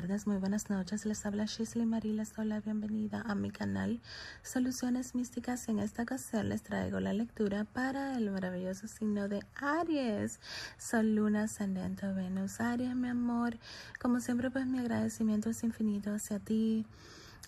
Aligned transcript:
tardes, 0.00 0.26
muy 0.26 0.38
buenas 0.38 0.70
noches. 0.70 1.04
Les 1.04 1.26
habla 1.26 1.44
Shisley 1.44 1.84
Marie, 1.84 2.14
les 2.14 2.34
doy 2.34 2.46
la 2.46 2.60
bienvenida 2.60 3.22
a 3.26 3.34
mi 3.34 3.50
canal 3.50 4.00
Soluciones 4.42 5.14
Místicas. 5.14 5.68
En 5.68 5.78
esta 5.78 6.04
ocasión 6.04 6.48
les 6.48 6.62
traigo 6.62 7.00
la 7.00 7.12
lectura 7.12 7.64
para 7.64 8.16
el 8.16 8.30
maravilloso 8.30 8.88
signo 8.88 9.28
de 9.28 9.44
Aries. 9.56 10.40
Sol, 10.78 11.14
Luna, 11.14 11.42
Ascendente, 11.42 12.06
Venus. 12.14 12.62
Aries, 12.62 12.96
mi 12.96 13.08
amor. 13.08 13.58
Como 14.00 14.20
siempre, 14.20 14.50
pues 14.50 14.64
mi 14.64 14.78
agradecimiento 14.78 15.50
es 15.50 15.62
infinito 15.64 16.14
hacia 16.14 16.38
ti 16.38 16.86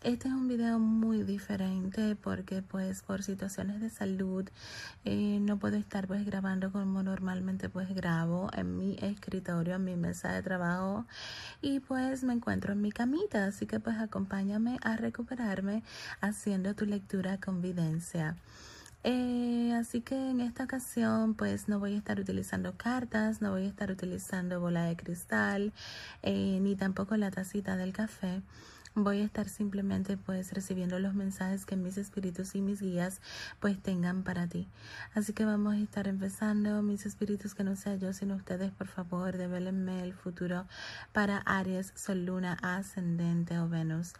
este 0.05 0.27
es 0.27 0.35
un 0.35 0.49
video 0.49 0.81
muy 0.81 1.23
diferente 1.23 2.17
porque 2.17 2.61
pues 2.61 3.03
por 3.03 3.23
situaciones 3.23 3.81
de 3.81 3.89
salud 3.89 4.49
eh, 5.05 5.39
no 5.41 5.59
puedo 5.59 5.77
estar 5.77 6.09
pues 6.09 6.27
grabando 6.27 6.73
como 6.73 7.03
normalmente 7.05 7.69
pues 7.69 7.95
grabo 7.95 8.51
en 8.55 8.79
mi 8.79 8.97
escritorio, 9.01 9.77
en 9.77 9.85
mi 9.85 9.95
mesa 9.95 10.33
de 10.33 10.43
trabajo 10.43 11.07
y 11.61 11.79
pues 11.81 12.25
me 12.25 12.33
encuentro 12.33 12.73
en 12.73 12.83
mi 12.83 12.91
camita, 12.91 13.47
así 13.47 13.67
que 13.67 13.79
pues 13.79 13.97
acompáñame 13.99 14.79
a 14.83 14.97
recuperarme 14.97 15.85
haciendo 16.21 16.75
tu 16.75 16.85
lectura 16.85 17.39
con 17.39 17.63
videncia. 17.63 18.37
Eh, 19.05 19.73
así 19.75 20.01
que 20.01 20.31
en 20.31 20.41
esta 20.41 20.65
ocasión 20.65 21.35
pues 21.35 21.69
no 21.69 21.79
voy 21.79 21.95
a 21.95 21.99
estar 21.99 22.19
utilizando 22.19 22.77
cartas, 22.77 23.41
no 23.41 23.51
voy 23.53 23.65
a 23.67 23.69
estar 23.69 23.91
utilizando 23.91 24.61
bola 24.61 24.85
de 24.85 24.97
cristal, 24.97 25.73
eh, 26.23 26.59
ni 26.61 26.77
tampoco 26.77 27.17
la 27.17 27.31
tacita 27.31 27.77
del 27.77 27.93
café 27.93 28.43
voy 28.95 29.21
a 29.21 29.25
estar 29.25 29.49
simplemente 29.49 30.17
pues 30.17 30.53
recibiendo 30.53 30.99
los 30.99 31.15
mensajes 31.15 31.65
que 31.65 31.77
mis 31.77 31.97
espíritus 31.97 32.55
y 32.55 32.61
mis 32.61 32.81
guías 32.81 33.21
pues 33.61 33.81
tengan 33.81 34.23
para 34.23 34.47
ti. 34.47 34.69
Así 35.15 35.33
que 35.33 35.45
vamos 35.45 35.75
a 35.75 35.79
estar 35.79 36.09
empezando, 36.09 36.83
mis 36.83 37.07
espíritus 37.07 37.55
que 37.55 37.65
no 37.65 37.77
sea 37.77 37.97
yo 37.97 38.13
sino 38.13 38.35
ustedes, 38.35 38.71
por 38.73 38.89
favor, 38.89 39.37
develenme 39.37 40.03
el 40.03 40.13
futuro 40.13 40.67
para 41.13 41.39
Aries, 41.39 41.93
Sol, 41.97 42.27
Luna, 42.27 42.59
Ascendente 42.63 43.59
o 43.59 43.69
Venus. 43.69 44.13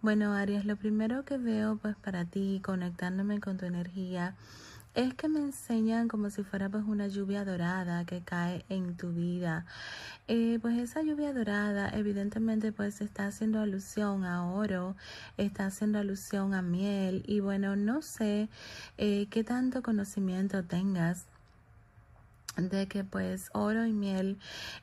Bueno, 0.00 0.32
Aries, 0.32 0.64
lo 0.64 0.76
primero 0.76 1.24
que 1.24 1.36
veo 1.36 1.76
pues 1.76 1.96
para 1.96 2.24
ti, 2.24 2.60
conectándome 2.64 3.40
con 3.40 3.58
tu 3.58 3.66
energía, 3.66 4.34
es 4.94 5.14
que 5.14 5.28
me 5.28 5.40
enseñan 5.40 6.08
como 6.08 6.30
si 6.30 6.42
fuera 6.44 6.68
pues 6.68 6.84
una 6.86 7.08
lluvia 7.08 7.44
dorada 7.44 8.04
que 8.04 8.22
cae 8.22 8.64
en 8.68 8.96
tu 8.96 9.12
vida. 9.12 9.66
Eh, 10.28 10.58
pues 10.62 10.78
esa 10.78 11.02
lluvia 11.02 11.32
dorada 11.32 11.90
evidentemente 11.90 12.72
pues 12.72 13.00
está 13.00 13.26
haciendo 13.26 13.60
alusión 13.60 14.24
a 14.24 14.46
oro, 14.46 14.96
está 15.36 15.66
haciendo 15.66 15.98
alusión 15.98 16.54
a 16.54 16.62
miel 16.62 17.24
y 17.26 17.40
bueno, 17.40 17.76
no 17.76 18.02
sé 18.02 18.48
eh, 18.98 19.26
qué 19.30 19.44
tanto 19.44 19.82
conocimiento 19.82 20.64
tengas 20.64 21.26
de 22.56 22.86
que 22.88 23.04
pues 23.04 23.50
oro 23.52 23.86
y 23.86 23.92
miel 23.92 24.38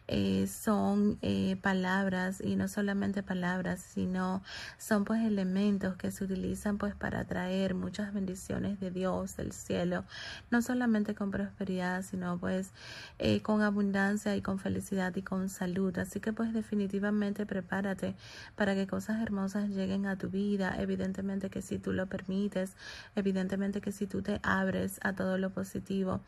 eh, 0.08 0.48
son 0.48 1.18
eh, 1.22 1.58
palabras 1.62 2.42
y 2.42 2.56
no 2.56 2.68
solamente 2.68 3.24
palabras 3.24 3.80
sino 3.80 4.44
son 4.78 5.06
pues 5.06 5.22
elementos 5.24 5.96
que 5.96 6.12
se 6.12 6.24
utilizan 6.24 6.78
pues 6.78 6.96
para 6.96 7.26
traer 7.26 7.74
muchas 7.76 8.14
bendiciones 8.14 8.80
de 8.80 8.92
Dios 8.92 9.38
del 9.38 9.54
cielo 9.54 10.04
no 10.50 10.62
solamente 10.62 11.16
con 11.16 11.32
prosperidad 11.32 12.04
sino 12.04 12.38
pues 12.38 12.72
eh, 13.20 13.42
con 13.42 13.62
abundancia 13.62 14.36
y 14.36 14.42
con 14.42 14.60
felicidad 14.60 15.16
y 15.16 15.22
con 15.22 15.50
salud. 15.50 15.98
Así 15.98 16.20
que 16.20 16.34
pues 16.34 16.54
definitivamente 16.54 17.46
prepárate 17.46 18.16
para 18.56 18.76
que 18.76 18.88
cosas 18.88 19.22
hermosas 19.22 19.70
lleguen 19.70 20.08
a 20.08 20.18
tu 20.18 20.30
vida. 20.30 20.76
Evidentemente 20.80 21.50
que 21.50 21.62
si 21.62 21.80
tú 21.80 21.94
lo 21.94 22.08
permites 22.08 22.76
evidentemente 23.16 23.82
que 23.82 23.92
si 23.92 24.08
tú 24.08 24.22
te 24.22 24.40
abres 24.44 25.00
a 25.04 25.14
todo 25.14 25.38
lo 25.38 25.52
positivo 25.52 26.22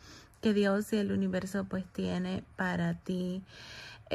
que 0.44 0.54
Dios 0.54 0.92
y 0.92 0.98
el 0.98 1.14
universo 1.14 1.64
pues 1.64 1.86
tiene 1.86 2.44
para 2.58 2.96
ti. 2.96 3.42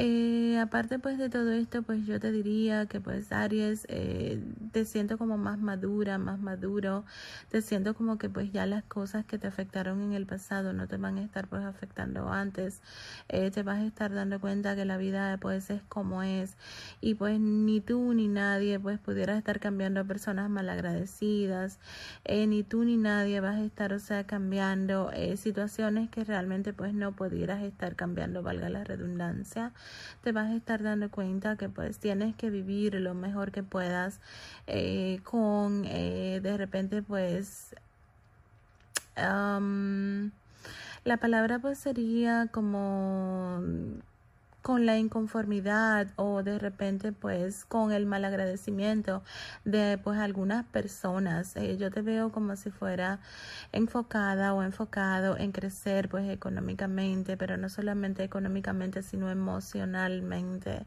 Eh, 0.01 0.57
aparte 0.59 0.97
pues 0.97 1.17
de 1.17 1.29
todo 1.29 1.51
esto, 1.51 1.83
pues 1.83 2.05
yo 2.05 2.21
te 2.21 2.31
diría 2.31 2.85
que 2.85 3.01
pues 3.01 3.33
Aries, 3.33 3.85
eh, 3.89 4.41
te 4.71 4.85
siento 4.85 5.17
como 5.17 5.37
más 5.37 5.59
madura, 5.59 6.17
más 6.17 6.39
maduro, 6.39 7.03
te 7.49 7.61
siento 7.61 7.93
como 7.93 8.17
que 8.17 8.29
pues 8.29 8.49
ya 8.53 8.65
las 8.65 8.85
cosas 8.85 9.25
que 9.25 9.37
te 9.37 9.47
afectaron 9.47 10.01
en 10.01 10.13
el 10.13 10.25
pasado 10.25 10.71
no 10.71 10.87
te 10.87 10.95
van 10.95 11.17
a 11.17 11.21
estar 11.21 11.49
pues 11.49 11.63
afectando 11.63 12.29
antes, 12.31 12.81
eh, 13.27 13.51
te 13.51 13.61
vas 13.61 13.79
a 13.79 13.85
estar 13.85 14.13
dando 14.13 14.39
cuenta 14.39 14.73
que 14.77 14.85
la 14.85 14.95
vida 14.95 15.35
pues 15.37 15.69
es 15.69 15.81
como 15.89 16.23
es. 16.23 16.55
Y 17.01 17.15
pues 17.15 17.37
ni 17.41 17.81
tú 17.81 18.13
ni 18.13 18.29
nadie 18.29 18.79
pues 18.79 18.99
pudiera 18.99 19.37
estar 19.37 19.59
cambiando 19.59 19.99
a 19.99 20.03
personas 20.05 20.49
malagradecidas, 20.49 21.77
ni 22.25 22.63
tú 22.63 22.85
ni 22.85 22.95
nadie 22.95 23.41
vas 23.41 23.57
a 23.57 23.63
estar 23.65 23.91
o 23.91 23.99
sea 23.99 24.25
cambiando 24.25 25.11
situaciones 25.35 26.09
que 26.09 26.23
realmente 26.23 26.71
pues 26.71 26.93
no 26.93 27.11
pudieras 27.11 27.61
estar 27.63 27.97
cambiando, 27.97 28.43
valga 28.43 28.69
la 28.69 28.85
redundancia 28.85 29.73
te 30.23 30.31
vas 30.31 30.49
a 30.49 30.55
estar 30.55 30.83
dando 30.83 31.09
cuenta 31.09 31.55
que 31.55 31.69
pues 31.69 31.99
tienes 31.99 32.35
que 32.35 32.49
vivir 32.49 32.95
lo 32.95 33.13
mejor 33.13 33.51
que 33.51 33.63
puedas 33.63 34.19
eh, 34.67 35.19
con 35.23 35.85
eh, 35.85 36.39
de 36.41 36.57
repente 36.57 37.01
pues 37.01 37.75
la 41.03 41.17
palabra 41.17 41.59
pues 41.59 41.77
sería 41.77 42.47
como 42.51 43.61
con 44.61 44.85
la 44.85 44.97
inconformidad 44.97 46.07
o 46.17 46.43
de 46.43 46.59
repente 46.59 47.11
pues 47.11 47.65
con 47.65 47.91
el 47.91 48.05
mal 48.05 48.25
agradecimiento 48.25 49.23
de 49.65 49.97
pues 50.03 50.19
algunas 50.19 50.65
personas. 50.65 51.55
Eh, 51.55 51.77
yo 51.77 51.91
te 51.91 52.01
veo 52.01 52.31
como 52.31 52.55
si 52.55 52.69
fuera 52.69 53.19
enfocada 53.71 54.53
o 54.53 54.63
enfocado 54.63 55.37
en 55.37 55.51
crecer 55.51 56.09
pues 56.09 56.29
económicamente, 56.29 57.37
pero 57.37 57.57
no 57.57 57.69
solamente 57.69 58.23
económicamente 58.23 59.01
sino 59.01 59.29
emocionalmente. 59.29 60.85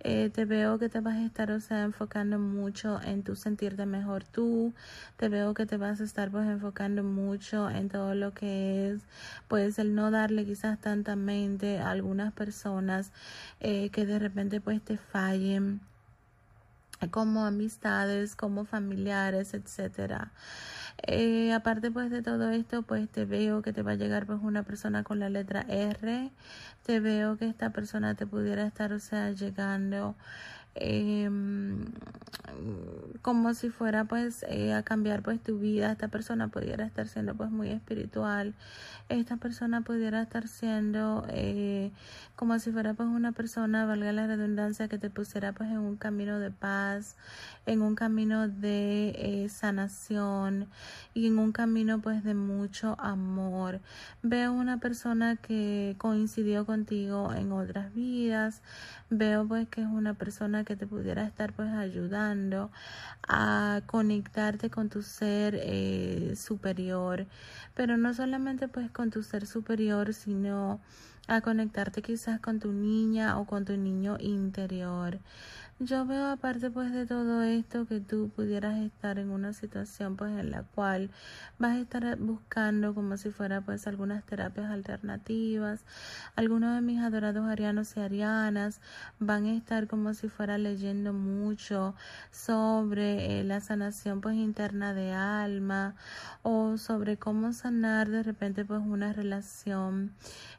Eh, 0.00 0.30
te 0.32 0.44
veo 0.44 0.78
que 0.78 0.88
te 0.88 1.00
vas 1.00 1.16
a 1.16 1.24
estar 1.24 1.50
o 1.50 1.60
sea 1.60 1.82
enfocando 1.82 2.38
mucho 2.38 3.00
en 3.02 3.22
tu 3.22 3.34
sentirte 3.34 3.86
mejor 3.86 4.24
tú. 4.24 4.74
Te 5.16 5.28
veo 5.28 5.54
que 5.54 5.66
te 5.66 5.78
vas 5.78 6.00
a 6.00 6.04
estar 6.04 6.30
pues 6.30 6.46
enfocando 6.46 7.02
mucho 7.02 7.70
en 7.70 7.88
todo 7.88 8.14
lo 8.14 8.34
que 8.34 8.90
es 8.90 9.00
pues 9.48 9.78
el 9.78 9.94
no 9.94 10.10
darle 10.10 10.44
quizás 10.44 10.78
tanta 10.80 11.16
mente 11.16 11.78
a 11.78 11.90
algunas 11.90 12.32
personas 12.32 13.05
eh, 13.60 13.90
que 13.90 14.06
de 14.06 14.18
repente 14.18 14.60
pues 14.60 14.82
te 14.82 14.96
fallen 14.98 15.80
como 17.10 17.44
amistades, 17.44 18.36
como 18.36 18.64
familiares, 18.64 19.54
etcétera. 19.54 20.32
Eh, 21.06 21.52
aparte 21.52 21.90
pues 21.90 22.10
de 22.10 22.22
todo 22.22 22.50
esto, 22.50 22.82
pues 22.82 23.08
te 23.08 23.24
veo 23.24 23.62
que 23.62 23.72
te 23.72 23.82
va 23.82 23.92
a 23.92 23.96
llegar 23.96 24.26
pues 24.26 24.40
una 24.42 24.62
persona 24.62 25.04
con 25.04 25.18
la 25.20 25.28
letra 25.28 25.60
R. 25.68 26.30
Te 26.84 27.00
veo 27.00 27.36
que 27.36 27.48
esta 27.48 27.70
persona 27.70 28.14
te 28.14 28.26
pudiera 28.26 28.66
estar, 28.66 28.92
o 28.92 29.00
sea, 29.00 29.30
llegando 29.32 30.14
eh, 30.76 31.28
como 33.22 33.54
si 33.54 33.70
fuera 33.70 34.04
pues 34.04 34.44
eh, 34.48 34.72
a 34.72 34.82
cambiar 34.82 35.22
pues 35.22 35.42
tu 35.42 35.58
vida. 35.58 35.90
Esta 35.92 36.08
persona 36.08 36.48
pudiera 36.48 36.86
estar 36.86 37.08
siendo 37.08 37.34
pues 37.34 37.50
muy 37.50 37.70
espiritual. 37.70 38.54
Esta 39.08 39.36
persona 39.36 39.80
pudiera 39.82 40.22
estar 40.22 40.48
siendo 40.48 41.26
eh, 41.28 41.90
como 42.36 42.58
si 42.58 42.70
fuera 42.72 42.94
pues 42.94 43.08
una 43.08 43.32
persona 43.32 43.84
valga 43.84 44.12
la 44.12 44.26
redundancia 44.26 44.88
que 44.88 44.98
te 44.98 45.10
pusiera 45.10 45.52
pues 45.52 45.70
en 45.70 45.78
un 45.78 45.96
camino 45.96 46.38
de 46.38 46.50
paz 46.50 47.16
en 47.66 47.82
un 47.82 47.96
camino 47.96 48.48
de 48.48 49.08
eh, 49.16 49.48
sanación 49.48 50.68
y 51.14 51.26
en 51.26 51.38
un 51.38 51.52
camino 51.52 52.00
pues 52.00 52.22
de 52.22 52.34
mucho 52.34 52.96
amor. 53.00 53.80
Veo 54.22 54.52
una 54.52 54.78
persona 54.78 55.36
que 55.36 55.96
coincidió 55.98 56.64
contigo 56.64 57.34
en 57.34 57.52
otras 57.52 57.92
vidas. 57.92 58.62
Veo 59.10 59.46
pues 59.46 59.68
que 59.68 59.82
es 59.82 59.88
una 59.88 60.14
persona 60.14 60.64
que 60.66 60.76
te 60.76 60.86
pudiera 60.86 61.24
estar 61.24 61.54
pues 61.54 61.70
ayudando 61.72 62.70
a 63.26 63.80
conectarte 63.86 64.68
con 64.68 64.90
tu 64.90 65.00
ser 65.00 65.58
eh, 65.58 66.34
superior, 66.36 67.26
pero 67.74 67.96
no 67.96 68.12
solamente 68.12 68.68
pues 68.68 68.90
con 68.90 69.10
tu 69.10 69.22
ser 69.22 69.46
superior, 69.46 70.12
sino 70.12 70.80
a 71.28 71.40
conectarte 71.40 72.02
quizás 72.02 72.40
con 72.40 72.60
tu 72.60 72.72
niña 72.72 73.38
o 73.38 73.46
con 73.46 73.64
tu 73.64 73.76
niño 73.76 74.18
interior. 74.20 75.18
Yo 75.78 76.06
veo 76.06 76.28
aparte 76.28 76.70
pues 76.70 76.90
de 76.90 77.04
todo 77.04 77.42
esto 77.42 77.84
que 77.84 78.00
tú 78.00 78.30
pudieras 78.34 78.78
estar 78.78 79.18
en 79.18 79.28
una 79.28 79.52
situación 79.52 80.16
pues 80.16 80.34
en 80.38 80.50
la 80.50 80.62
cual 80.62 81.10
vas 81.58 81.76
a 81.76 81.80
estar 81.80 82.16
buscando 82.16 82.94
como 82.94 83.18
si 83.18 83.28
fuera 83.28 83.60
pues 83.60 83.86
algunas 83.86 84.24
terapias 84.24 84.70
alternativas. 84.70 85.84
Algunos 86.34 86.74
de 86.76 86.80
mis 86.80 87.00
adorados 87.02 87.46
arianos 87.46 87.94
y 87.94 88.00
arianas 88.00 88.80
van 89.18 89.44
a 89.44 89.52
estar 89.52 89.86
como 89.86 90.14
si 90.14 90.30
fuera 90.30 90.56
leyendo 90.56 91.12
mucho 91.12 91.94
sobre 92.30 93.40
eh, 93.40 93.44
la 93.44 93.60
sanación 93.60 94.22
pues 94.22 94.36
interna 94.36 94.94
de 94.94 95.12
alma 95.12 95.94
o 96.42 96.78
sobre 96.78 97.18
cómo 97.18 97.52
sanar 97.52 98.08
de 98.08 98.22
repente 98.22 98.64
pues 98.64 98.80
una 98.80 99.12
relación 99.12 100.14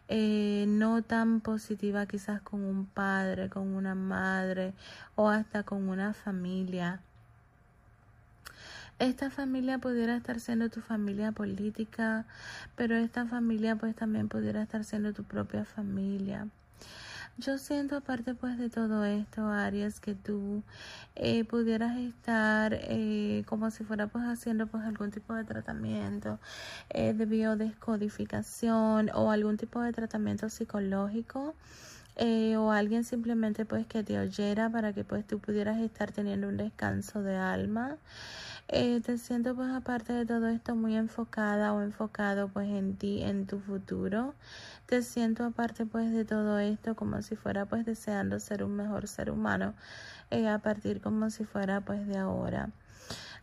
eh, 0.10 0.66
no 0.68 1.02
tan 1.02 1.42
positiva 1.42 2.06
quizás 2.06 2.42
con 2.42 2.64
un 2.64 2.86
padre, 2.86 3.50
con 3.50 3.68
una 3.76 3.96
madre 3.96 4.74
o 5.16 5.30
hasta 5.30 5.64
con 5.64 5.90
una 5.90 6.14
familia. 6.14 7.02
Esta 9.00 9.30
familia 9.30 9.78
pudiera 9.78 10.16
estar 10.16 10.40
siendo 10.40 10.70
tu 10.70 10.82
familia 10.82 11.32
política, 11.32 12.26
pero 12.76 12.96
esta 12.96 13.26
familia 13.26 13.76
pues 13.76 13.96
también 13.96 14.28
pudiera 14.28 14.64
estar 14.64 14.84
siendo 14.84 15.14
tu 15.14 15.24
propia 15.24 15.66
familia. 15.66 16.48
Yo 17.40 17.60
siento 17.60 17.96
aparte 17.96 18.34
pues 18.34 18.58
de 18.58 18.68
todo 18.72 19.06
esto, 19.06 19.48
Aries, 19.48 20.00
que 20.00 20.16
tú 20.16 20.64
eh, 21.16 21.44
pudieras 21.44 21.96
estar 21.96 22.74
eh, 22.74 23.44
como 23.46 23.70
si 23.70 23.84
fuera 23.84 24.08
pues 24.08 24.24
haciendo 24.26 24.66
pues 24.66 24.84
algún 24.84 25.12
tipo 25.12 25.36
de 25.36 25.44
tratamiento 25.44 26.40
eh, 26.90 27.14
de 27.14 27.26
biodescodificación 27.28 29.12
o 29.14 29.30
algún 29.30 29.58
tipo 29.58 29.80
de 29.82 29.94
tratamiento 29.94 30.50
psicológico. 30.50 31.54
o 32.58 32.72
alguien 32.72 33.04
simplemente 33.04 33.66
pues 33.66 33.86
que 33.86 34.02
te 34.04 34.18
oyera 34.18 34.72
para 34.72 34.94
que 34.94 35.04
pues 35.04 35.26
tú 35.28 35.38
pudieras 35.40 35.78
estar 35.80 36.12
teniendo 36.12 36.48
un 36.48 36.58
descanso 36.58 37.22
de 37.22 37.36
alma. 37.38 37.98
Eh, 38.70 39.00
te 39.00 39.18
siento 39.18 39.56
pues 39.56 39.70
aparte 39.72 40.12
de 40.12 40.26
todo 40.26 40.50
esto 40.50 40.76
muy 40.76 40.98
enfocada 40.98 41.72
o 41.74 41.82
enfocado 41.82 42.50
pues 42.50 42.68
en 42.68 42.98
ti, 42.98 43.24
en 43.24 43.48
tu 43.48 43.60
futuro. 43.60 44.34
Te 44.88 45.04
siento 45.04 45.46
aparte 45.46 45.86
pues 45.86 46.12
de 46.12 46.26
todo 46.26 46.60
esto 46.60 46.94
como 46.96 47.22
si 47.22 47.38
fuera 47.38 47.66
pues 47.66 47.86
deseando 47.86 48.42
ser 48.42 48.66
un 48.66 48.76
mejor 48.76 49.08
ser 49.08 49.32
humano 49.32 49.74
eh, 50.32 50.50
a 50.50 50.60
partir 50.60 51.00
como 51.00 51.30
si 51.30 51.46
fuera 51.46 51.80
pues 51.80 52.06
de 52.08 52.18
ahora. 52.18 52.70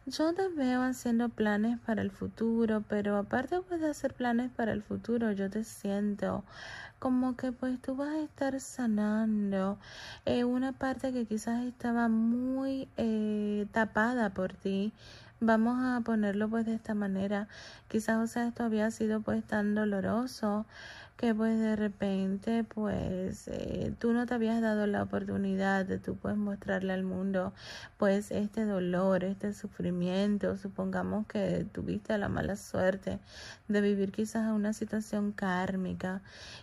Yo 0.04 0.34
te 0.34 0.48
veo 0.48 0.82
haciendo 0.82 1.30
planes 1.30 1.78
para 1.80 2.02
el 2.02 2.10
futuro, 2.10 2.84
pero 2.86 3.16
aparte 3.16 3.62
pues 3.66 3.80
de 3.80 3.88
hacer 3.88 4.12
planes 4.12 4.50
para 4.50 4.72
el 4.72 4.82
futuro, 4.82 5.32
yo 5.32 5.48
te 5.48 5.64
siento 5.64 6.44
como 7.04 7.36
que 7.36 7.52
pues 7.52 7.78
tú 7.82 7.96
vas 7.96 8.08
a 8.14 8.20
estar 8.22 8.58
sanando 8.60 9.76
eh, 10.24 10.44
una 10.44 10.72
parte 10.72 11.12
que 11.12 11.26
quizás 11.26 11.62
estaba 11.62 12.08
muy 12.08 12.88
eh, 12.96 13.66
tapada 13.72 14.30
por 14.30 14.54
ti. 14.54 14.90
Vamos 15.38 15.76
a 15.84 16.00
ponerlo 16.00 16.48
pues 16.48 16.64
de 16.64 16.72
esta 16.74 16.94
manera. 16.94 17.46
Quizás 17.88 18.16
o 18.24 18.26
sea 18.26 18.48
esto 18.48 18.64
había 18.64 18.90
sido 18.90 19.20
pues 19.20 19.44
tan 19.44 19.74
doloroso 19.74 20.64
que 21.16 21.34
pues 21.34 21.58
de 21.58 21.76
repente 21.76 22.64
pues 22.64 23.49
eh, 23.49 23.94
tú 23.99 24.12
no 24.12 24.26
te 24.26 24.34
habías 24.34 24.61
dado 24.61 24.87
la 24.87 25.02
oportunidad 25.02 25.87
de 25.87 25.99
tú 25.99 26.16
pues 26.16 26.37
mostrarle 26.37 26.93
al 26.93 27.05
mundo 27.05 27.52
pues 27.99 28.31
este 28.31 28.64
dolor, 28.64 29.22
este 29.25 29.55
sufrimiento, 29.55 30.56
supongamos 30.56 31.26
que 31.26 31.66
tuviste 31.72 32.19
la 32.19 32.28
mala 32.28 32.56
suerte 32.56 33.20
de 33.69 33.81
vivir 33.81 34.11
quizás 34.12 34.52
una 34.52 34.72
situación 34.72 35.32
kármica 35.32 36.20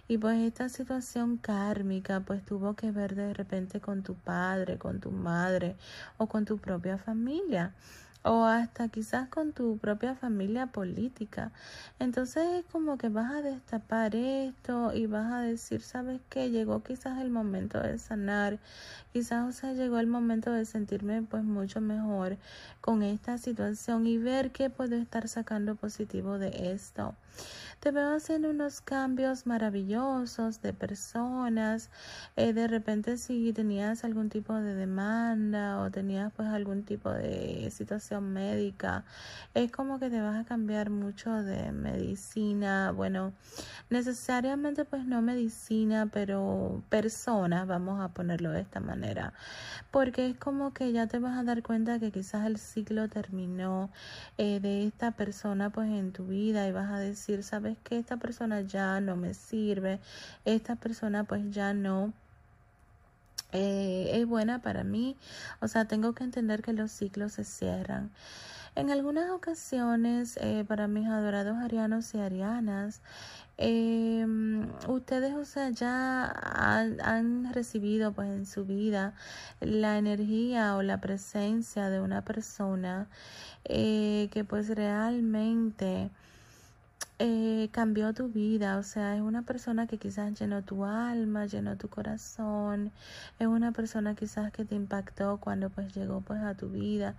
y 0.08 0.18
pues 0.18 0.40
esta 0.40 0.68
situación 0.70 1.38
kármica 1.38 2.20
pues 2.20 2.44
tuvo 2.44 2.76
que 2.76 2.92
ver 2.92 3.16
de 3.16 3.34
repente 3.34 3.80
con 3.80 4.04
tu 4.04 4.16
padre, 4.16 4.78
con 4.78 5.00
tu 5.00 5.12
madre 5.12 5.76
o 6.18 6.28
con 6.28 6.46
tu 6.46 6.58
propia 6.58 6.98
familia 6.98 7.74
o 8.24 8.46
hasta 8.46 8.88
quizás 8.90 9.28
con 9.30 9.52
tu 9.52 9.78
propia 9.78 10.16
familia 10.16 10.68
política. 10.68 11.52
Entonces 12.00 12.44
es 12.60 12.66
como 12.72 12.98
que 12.98 13.10
vas 13.10 13.32
a 13.32 13.42
destapar 13.42 14.16
esto 14.16 14.94
y 14.94 15.08
vas 15.08 15.32
a 15.32 15.42
decir, 15.42 15.82
¿sabes 15.82 16.22
qué? 16.30 16.50
Llegó 16.50 16.84
quizás 16.84 17.20
el 17.20 17.30
momento 17.30 17.80
de 17.80 17.98
sanar, 17.98 18.60
quizás 19.14 19.48
o 19.48 19.52
sea, 19.52 19.74
llegó 19.74 20.00
el 20.00 20.08
momento 20.08 20.52
de 20.52 20.66
sentirme 20.66 21.22
pues 21.24 21.44
mucho 21.44 21.82
mejor 21.82 22.38
con 22.80 23.04
esta 23.04 23.38
situación 23.38 24.06
y 24.08 24.18
ver 24.18 24.52
qué 24.52 24.70
puedo 24.70 24.96
estar 24.96 25.28
sacando 25.28 25.76
positivo 25.76 26.38
de 26.38 26.72
esto. 26.74 27.16
Te 27.82 27.90
veo 27.90 28.14
haciendo 28.16 28.52
unos 28.52 28.80
cambios 28.80 29.48
maravillosos 29.48 30.62
de 30.62 30.72
personas. 30.72 31.90
Eh, 32.36 32.54
de 32.54 32.68
repente 32.68 33.18
si 33.18 33.54
tenías 33.54 34.04
algún 34.04 34.30
tipo 34.30 34.54
de 34.54 34.76
demanda 34.76 35.80
o 35.80 35.90
tenías 35.90 36.32
pues 36.32 36.48
algún 36.50 36.84
tipo 36.84 37.10
de 37.10 37.72
situación 37.72 38.34
médica, 38.34 39.04
es 39.56 39.72
como 39.72 40.00
que 40.00 40.12
te 40.12 40.22
vas 40.22 40.40
a 40.40 40.46
cambiar 40.46 40.92
mucho 40.92 41.32
de 41.42 41.72
medicina. 41.72 42.92
Bueno, 42.92 43.34
necesariamente 43.90 44.86
pues 44.86 45.04
no 45.08 45.24
medicina, 45.24 46.08
pero 46.14 46.84
personas, 46.90 47.66
vamos 47.66 48.00
a 48.00 48.10
ponerlo 48.10 48.52
de 48.52 48.62
esta 48.62 48.80
manera. 48.80 49.34
Porque 49.90 50.28
es 50.28 50.38
como 50.38 50.72
que 50.74 50.92
ya 50.92 51.08
te 51.08 51.18
vas 51.18 51.38
a 51.38 51.44
dar 51.44 51.64
cuenta 51.64 52.00
que 52.00 52.12
quizás 52.12 52.46
el 52.46 52.58
ciclo 52.58 53.10
terminó 53.10 53.90
eh, 54.38 54.60
de 54.60 54.86
esta 54.86 55.12
persona 55.14 55.72
pues 55.72 55.90
en 55.90 56.12
tu 56.12 56.28
vida 56.28 56.68
y 56.68 56.72
vas 56.72 56.92
a 56.92 57.00
decir, 57.00 57.44
sabes 57.44 57.71
que 57.84 57.98
esta 57.98 58.18
persona 58.18 58.62
ya 58.62 59.00
no 59.02 59.16
me 59.16 59.34
sirve, 59.34 60.00
esta 60.46 60.76
persona 60.76 61.24
pues 61.24 61.52
ya 61.52 61.74
no 61.74 62.14
eh, 63.54 64.12
es 64.14 64.26
buena 64.26 64.62
para 64.62 64.84
mí, 64.84 65.18
o 65.60 65.68
sea, 65.68 65.86
tengo 65.86 66.14
que 66.14 66.24
entender 66.24 66.62
que 66.62 66.74
los 66.74 66.92
ciclos 66.92 67.34
se 67.34 67.44
cierran. 67.44 68.12
En 68.76 68.90
algunas 68.90 69.30
ocasiones, 69.32 70.38
eh, 70.38 70.64
para 70.66 70.88
mis 70.88 71.08
adorados 71.08 71.58
arianos 71.58 72.14
y 72.16 72.20
arianas, 72.20 73.02
em, 73.58 74.70
ustedes, 74.88 75.34
o 75.36 75.44
sea, 75.46 75.70
ya 75.72 76.26
han, 77.04 77.54
recibido 77.54 78.14
pues 78.14 78.30
en 78.30 78.46
su 78.46 78.66
vida 78.66 79.14
la 79.60 79.98
energía 79.98 80.78
o 80.78 80.84
la 80.84 81.02
presencia 81.02 81.90
de 81.90 82.00
una 82.00 82.22
persona 82.24 83.08
eh, 83.66 84.30
que 84.32 84.44
pues 84.46 84.70
realmente 84.70 86.10
eh, 87.24 87.70
cambió 87.72 88.16
tu 88.16 88.30
vida, 88.30 88.78
o 88.80 88.84
sea, 88.84 89.16
es 89.16 89.22
una 89.22 89.44
persona 89.44 89.86
que 89.86 90.00
quizás 90.00 90.34
llenó 90.40 90.64
tu 90.64 90.86
alma, 90.86 91.46
llenó 91.46 91.78
tu 91.78 91.88
corazón, 91.88 92.92
es 93.38 93.46
una 93.46 93.72
persona 93.72 94.16
quizás 94.16 94.52
que 94.52 94.66
te 94.66 94.74
impactó 94.74 95.38
cuando 95.38 95.70
pues 95.70 95.94
llegó 95.94 96.22
pues 96.22 96.42
a 96.42 96.56
tu 96.56 96.70
vida 96.70 97.14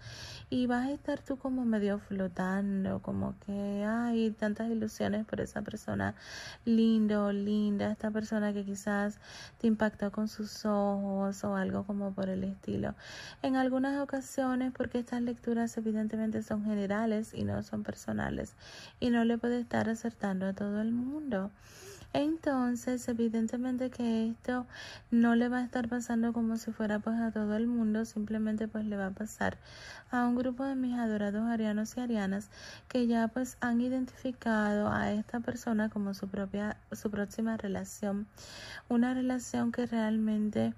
y 0.50 0.66
vas 0.66 0.88
a 0.88 0.90
estar 0.90 1.20
tú 1.20 1.36
como 1.36 1.64
medio 1.64 2.00
flotando, 2.00 3.00
como 3.00 3.36
que 3.46 3.84
hay 3.84 4.32
tantas 4.32 4.72
ilusiones 4.72 5.24
por 5.24 5.40
esa 5.40 5.62
persona 5.62 6.16
lindo, 6.64 7.30
linda, 7.30 7.92
esta 7.92 8.10
persona 8.10 8.52
que 8.52 8.64
quizás 8.64 9.20
te 9.58 9.68
impactó 9.68 10.10
con 10.10 10.26
sus 10.26 10.66
ojos 10.66 11.44
o 11.44 11.54
algo 11.54 11.84
como 11.84 12.12
por 12.12 12.28
el 12.28 12.42
estilo. 12.42 12.96
En 13.40 13.54
algunas 13.54 14.02
ocasiones, 14.02 14.72
porque 14.72 14.98
estas 14.98 15.22
lecturas 15.22 15.76
evidentemente 15.76 16.42
son 16.42 16.64
generales 16.64 17.34
y 17.34 17.44
no 17.44 17.62
son 17.62 17.84
personales 17.84 18.56
y 18.98 19.10
no 19.10 19.24
le 19.24 19.38
puede 19.38 19.60
estar 19.60 19.91
acertando 19.92 20.46
a 20.46 20.52
todo 20.52 20.80
el 20.80 20.92
mundo. 20.92 21.50
Entonces, 22.14 23.08
evidentemente 23.08 23.88
que 23.88 24.28
esto 24.28 24.66
no 25.10 25.34
le 25.34 25.48
va 25.48 25.58
a 25.58 25.64
estar 25.64 25.88
pasando 25.88 26.34
como 26.34 26.58
si 26.58 26.70
fuera 26.70 26.98
pues 26.98 27.18
a 27.18 27.30
todo 27.30 27.56
el 27.56 27.66
mundo, 27.66 28.04
simplemente 28.04 28.68
pues 28.68 28.84
le 28.84 28.98
va 28.98 29.06
a 29.06 29.10
pasar 29.12 29.56
a 30.10 30.26
un 30.26 30.36
grupo 30.36 30.64
de 30.64 30.74
mis 30.74 30.98
adorados 30.98 31.48
arianos 31.48 31.96
y 31.96 32.00
arianas 32.00 32.50
que 32.88 33.06
ya 33.06 33.28
pues 33.28 33.56
han 33.60 33.80
identificado 33.80 34.92
a 34.92 35.10
esta 35.10 35.40
persona 35.40 35.88
como 35.88 36.12
su 36.12 36.28
propia, 36.28 36.76
su 36.92 37.10
próxima 37.10 37.56
relación, 37.56 38.26
una 38.90 39.14
relación 39.14 39.72
que 39.72 39.86
realmente 39.86 40.74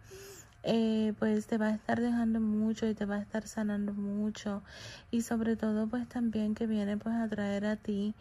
eh, 0.66 1.12
pues 1.18 1.46
te 1.46 1.58
va 1.58 1.66
a 1.68 1.74
estar 1.74 2.00
dejando 2.00 2.40
mucho 2.40 2.86
y 2.88 2.94
te 2.94 3.04
va 3.04 3.16
a 3.16 3.20
estar 3.20 3.46
sanando 3.46 3.92
mucho. 3.92 4.62
Y 5.10 5.22
sobre 5.22 5.56
todo 5.56 5.86
pues 5.88 6.08
también 6.08 6.54
que 6.54 6.66
viene 6.66 6.96
pues 6.96 7.14
a 7.14 7.28
traer 7.28 7.66
a 7.66 7.76
ti 7.76 8.14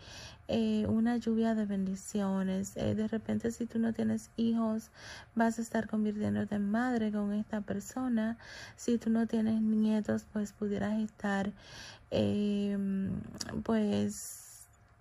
eh, 0.49 0.85
una 0.87 1.17
lluvia 1.17 1.55
de 1.55 1.65
bendiciones. 1.65 2.75
Eh, 2.75 2.95
de 2.95 3.07
repente 3.07 3.51
si 3.51 3.65
tú 3.65 3.79
no 3.79 3.93
tienes 3.93 4.29
hijos 4.35 4.91
vas 5.35 5.57
a 5.57 5.61
estar 5.61 5.87
convirtiéndote 5.87 6.55
en 6.55 6.69
madre 6.69 7.11
con 7.11 7.31
esta 7.33 7.61
persona. 7.61 8.37
Si 8.75 8.97
tú 8.97 9.09
no 9.09 9.25
tienes 9.25 9.61
nietos 9.61 10.25
pues 10.33 10.51
pudieras 10.51 10.99
estar 10.99 11.51
pues 13.63 14.42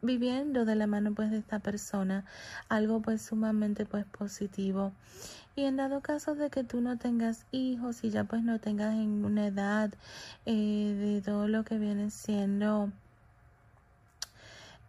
viviendo 0.02 0.64
de 0.64 0.74
la 0.74 0.86
mano 0.86 1.14
pues 1.14 1.30
de 1.30 1.38
esta 1.38 1.60
persona 1.60 2.24
algo 2.68 3.00
pues 3.00 3.22
sumamente 3.22 3.86
pues 3.86 4.04
positivo. 4.04 4.92
Y 5.54 5.64
en 5.64 5.76
dado 5.76 6.00
caso 6.00 6.34
de 6.34 6.50
que 6.50 6.64
tú 6.64 6.80
no 6.80 6.98
tengas 6.98 7.46
hijos 7.52 8.04
y 8.04 8.10
ya 8.10 8.24
pues 8.24 8.42
no 8.42 8.58
tengas 8.58 8.94
en 8.94 9.24
una 9.24 9.46
edad 9.46 9.92
eh, 10.46 10.94
de 10.98 11.22
todo 11.22 11.46
lo 11.46 11.64
que 11.64 11.78
viene 11.78 12.10
siendo 12.10 12.90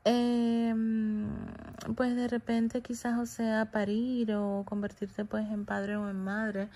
eh, 0.06 0.74
pues 1.96 2.16
de 2.16 2.28
repente 2.28 2.82
quizás 2.82 3.18
o 3.20 3.26
sea 3.26 3.72
parir 3.72 4.34
o 4.34 4.64
convertirte 4.66 5.26
pues 5.26 5.50
en 5.50 5.66
padre 5.66 5.96
o 5.96 6.10
en 6.10 6.24
madre 6.24 6.70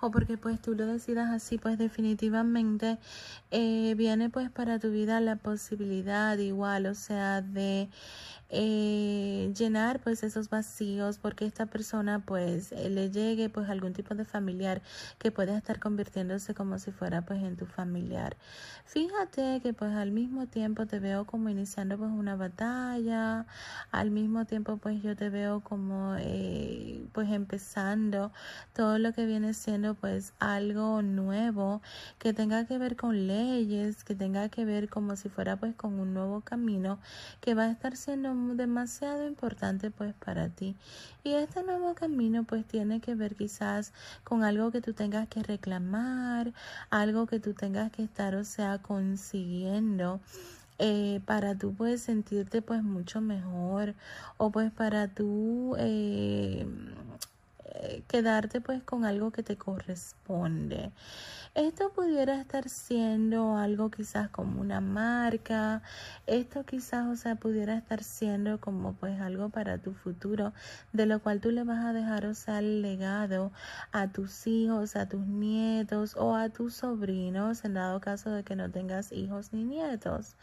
o 0.00 0.10
porque 0.10 0.36
pues 0.38 0.60
tú 0.60 0.74
lo 0.74 0.86
decidas 0.86 1.30
así 1.30 1.58
pues 1.58 1.78
definitivamente 1.78 2.98
eh, 3.50 3.94
viene 3.96 4.30
pues 4.30 4.50
para 4.50 4.78
tu 4.78 4.90
vida 4.90 5.20
la 5.20 5.36
posibilidad 5.36 6.36
igual 6.38 6.86
o 6.86 6.94
sea 6.94 7.42
de 7.42 7.88
eh, 8.50 9.52
llenar 9.56 10.00
pues 10.00 10.22
esos 10.22 10.50
vacíos 10.50 11.18
porque 11.18 11.46
esta 11.46 11.66
persona 11.66 12.20
pues 12.24 12.72
eh, 12.72 12.90
le 12.90 13.10
llegue 13.10 13.48
pues 13.48 13.68
algún 13.70 13.92
tipo 13.92 14.14
de 14.14 14.24
familiar 14.24 14.82
que 15.18 15.30
pueda 15.30 15.56
estar 15.56 15.80
convirtiéndose 15.80 16.54
como 16.54 16.78
si 16.78 16.92
fuera 16.92 17.22
pues 17.22 17.42
en 17.42 17.56
tu 17.56 17.66
familiar. 17.66 18.36
Fíjate 18.84 19.60
que 19.62 19.72
pues 19.72 19.92
al 19.94 20.10
mismo 20.10 20.46
tiempo 20.46 20.86
te 20.86 20.98
veo 20.98 21.24
como 21.24 21.48
iniciando 21.48 21.96
pues 21.98 22.10
una 22.10 22.36
batalla 22.36 23.46
al 23.90 24.10
mismo 24.10 24.44
tiempo 24.44 24.76
pues 24.76 25.02
yo 25.02 25.16
te 25.16 25.30
veo 25.30 25.60
como 25.60 26.16
eh, 26.18 27.06
pues 27.12 27.30
empezando 27.30 28.32
todo 28.74 28.98
lo 28.98 29.12
que 29.12 29.26
viene 29.26 29.54
siendo 29.54 29.94
pues 29.94 30.34
algo 30.38 31.02
nuevo 31.02 31.80
que 32.18 32.32
tenga 32.32 32.66
que 32.66 32.78
ver 32.78 32.96
con 32.96 33.26
leyes 33.26 34.04
que 34.04 34.14
tenga 34.14 34.48
que 34.48 34.64
ver 34.64 34.88
como 34.88 35.16
si 35.16 35.28
fuera 35.28 35.56
pues 35.56 35.74
con 35.74 35.98
un 35.98 36.14
nuevo 36.14 36.40
camino 36.42 36.98
que 37.40 37.54
va 37.54 37.64
a 37.64 37.70
estar 37.70 37.96
siendo 37.96 38.33
demasiado 38.56 39.26
importante 39.26 39.90
pues 39.90 40.14
para 40.14 40.48
ti. 40.48 40.76
Y 41.22 41.34
este 41.34 41.62
nuevo 41.62 41.94
camino 41.94 42.44
pues 42.44 42.64
tiene 42.66 43.00
que 43.00 43.14
ver 43.14 43.34
quizás 43.34 43.92
con 44.24 44.44
algo 44.44 44.70
que 44.70 44.80
tú 44.80 44.92
tengas 44.92 45.28
que 45.28 45.42
reclamar, 45.42 46.52
algo 46.90 47.26
que 47.26 47.40
tú 47.40 47.54
tengas 47.54 47.90
que 47.92 48.02
estar, 48.02 48.34
o 48.34 48.44
sea, 48.44 48.78
consiguiendo. 48.78 50.20
Eh, 50.78 51.20
para 51.24 51.56
tú 51.56 51.72
pues 51.72 52.02
sentirte 52.02 52.60
pues 52.60 52.82
mucho 52.82 53.20
mejor 53.20 53.94
o 54.38 54.50
pues 54.50 54.72
para 54.72 55.06
tú 55.06 55.76
eh, 55.78 56.66
quedarte 58.06 58.60
pues 58.60 58.82
con 58.82 59.04
algo 59.04 59.30
que 59.30 59.42
te 59.42 59.56
corresponde. 59.56 60.92
Esto 61.54 61.92
pudiera 61.92 62.40
estar 62.40 62.68
siendo 62.68 63.56
algo 63.56 63.88
quizás 63.88 64.28
como 64.28 64.60
una 64.60 64.80
marca, 64.80 65.82
esto 66.26 66.64
quizás, 66.64 67.06
o 67.06 67.14
sea, 67.14 67.36
pudiera 67.36 67.76
estar 67.76 68.02
siendo 68.02 68.58
como 68.58 68.94
pues 68.94 69.20
algo 69.20 69.50
para 69.50 69.78
tu 69.78 69.94
futuro, 69.94 70.52
de 70.92 71.06
lo 71.06 71.20
cual 71.20 71.40
tú 71.40 71.52
le 71.52 71.62
vas 71.62 71.84
a 71.84 71.92
dejar, 71.92 72.26
o 72.26 72.34
sea, 72.34 72.58
el 72.58 72.82
legado 72.82 73.52
a 73.92 74.08
tus 74.08 74.48
hijos, 74.48 74.96
a 74.96 75.08
tus 75.08 75.24
nietos 75.26 76.16
o 76.16 76.34
a 76.34 76.48
tus 76.48 76.74
sobrinos, 76.74 77.64
en 77.64 77.74
dado 77.74 78.00
caso 78.00 78.30
de 78.30 78.42
que 78.42 78.56
no 78.56 78.68
tengas 78.70 79.12
hijos 79.12 79.52
ni 79.52 79.62
nietos. 79.62 80.34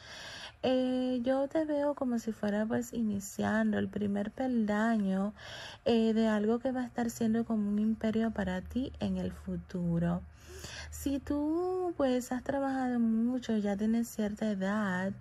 Eh, 0.63 1.19
yo 1.23 1.47
te 1.47 1.65
veo 1.65 1.95
como 1.95 2.19
si 2.19 2.31
fuera 2.31 2.65
pues 2.67 2.93
iniciando 2.93 3.79
el 3.79 3.89
primer 3.89 4.31
peldaño 4.31 5.33
eh, 5.85 6.13
de 6.13 6.27
algo 6.27 6.59
que 6.59 6.71
va 6.71 6.81
a 6.81 6.85
estar 6.85 7.09
siendo 7.09 7.20
como 7.45 7.69
un 7.69 7.77
imperio 7.77 8.31
para 8.31 8.61
ti 8.61 8.93
en 8.99 9.17
el 9.17 9.31
futuro. 9.31 10.23
Si 10.91 11.19
tú 11.19 11.93
pues 11.95 12.33
has 12.33 12.43
trabajado 12.43 12.99
mucho, 12.99 13.57
ya 13.57 13.77
tienes 13.77 14.09
cierta 14.09 14.51
edad, 14.51 15.13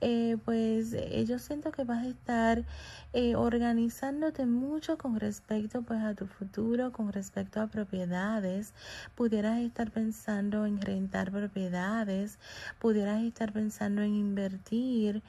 eh, 0.00 0.38
pues 0.46 0.94
eh, 0.94 1.26
yo 1.28 1.38
siento 1.38 1.72
que 1.72 1.84
vas 1.84 2.06
a 2.06 2.08
estar 2.08 2.64
eh, 3.12 3.36
organizándote 3.36 4.46
mucho 4.46 4.96
con 4.96 5.20
respecto 5.20 5.82
pues 5.82 6.00
a 6.00 6.14
tu 6.14 6.26
futuro, 6.26 6.90
con 6.90 7.12
respecto 7.12 7.60
a 7.60 7.66
propiedades. 7.66 8.72
Pudieras 9.14 9.58
estar 9.60 9.90
pensando 9.90 10.64
en 10.64 10.80
rentar 10.80 11.30
propiedades, 11.30 12.38
pudieras 12.78 13.22
estar 13.22 13.52
pensando 13.52 14.00
en 14.00 14.14
invertir 14.14 15.22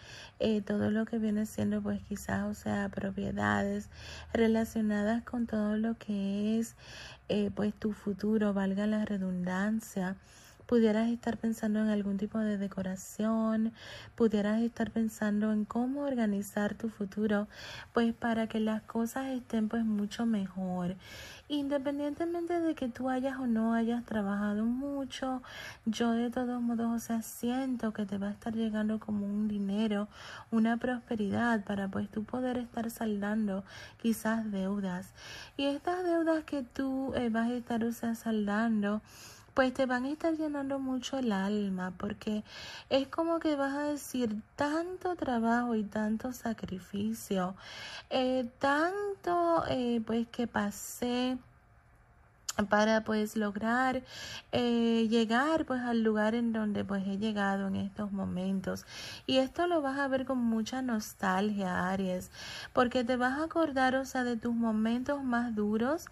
todo 0.66 0.90
lo 0.90 1.06
que 1.06 1.20
viene 1.20 1.46
siendo 1.46 1.82
pues 1.82 2.02
quizás, 2.08 2.46
o 2.46 2.54
sea, 2.54 2.88
propiedades 2.90 3.90
relacionadas 4.34 5.22
con 5.24 5.48
todo 5.48 5.76
lo 5.76 5.98
que 5.98 6.60
es 6.60 6.76
pues 7.56 7.74
tu 7.74 7.94
futuro, 7.94 8.54
valga 8.54 8.88
la 8.88 9.06
redundancia 9.06 10.18
pudieras 10.72 11.10
estar 11.10 11.36
pensando 11.36 11.80
en 11.80 11.90
algún 11.90 12.16
tipo 12.16 12.40
de 12.40 12.58
decoración, 12.58 13.74
pudieras 14.16 14.62
estar 14.62 14.90
pensando 14.90 15.52
en 15.52 15.66
cómo 15.66 16.04
organizar 16.04 16.76
tu 16.76 16.88
futuro, 16.88 17.50
pues 17.92 18.14
para 18.14 18.48
que 18.48 18.62
las 18.62 18.82
cosas 18.84 19.26
estén 19.32 19.68
pues 19.68 19.84
mucho 19.84 20.26
mejor. 20.26 20.96
Independientemente 21.50 22.62
de 22.62 22.74
que 22.74 22.88
tú 22.88 23.10
hayas 23.10 23.38
o 23.38 23.48
no 23.48 23.74
hayas 23.74 24.06
trabajado 24.06 24.64
mucho, 24.64 25.44
yo 25.86 26.12
de 26.12 26.30
todos 26.30 26.62
modos, 26.62 26.90
o 26.90 27.00
sea, 27.00 27.22
siento 27.22 27.92
que 27.92 28.06
te 28.06 28.18
va 28.18 28.30
a 28.30 28.32
estar 28.32 28.56
llegando 28.56 28.98
como 28.98 29.26
un 29.26 29.50
dinero, 29.50 30.08
una 30.52 30.78
prosperidad 30.78 31.66
para 31.66 31.90
pues 31.90 32.08
tú 32.10 32.24
poder 32.24 32.58
estar 32.58 32.90
saldando 32.90 33.66
quizás 34.02 34.50
deudas. 34.50 35.12
Y 35.58 35.66
estas 35.66 36.06
deudas 36.06 36.46
que 36.46 36.64
tú 36.64 37.14
eh, 37.14 37.28
vas 37.28 37.50
a 37.50 37.56
estar, 37.56 37.84
o 37.84 37.92
sea, 37.92 38.16
saldando, 38.16 39.02
pues 39.54 39.74
te 39.74 39.86
van 39.86 40.06
a 40.06 40.10
estar 40.10 40.34
llenando 40.36 40.80
mucho 40.80 41.18
el 41.18 41.32
alma 41.32 41.94
porque 41.98 42.44
es 42.90 43.08
como 43.08 43.40
que 43.40 43.56
vas 43.56 43.74
a 43.74 43.84
decir 43.84 44.42
tanto 44.56 45.16
trabajo 45.16 45.76
y 45.76 45.84
tanto 45.84 46.34
sacrificio, 46.34 47.56
eh, 48.10 48.50
tanto 48.60 49.64
eh, 49.70 50.02
pues 50.06 50.28
que 50.28 50.48
pasé 50.48 51.38
para 52.70 53.04
pues 53.04 53.36
lograr 53.36 54.04
eh, 54.52 55.08
llegar 55.10 55.66
pues 55.66 55.82
al 55.82 56.04
lugar 56.04 56.36
en 56.36 56.54
donde 56.54 56.84
pues 56.84 57.06
he 57.08 57.18
llegado 57.18 57.68
en 57.68 57.76
estos 57.76 58.12
momentos. 58.12 58.86
Y 59.26 59.38
esto 59.38 59.68
lo 59.68 59.82
vas 59.82 60.00
a 60.00 60.08
ver 60.08 60.26
con 60.26 60.38
mucha 60.38 60.82
nostalgia 60.82 61.90
Aries 61.90 62.30
porque 62.74 63.04
te 63.04 63.16
vas 63.16 63.40
a 63.40 63.46
acordar 63.46 63.96
o 63.96 64.06
sea 64.06 64.24
de 64.24 64.38
tus 64.38 64.54
momentos 64.54 65.24
más 65.24 65.56
duros 65.56 66.08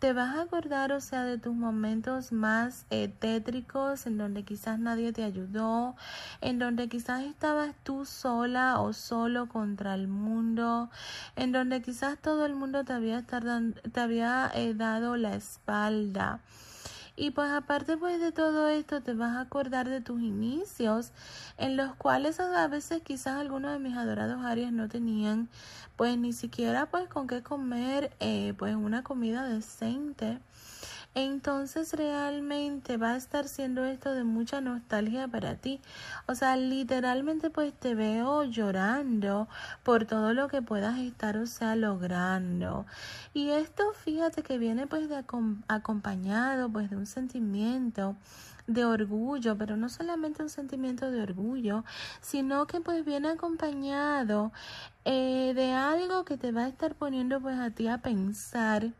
te 0.00 0.14
vas 0.14 0.34
a 0.34 0.42
acordar, 0.42 0.92
o 0.92 1.00
sea, 1.00 1.24
de 1.24 1.36
tus 1.36 1.54
momentos 1.54 2.32
más 2.32 2.86
eh, 2.88 3.08
tétricos, 3.08 4.06
en 4.06 4.16
donde 4.16 4.44
quizás 4.44 4.78
nadie 4.78 5.12
te 5.12 5.22
ayudó, 5.22 5.94
en 6.40 6.58
donde 6.58 6.88
quizás 6.88 7.22
estabas 7.24 7.74
tú 7.84 8.06
sola 8.06 8.80
o 8.80 8.94
solo 8.94 9.46
contra 9.48 9.94
el 9.94 10.08
mundo, 10.08 10.88
en 11.36 11.52
donde 11.52 11.82
quizás 11.82 12.18
todo 12.18 12.46
el 12.46 12.54
mundo 12.54 12.82
te 12.84 12.94
había, 12.94 13.22
te 13.22 14.00
había 14.00 14.50
eh, 14.54 14.72
dado 14.74 15.16
la 15.16 15.34
espalda. 15.34 16.40
Y 17.20 17.32
pues 17.32 17.50
aparte 17.50 17.98
pues 17.98 18.18
de 18.18 18.32
todo 18.32 18.68
esto 18.68 19.02
te 19.02 19.12
vas 19.12 19.36
a 19.36 19.42
acordar 19.42 19.90
de 19.90 20.00
tus 20.00 20.22
inicios 20.22 21.12
en 21.58 21.76
los 21.76 21.94
cuales 21.96 22.40
a 22.40 22.66
veces 22.66 23.02
quizás 23.02 23.38
algunos 23.38 23.72
de 23.72 23.78
mis 23.78 23.94
adorados 23.94 24.42
Aries 24.42 24.72
no 24.72 24.88
tenían 24.88 25.50
pues 25.96 26.16
ni 26.16 26.32
siquiera 26.32 26.86
pues 26.86 27.10
con 27.10 27.26
qué 27.26 27.42
comer 27.42 28.10
eh, 28.20 28.54
pues 28.56 28.74
una 28.74 29.04
comida 29.04 29.46
decente 29.46 30.38
entonces 31.14 31.92
realmente 31.94 32.96
va 32.96 33.12
a 33.12 33.16
estar 33.16 33.48
siendo 33.48 33.84
esto 33.84 34.12
de 34.14 34.22
mucha 34.22 34.60
nostalgia 34.60 35.26
para 35.26 35.56
ti. 35.56 35.80
O 36.26 36.34
sea, 36.34 36.56
literalmente 36.56 37.50
pues 37.50 37.72
te 37.74 37.94
veo 37.94 38.44
llorando 38.44 39.48
por 39.82 40.04
todo 40.04 40.34
lo 40.34 40.48
que 40.48 40.62
puedas 40.62 40.98
estar, 40.98 41.36
o 41.36 41.46
sea, 41.46 41.74
logrando. 41.74 42.86
Y 43.34 43.50
esto 43.50 43.92
fíjate 43.92 44.42
que 44.42 44.58
viene 44.58 44.86
pues 44.86 45.08
de 45.08 45.24
acompañado 45.68 46.70
pues 46.70 46.90
de 46.90 46.96
un 46.96 47.06
sentimiento 47.06 48.16
de 48.68 48.84
orgullo, 48.84 49.58
pero 49.58 49.76
no 49.76 49.88
solamente 49.88 50.42
un 50.42 50.48
sentimiento 50.48 51.10
de 51.10 51.22
orgullo, 51.22 51.84
sino 52.20 52.66
que 52.66 52.80
pues 52.80 53.04
viene 53.04 53.30
acompañado 53.30 54.52
eh, 55.04 55.52
de 55.56 55.72
algo 55.72 56.24
que 56.24 56.36
te 56.36 56.52
va 56.52 56.64
a 56.64 56.68
estar 56.68 56.94
poniendo 56.94 57.40
pues 57.40 57.58
a 57.58 57.70
ti 57.70 57.88
a 57.88 57.98
pensar 57.98 58.92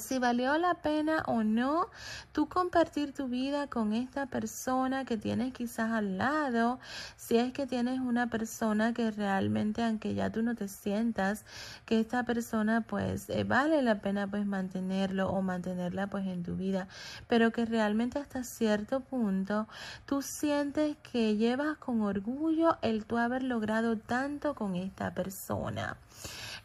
si 0.00 0.18
valió 0.18 0.58
la 0.58 0.74
pena 0.74 1.22
o 1.26 1.42
no 1.42 1.88
tú 2.32 2.48
compartir 2.48 3.12
tu 3.12 3.28
vida 3.28 3.68
con 3.68 3.92
esta 3.92 4.26
persona 4.26 5.04
que 5.04 5.16
tienes 5.16 5.52
quizás 5.52 5.92
al 5.92 6.18
lado, 6.18 6.80
si 7.16 7.36
es 7.38 7.52
que 7.52 7.66
tienes 7.66 8.00
una 8.00 8.28
persona 8.28 8.92
que 8.92 9.10
realmente, 9.10 9.82
aunque 9.82 10.14
ya 10.14 10.30
tú 10.30 10.42
no 10.42 10.54
te 10.54 10.68
sientas 10.68 11.44
que 11.84 12.00
esta 12.00 12.24
persona 12.24 12.82
pues 12.82 13.30
eh, 13.30 13.44
vale 13.44 13.80
la 13.82 14.00
pena 14.00 14.26
pues 14.26 14.44
mantenerlo 14.44 15.30
o 15.30 15.40
mantenerla 15.40 16.08
pues 16.08 16.26
en 16.26 16.42
tu 16.42 16.56
vida, 16.56 16.88
pero 17.28 17.52
que 17.52 17.64
realmente 17.64 18.18
hasta 18.18 18.44
cierto 18.44 19.00
punto 19.00 19.68
tú 20.04 20.20
sientes 20.20 20.96
que 21.10 21.36
llevas 21.36 21.78
con 21.78 22.02
orgullo 22.02 22.76
el 22.82 23.04
tú 23.04 23.18
haber 23.18 23.44
logrado 23.44 23.96
tanto 23.96 24.54
con 24.54 24.74
esta 24.74 25.14
persona. 25.14 25.96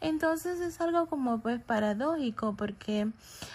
Entonces 0.02 0.60
es 0.60 0.80
algo 0.80 1.06
como 1.06 1.38
pues 1.38 1.62
paradójico 1.62 2.56
porque 2.56 3.06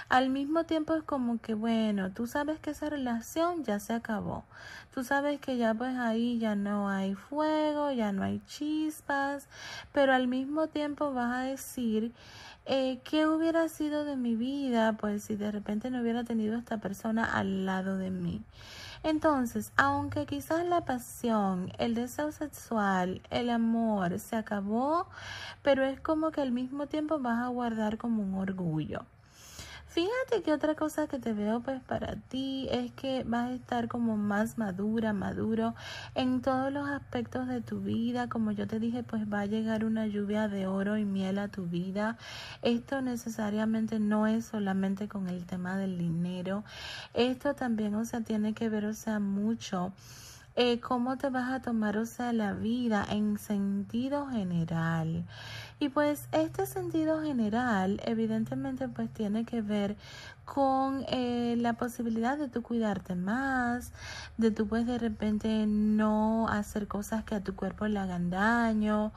al 0.08 0.30
mismo 0.30 0.64
tiempo 0.64 0.96
es 0.96 1.04
como 1.04 1.42
que 1.42 1.54
bueno, 1.54 2.12
tú 2.14 2.26
sabes 2.26 2.58
que 2.60 2.70
esa 2.70 2.90
relación 2.90 3.66
ya 3.66 3.80
se 3.80 3.92
acabó. 3.92 4.46
Tú 4.94 5.04
sabes 5.04 5.42
que 5.42 5.58
ya 5.58 5.74
pues 5.74 5.98
ahí 5.98 6.40
ya 6.40 6.56
no 6.56 6.90
hay 6.90 7.16
fuego, 7.16 7.92
ya 7.92 8.14
no 8.14 8.24
hay 8.24 8.42
chispas, 8.48 9.50
pero 9.92 10.14
al 10.14 10.30
mismo 10.30 10.68
tiempo 10.68 11.14
vas 11.14 11.34
a 11.34 11.42
decir 11.42 12.14
eh, 12.66 13.00
¿qué 13.04 13.28
hubiera 13.28 13.68
sido 13.68 14.06
de 14.06 14.16
mi 14.16 14.38
vida 14.38 14.94
pues 14.94 15.24
si 15.24 15.36
de 15.36 15.52
repente 15.52 15.90
no 15.92 16.02
hubiera 16.02 16.24
tenido 16.24 16.58
esta 16.58 16.78
persona 16.78 17.26
al 17.26 17.66
lado 17.66 17.98
de 17.98 18.10
mí? 18.10 18.42
Entonces, 19.04 19.72
aunque 19.78 20.26
quizás 20.26 20.66
la 20.66 20.86
pasión, 20.86 21.72
el 21.78 21.94
deseo 21.96 22.32
sexual, 22.32 23.22
el 23.30 23.50
amor 23.50 24.20
se 24.20 24.36
acabó, 24.36 25.08
pero 25.62 25.84
es 25.84 26.00
como 26.00 26.32
que 26.32 26.42
al 26.42 26.52
mismo 26.52 26.88
tiempo 26.88 27.20
vas 27.20 27.44
a 27.44 27.48
guardar 27.48 27.98
como 27.98 28.24
un 28.24 28.36
orgullo. 28.36 29.06
Fíjate 29.98 30.44
que 30.44 30.54
otra 30.54 30.76
cosa 30.76 31.08
que 31.08 31.18
te 31.18 31.34
veo 31.34 31.62
pues 31.62 31.82
para 31.82 32.18
ti 32.18 32.68
es 32.70 32.92
que 32.92 33.24
vas 33.24 33.50
a 33.50 33.54
estar 33.56 33.88
como 33.88 34.16
más 34.16 34.60
madura, 34.60 35.12
maduro 35.12 35.74
en 36.14 36.44
todos 36.44 36.72
los 36.72 36.88
aspectos 36.88 37.48
de 37.48 37.62
tu 37.62 37.80
vida. 37.80 38.30
Como 38.30 38.52
yo 38.52 38.68
te 38.68 38.80
dije, 38.80 39.02
pues 39.02 39.24
va 39.24 39.40
a 39.40 39.46
llegar 39.48 39.86
una 39.86 40.06
lluvia 40.06 40.50
de 40.50 40.68
oro 40.68 40.98
y 41.00 41.06
miel 41.06 41.40
a 41.40 41.48
tu 41.48 41.66
vida. 41.66 42.16
Esto 42.62 43.02
necesariamente 43.02 43.98
no 43.98 44.28
es 44.28 44.46
solamente 44.46 45.08
con 45.08 45.30
el 45.30 45.48
tema 45.48 45.78
del 45.78 45.98
dinero. 45.98 46.64
Esto 47.16 47.56
también, 47.56 47.96
o 47.96 48.06
sea, 48.06 48.22
tiene 48.22 48.54
que 48.54 48.70
ver, 48.70 48.86
o 48.86 48.94
sea, 48.94 49.18
mucho. 49.18 49.94
Eh, 50.56 50.80
cómo 50.80 51.18
te 51.18 51.30
vas 51.30 51.52
a 51.52 51.62
tomar, 51.62 51.98
o 51.98 52.06
sea, 52.06 52.34
la 52.34 52.54
vida 52.54 53.04
en 53.10 53.40
sentido 53.40 54.28
general 54.28 55.26
Y 55.80 55.90
pues 55.90 56.28
este 56.32 56.66
sentido 56.66 57.22
general 57.22 58.02
evidentemente 58.04 58.88
pues 58.88 59.14
tiene 59.14 59.46
que 59.46 59.62
ver 59.62 59.96
con 60.44 61.06
eh, 61.10 61.56
la 61.60 61.74
posibilidad 61.74 62.36
de 62.36 62.48
tú 62.48 62.64
cuidarte 62.64 63.14
más, 63.14 63.92
de 64.38 64.50
tú 64.50 64.68
pues 64.68 64.88
de 64.88 64.98
repente 64.98 65.68
no 65.68 66.48
hacer 66.48 66.88
cosas 66.88 67.24
que 67.26 67.36
a 67.36 67.44
tu 67.44 67.56
cuerpo 67.56 67.86
le 67.88 68.00
hagan 68.00 68.32
daño, 68.32 69.12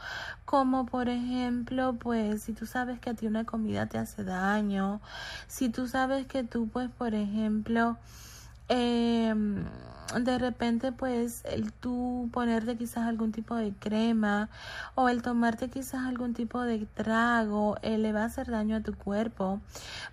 como 0.45 0.85
por 0.85 1.09
ejemplo 1.09 1.95
pues 1.95 2.43
si 2.43 2.53
tú 2.53 2.67
sabes 2.67 3.01
que 3.01 3.11
a 3.11 3.15
ti 3.15 3.27
una 3.27 3.45
comida 3.45 3.87
te 3.87 3.97
hace 3.97 4.23
daño, 4.25 5.01
si 5.47 5.71
tú 5.71 5.89
sabes 5.89 6.27
que 6.27 6.45
tú 6.45 6.69
pues 6.69 6.91
por 6.91 7.15
ejemplo 7.15 7.97
eh, 8.71 9.35
de 10.19 10.39
repente 10.39 10.93
pues 10.93 11.45
el 11.45 11.73
tú 11.73 12.29
ponerte 12.33 12.77
quizás 12.77 13.07
algún 13.07 13.33
tipo 13.33 13.55
de 13.55 13.73
crema 13.73 14.49
o 14.95 15.09
el 15.09 15.23
tomarte 15.23 15.69
quizás 15.69 16.07
algún 16.07 16.35
tipo 16.35 16.63
de 16.63 16.87
trago 16.95 17.77
eh, 17.83 17.99
le 17.99 18.13
va 18.13 18.23
a 18.23 18.27
hacer 18.27 18.51
daño 18.51 18.77
a 18.77 18.81
tu 18.81 18.95
cuerpo 18.95 19.61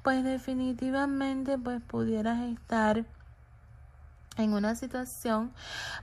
pues 0.03 0.23
definitivamente 0.23 1.57
pues 1.57 1.81
pudieras 1.81 2.41
estar 2.41 3.05
en 4.39 4.53
una 4.53 4.75
situación 4.75 5.51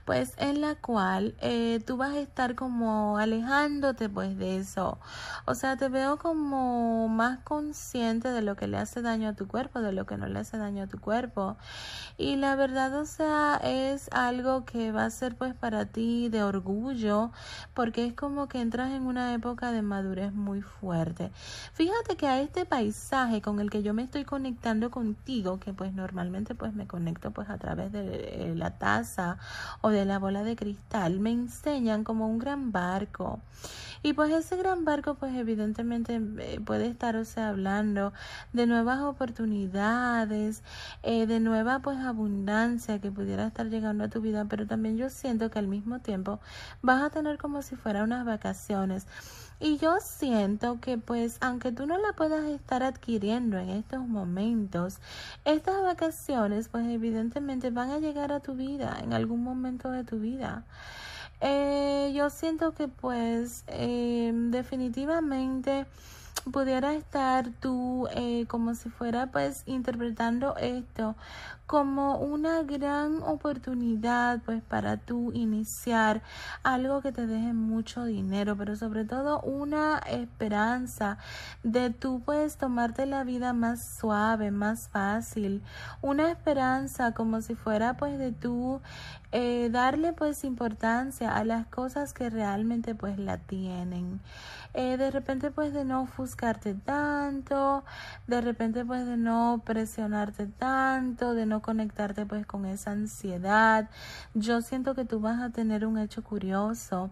pues 0.05 0.33
en 0.37 0.61
la 0.61 0.75
cual 0.75 1.35
eh, 1.41 1.81
tú 1.85 1.97
vas 1.97 2.11
a 2.11 2.19
estar 2.19 2.55
como 2.55 3.17
alejándote 3.17 4.09
pues 4.09 4.37
de 4.37 4.57
eso. 4.57 4.99
O 5.45 5.55
sea 5.55 5.77
te 5.77 5.89
veo 5.89 6.17
como 6.17 7.07
más 7.07 7.39
consciente 7.39 8.29
de 8.29 8.41
lo 8.41 8.55
que 8.55 8.67
le 8.67 8.77
hace 8.77 9.01
daño 9.01 9.29
a 9.29 9.33
tu 9.33 9.47
cuerpo 9.47 9.81
de 9.81 9.91
lo 9.91 10.05
que 10.05 10.17
no 10.17 10.27
le 10.27 10.39
hace 10.39 10.57
daño 10.57 10.83
a 10.83 10.87
tu 10.87 10.99
cuerpo. 10.99 11.57
Y 12.17 12.35
la 12.35 12.55
verdad 12.55 12.93
o 12.99 13.05
sea 13.05 13.59
es 13.63 14.09
algo 14.11 14.65
que 14.65 14.91
va 14.91 15.05
a 15.05 15.09
ser 15.09 15.35
pues 15.35 15.53
para 15.53 15.85
ti 15.85 16.29
de 16.29 16.43
orgullo 16.43 17.31
porque 17.73 18.05
es 18.05 18.13
como 18.13 18.47
que 18.47 18.61
entras 18.61 18.91
en 18.91 19.03
una 19.03 19.33
época 19.33 19.71
de 19.71 19.81
madurez 19.81 20.33
muy 20.33 20.61
fuerte. 20.61 21.31
Fíjate 21.73 22.15
que 22.15 22.27
a 22.27 22.41
este 22.41 22.65
paisaje 22.65 23.41
con 23.41 23.59
el 23.59 23.69
que 23.69 23.83
yo 23.83 23.93
me 23.93 24.03
estoy 24.03 24.25
conectando 24.25 24.91
contigo 24.91 25.59
que 25.59 25.73
pues 25.73 25.93
normalmente 25.93 26.55
pues 26.55 26.73
me 26.73 26.87
conecto 26.87 27.31
pues 27.31 27.49
a 27.49 27.57
través 27.57 27.91
de 27.91 28.24
la 28.55 28.71
taza 28.71 29.37
o 29.81 29.89
de 29.89 30.05
la 30.05 30.19
bola 30.19 30.43
de 30.43 30.55
cristal 30.55 31.19
me 31.19 31.31
enseñan 31.31 32.03
como 32.03 32.27
un 32.27 32.39
gran 32.39 32.71
barco. 32.71 33.39
Y 34.03 34.13
pues 34.13 34.31
ese 34.31 34.55
gran 34.55 34.85
barco 34.85 35.15
pues 35.15 35.33
evidentemente 35.35 36.21
eh, 36.39 36.59
puede 36.63 36.85
estar 36.85 37.15
o 37.15 37.25
sea 37.25 37.49
hablando 37.49 38.13
de 38.53 38.67
nuevas 38.67 39.01
oportunidades 39.01 40.61
eh, 41.01 41.25
de 41.25 41.39
nueva 41.39 41.79
pues 41.79 41.97
abundancia 41.97 42.99
que 42.99 43.11
pudiera 43.11 43.47
estar 43.47 43.65
llegando 43.65 44.03
a 44.03 44.09
tu 44.09 44.21
vida 44.21 44.45
pero 44.45 44.67
también 44.67 44.97
yo 44.97 45.09
siento 45.09 45.49
que 45.49 45.57
al 45.57 45.67
mismo 45.67 46.01
tiempo 46.01 46.39
vas 46.83 47.01
a 47.01 47.09
tener 47.09 47.39
como 47.39 47.63
si 47.63 47.75
fuera 47.75 48.03
unas 48.03 48.25
vacaciones 48.25 49.07
y 49.59 49.77
yo 49.77 49.97
siento 50.01 50.79
que 50.81 50.97
pues 50.97 51.37
aunque 51.41 51.71
tú 51.71 51.87
no 51.87 51.97
la 51.97 52.13
puedas 52.13 52.45
estar 52.45 52.83
adquiriendo 52.83 53.57
en 53.57 53.69
estos 53.69 54.05
momentos, 54.07 54.99
estas 55.45 55.81
vacaciones 55.81 56.69
pues 56.69 56.85
evidentemente 56.87 57.69
van 57.69 57.91
a 57.91 57.99
llegar 57.99 58.31
a 58.31 58.39
tu 58.39 58.55
vida 58.55 58.97
en 59.01 59.13
algún 59.13 59.43
momento 59.43 59.91
de 59.91 60.03
tu 60.03 60.19
vida. 60.19 60.63
Eh, 61.41 62.13
yo 62.15 62.29
siento 62.29 62.73
que 62.73 62.87
pues 62.87 63.63
eh, 63.67 64.31
definitivamente 64.33 65.85
pudiera 66.51 66.93
estar 66.93 67.49
tú 67.59 68.07
eh, 68.15 68.45
como 68.47 68.75
si 68.75 68.89
fuera 68.89 69.27
pues 69.31 69.63
interpretando 69.65 70.55
esto 70.57 71.15
como 71.65 72.17
una 72.17 72.63
gran 72.63 73.21
oportunidad 73.23 74.41
pues 74.45 74.61
para 74.61 74.97
tú 74.97 75.31
iniciar 75.33 76.21
algo 76.63 77.01
que 77.01 77.11
te 77.11 77.25
deje 77.25 77.53
mucho 77.53 78.05
dinero 78.05 78.55
pero 78.55 78.75
sobre 78.75 79.05
todo 79.05 79.41
una 79.41 79.99
esperanza 79.99 81.17
de 81.63 81.89
tú 81.89 82.21
pues 82.23 82.57
tomarte 82.57 83.05
la 83.05 83.23
vida 83.23 83.53
más 83.53 83.97
suave 83.99 84.51
más 84.51 84.89
fácil. 84.89 85.63
Una 86.01 86.31
esperanza 86.31 87.13
como 87.13 87.41
si 87.41 87.55
fuera 87.55 87.97
pues 87.97 88.17
de 88.17 88.31
tú 88.31 88.81
eh, 89.31 89.69
darle 89.71 90.13
pues 90.13 90.43
importancia 90.43 91.35
a 91.35 91.43
las 91.43 91.67
cosas 91.67 92.13
que 92.13 92.29
realmente 92.29 92.95
pues 92.95 93.19
la 93.19 93.37
tienen. 93.37 94.21
Eh, 94.73 94.97
de 94.97 95.09
repente 95.11 95.51
pues 95.51 95.73
de 95.73 95.85
no 95.85 96.01
ofuscarte 96.01 96.73
tanto, 96.73 97.85
de 98.27 98.41
repente 98.41 98.83
pues 98.83 99.05
de 99.05 99.17
no 99.17 99.61
presionarte 99.65 100.47
tanto, 100.47 101.33
de 101.33 101.45
no 101.45 101.54
conectarte 101.61 102.25
pues 102.25 102.45
con 102.45 102.65
esa 102.65 102.91
ansiedad. 102.91 103.89
Yo 104.33 104.61
siento 104.61 104.95
que 104.95 105.05
tú 105.05 105.19
vas 105.19 105.41
a 105.41 105.49
tener 105.49 105.85
un 105.85 105.97
hecho 105.97 106.23
curioso 106.23 107.11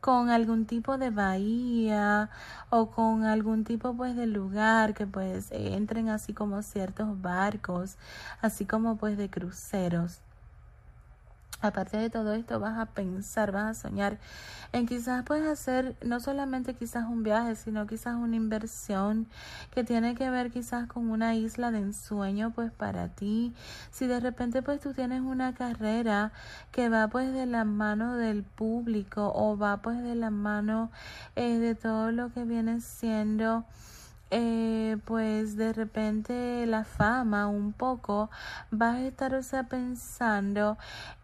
con 0.00 0.30
algún 0.30 0.66
tipo 0.66 0.98
de 0.98 1.10
bahía 1.10 2.28
o 2.70 2.90
con 2.90 3.24
algún 3.24 3.64
tipo 3.64 3.94
pues 3.96 4.16
de 4.16 4.26
lugar 4.26 4.94
que 4.94 5.06
pues 5.06 5.46
entren 5.52 6.08
así 6.08 6.34
como 6.34 6.62
ciertos 6.62 7.20
barcos, 7.22 7.96
así 8.40 8.66
como 8.66 8.96
pues 8.96 9.16
de 9.16 9.30
cruceros. 9.30 10.20
Aparte 11.62 11.96
de 11.96 12.10
todo 12.10 12.34
esto, 12.34 12.60
vas 12.60 12.78
a 12.78 12.86
pensar, 12.86 13.52
vas 13.52 13.78
a 13.78 13.88
soñar 13.88 14.18
en 14.72 14.86
quizás 14.86 15.22
puedes 15.24 15.46
hacer 15.46 15.96
no 16.02 16.18
solamente 16.18 16.74
quizás 16.74 17.04
un 17.06 17.22
viaje, 17.22 17.56
sino 17.56 17.86
quizás 17.86 18.16
una 18.16 18.36
inversión 18.36 19.28
que 19.70 19.84
tiene 19.84 20.14
que 20.14 20.30
ver 20.30 20.50
quizás 20.50 20.88
con 20.88 21.10
una 21.10 21.34
isla 21.34 21.70
de 21.70 21.78
ensueño 21.78 22.52
pues 22.52 22.72
para 22.72 23.08
ti. 23.08 23.54
Si 23.90 24.06
de 24.06 24.18
repente 24.18 24.62
pues 24.62 24.80
tú 24.80 24.94
tienes 24.94 25.20
una 25.20 25.54
carrera 25.54 26.32
que 26.70 26.88
va 26.88 27.08
pues 27.08 27.32
de 27.34 27.46
la 27.46 27.64
mano 27.64 28.16
del 28.16 28.44
público 28.44 29.30
o 29.34 29.58
va 29.58 29.82
pues 29.82 30.02
de 30.02 30.14
la 30.14 30.30
mano 30.30 30.90
eh, 31.36 31.58
de 31.58 31.74
todo 31.74 32.10
lo 32.10 32.32
que 32.32 32.44
viene 32.44 32.80
siendo 32.80 33.64
eh, 34.34 34.96
pues 35.04 35.56
de 35.56 35.74
repente 35.74 36.64
la 36.64 36.84
fama 36.84 37.48
un 37.48 37.74
poco 37.74 38.30
vas 38.70 38.96
a 38.96 39.06
estar 39.06 39.34
o 39.34 39.42
sea 39.42 39.64
pensando 39.64 40.78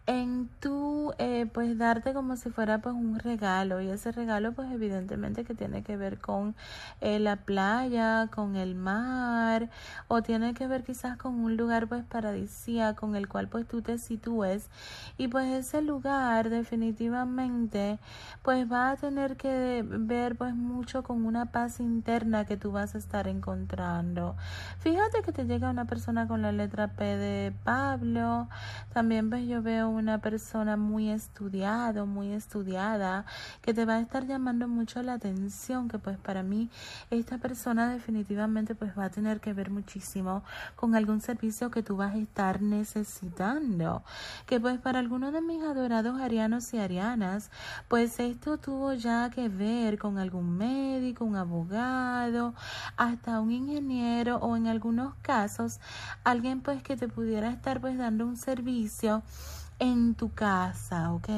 en 0.09 0.49
tú 0.59 1.13
eh, 1.19 1.45
pues 1.53 1.77
darte 1.77 2.13
como 2.13 2.35
si 2.35 2.49
fuera 2.49 2.79
pues 2.79 2.95
un 2.95 3.19
regalo. 3.19 3.79
Y 3.79 3.89
ese 3.89 4.11
regalo 4.11 4.53
pues 4.53 4.71
evidentemente 4.71 5.43
que 5.43 5.53
tiene 5.53 5.83
que 5.83 5.97
ver 5.97 6.17
con 6.17 6.55
eh, 6.99 7.19
la 7.19 7.35
playa, 7.35 8.27
con 8.33 8.55
el 8.55 8.73
mar 8.73 9.69
o 10.07 10.23
tiene 10.23 10.55
que 10.55 10.65
ver 10.65 10.83
quizás 10.83 11.15
con 11.17 11.35
un 11.35 11.57
lugar 11.57 11.87
pues 11.87 12.03
paradisíaco 12.05 12.99
con 12.99 13.15
el 13.15 13.27
cual 13.27 13.49
pues 13.49 13.67
tú 13.67 13.83
te 13.83 13.99
sitúes. 13.99 14.69
Y 15.17 15.27
pues 15.27 15.45
ese 15.53 15.83
lugar 15.83 16.49
definitivamente 16.49 17.99
pues 18.41 18.69
va 18.69 18.89
a 18.89 18.95
tener 18.95 19.37
que 19.37 19.85
ver 19.87 20.35
pues 20.37 20.55
mucho 20.55 21.03
con 21.03 21.23
una 21.23 21.51
paz 21.51 21.79
interna 21.79 22.45
que 22.45 22.57
tú 22.57 22.71
vas 22.71 22.95
a 22.95 22.97
estar 22.97 23.27
encontrando. 23.27 24.35
Fíjate 24.79 25.21
que 25.21 25.31
te 25.31 25.45
llega 25.45 25.69
una 25.69 25.85
persona 25.85 26.27
con 26.27 26.41
la 26.41 26.51
letra 26.51 26.87
P 26.87 27.03
de 27.03 27.53
Pablo, 27.63 28.49
también 28.91 29.29
pues 29.29 29.47
yo 29.47 29.61
veo 29.61 29.98
una 29.99 30.19
persona 30.19 30.77
muy 30.77 31.09
estudiado, 31.09 32.05
muy 32.05 32.31
estudiada, 32.31 33.25
que 33.61 33.73
te 33.73 33.85
va 33.85 33.95
a 33.95 33.99
estar 33.99 34.25
llamando 34.25 34.67
mucho 34.67 35.01
la 35.03 35.13
atención, 35.13 35.87
que 35.87 35.99
pues 35.99 36.17
para 36.17 36.43
mí 36.43 36.69
esta 37.11 37.37
persona 37.37 37.89
definitivamente 37.89 38.75
pues 38.75 38.97
va 38.97 39.05
a 39.05 39.09
tener 39.09 39.39
que 39.39 39.53
ver 39.53 39.69
muchísimo 39.69 40.43
con 40.75 40.95
algún 40.95 41.21
servicio 41.21 41.69
que 41.71 41.83
tú 41.83 41.97
vas 41.97 42.15
a 42.15 42.17
estar 42.17 42.61
necesitando, 42.61 44.03
que 44.45 44.59
pues 44.59 44.79
para 44.79 44.99
algunos 44.99 45.33
de 45.33 45.41
mis 45.41 45.61
adorados 45.61 46.19
arianos 46.19 46.73
y 46.73 46.79
arianas, 46.79 47.51
pues 47.87 48.19
esto 48.19 48.57
tuvo 48.57 48.93
ya 48.93 49.29
que 49.29 49.49
ver 49.49 49.97
con 49.99 50.17
algún 50.17 50.57
médico, 50.57 51.25
un 51.25 51.35
abogado, 51.35 52.53
hasta 52.97 53.39
un 53.39 53.51
ingeniero 53.51 54.37
o 54.37 54.55
en 54.55 54.67
algunos 54.67 55.13
casos 55.21 55.79
alguien 56.23 56.61
pues 56.61 56.81
que 56.83 56.95
te 56.97 57.07
pudiera 57.07 57.49
estar 57.49 57.81
pues 57.81 57.97
dando 57.97 58.25
un 58.25 58.37
servicio 58.37 59.23
en 59.79 60.13
tu 60.13 60.31
casa, 60.33 61.11
¿ok? 61.13 61.29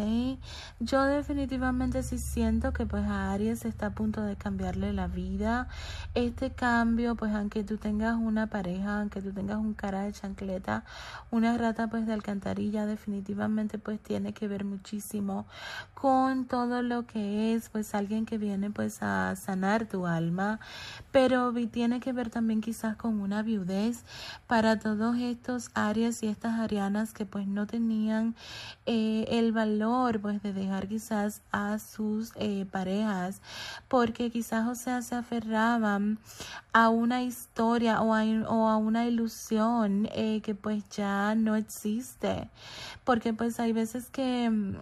Yo 0.79 1.03
definitivamente 1.03 2.03
sí 2.03 2.17
siento 2.17 2.73
que 2.73 2.85
pues 2.85 3.05
a 3.05 3.31
Aries 3.31 3.65
está 3.65 3.87
a 3.87 3.89
punto 3.91 4.21
de 4.23 4.35
cambiarle 4.35 4.93
la 4.93 5.07
vida. 5.07 5.67
Este 6.15 6.51
cambio, 6.51 7.15
pues 7.15 7.33
aunque 7.33 7.63
tú 7.63 7.77
tengas 7.77 8.17
una 8.17 8.47
pareja, 8.47 8.99
aunque 8.99 9.21
tú 9.21 9.31
tengas 9.31 9.57
un 9.57 9.73
cara 9.73 10.01
de 10.01 10.13
chancleta, 10.13 10.83
una 11.29 11.57
rata 11.57 11.87
pues 11.87 12.07
de 12.07 12.13
alcantarilla, 12.13 12.85
definitivamente 12.85 13.77
pues 13.77 13.99
tiene 13.99 14.33
que 14.33 14.47
ver 14.47 14.65
muchísimo 14.65 15.45
con 15.93 16.45
todo 16.45 16.81
lo 16.81 17.05
que 17.05 17.53
es 17.53 17.69
pues 17.69 17.93
alguien 17.93 18.25
que 18.25 18.39
viene 18.39 18.71
pues 18.71 19.03
a 19.03 19.35
sanar 19.35 19.85
tu 19.85 20.07
alma, 20.07 20.59
pero 21.11 21.53
tiene 21.71 21.99
que 21.99 22.11
ver 22.11 22.29
también 22.29 22.61
quizás 22.61 22.95
con 22.95 23.19
una 23.21 23.43
viudez 23.43 24.03
para 24.47 24.79
todos 24.79 25.17
estos 25.17 25.69
Aries 25.75 26.23
y 26.23 26.27
estas 26.27 26.59
arianas 26.59 27.13
que 27.13 27.25
pues 27.25 27.47
no 27.47 27.67
tenían 27.67 28.30
eh, 28.87 29.25
el 29.29 29.51
valor 29.51 30.19
pues 30.21 30.41
de 30.41 30.53
dejar 30.53 30.87
quizás 30.87 31.41
a 31.51 31.77
sus 31.77 32.31
eh, 32.35 32.65
parejas 32.71 33.39
porque 33.87 34.31
quizás 34.31 34.67
o 34.67 34.73
sea 34.73 35.03
se 35.03 35.13
aferraban 35.13 36.17
a 36.73 36.89
una 36.89 37.21
historia 37.21 38.01
o 38.01 38.15
a, 38.15 38.23
o 38.47 38.69
a 38.69 38.77
una 38.77 39.05
ilusión 39.05 40.09
eh, 40.13 40.41
que 40.41 40.55
pues 40.55 40.83
ya 40.89 41.35
no 41.35 41.55
existe. 41.55 42.49
Porque 43.03 43.33
pues 43.33 43.59
hay 43.59 43.71
veces 43.73 44.09
que 44.09 44.49
mm, 44.49 44.75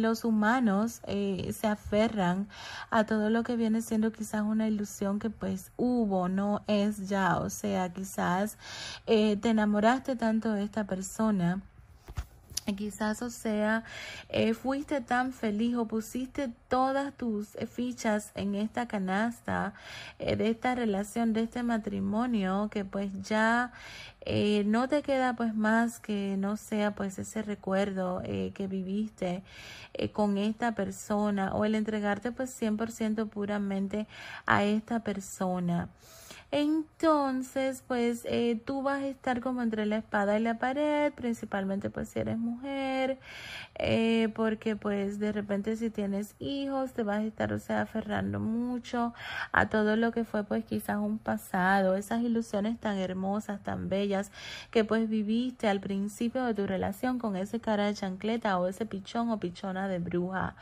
los 0.00 0.24
humanos 0.24 1.00
se 1.06 1.66
aferran 1.66 2.48
a 2.90 3.04
todo 3.04 3.30
lo 3.30 3.42
que 3.42 3.56
viene 3.56 3.82
siendo 3.82 4.12
quizás 4.12 4.42
una 4.42 4.66
ilusión 4.68 5.18
que 5.18 5.30
pues 5.30 5.72
hubo 5.76 6.28
no 6.28 6.62
es 6.66 7.08
ya. 7.08 7.38
O 7.38 7.50
sea 7.50 7.92
quizás 7.92 8.58
te 9.06 9.48
enamoraste 9.48 10.16
tanto 10.16 10.52
de 10.52 10.64
esta 10.64 10.84
persona 10.84 11.60
Quizás, 12.76 13.22
o 13.22 13.30
sea, 13.30 13.84
eh, 14.28 14.54
fuiste 14.54 15.00
tan 15.00 15.32
feliz 15.32 15.74
o 15.76 15.86
pusiste 15.86 16.50
todas 16.68 17.12
tus 17.14 17.56
eh, 17.56 17.66
fichas 17.66 18.32
en 18.34 18.54
esta 18.54 18.86
canasta 18.86 19.74
eh, 20.18 20.36
de 20.36 20.50
esta 20.50 20.74
relación, 20.74 21.32
de 21.32 21.42
este 21.42 21.62
matrimonio, 21.62 22.68
que 22.70 22.84
pues 22.84 23.10
ya 23.22 23.72
no 24.66 24.86
te 24.88 25.02
queda 25.02 25.34
pues 25.34 25.54
más 25.54 25.98
que 25.98 26.36
no 26.36 26.58
sea 26.58 26.94
pues 26.94 27.18
ese 27.18 27.40
recuerdo 27.40 28.20
que 28.22 28.66
viviste 28.68 29.42
con 30.12 30.36
esta 30.36 30.74
persona 30.74 31.54
o 31.54 31.64
el 31.64 31.74
entregarte 31.74 32.30
pues 32.30 32.50
100% 32.60 33.30
puramente 33.30 34.06
a 34.44 34.64
esta 34.64 35.00
persona. 35.00 35.88
Entonces, 36.52 37.84
pues 37.86 38.22
eh, 38.24 38.60
tú 38.64 38.82
vas 38.82 39.02
a 39.02 39.06
estar 39.06 39.40
como 39.40 39.62
entre 39.62 39.86
la 39.86 39.98
espada 39.98 40.36
y 40.36 40.42
la 40.42 40.58
pared, 40.58 41.12
principalmente 41.12 41.90
pues 41.90 42.08
si 42.08 42.18
eres 42.18 42.38
mujer, 42.38 43.20
eh, 43.76 44.28
porque 44.34 44.74
pues 44.74 45.20
de 45.20 45.30
repente 45.30 45.76
si 45.76 45.90
tienes 45.90 46.34
hijos 46.40 46.92
te 46.92 47.04
vas 47.04 47.20
a 47.20 47.24
estar, 47.24 47.52
o 47.52 47.60
sea, 47.60 47.82
aferrando 47.82 48.40
mucho 48.40 49.14
a 49.52 49.68
todo 49.68 49.94
lo 49.94 50.10
que 50.10 50.24
fue 50.24 50.42
pues 50.42 50.64
quizás 50.64 50.96
un 50.98 51.18
pasado, 51.18 51.94
esas 51.94 52.20
ilusiones 52.22 52.78
tan 52.80 52.98
hermosas, 52.98 53.62
tan 53.62 53.88
bellas 53.88 54.32
que 54.72 54.84
pues 54.84 55.08
viviste 55.08 55.68
al 55.68 55.80
principio 55.80 56.44
de 56.44 56.54
tu 56.54 56.66
relación 56.66 57.20
con 57.20 57.36
ese 57.36 57.60
cara 57.60 57.86
de 57.86 57.94
chancleta 57.94 58.58
o 58.58 58.66
ese 58.66 58.86
pichón 58.86 59.30
o 59.30 59.38
pichona 59.38 59.86
de 59.86 60.00
bruja. 60.00 60.56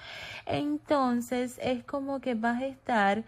Entonces 0.44 1.59
es 1.62 1.83
como 1.85 2.20
que 2.20 2.35
vas 2.35 2.61
a 2.61 2.66
estar 2.66 3.24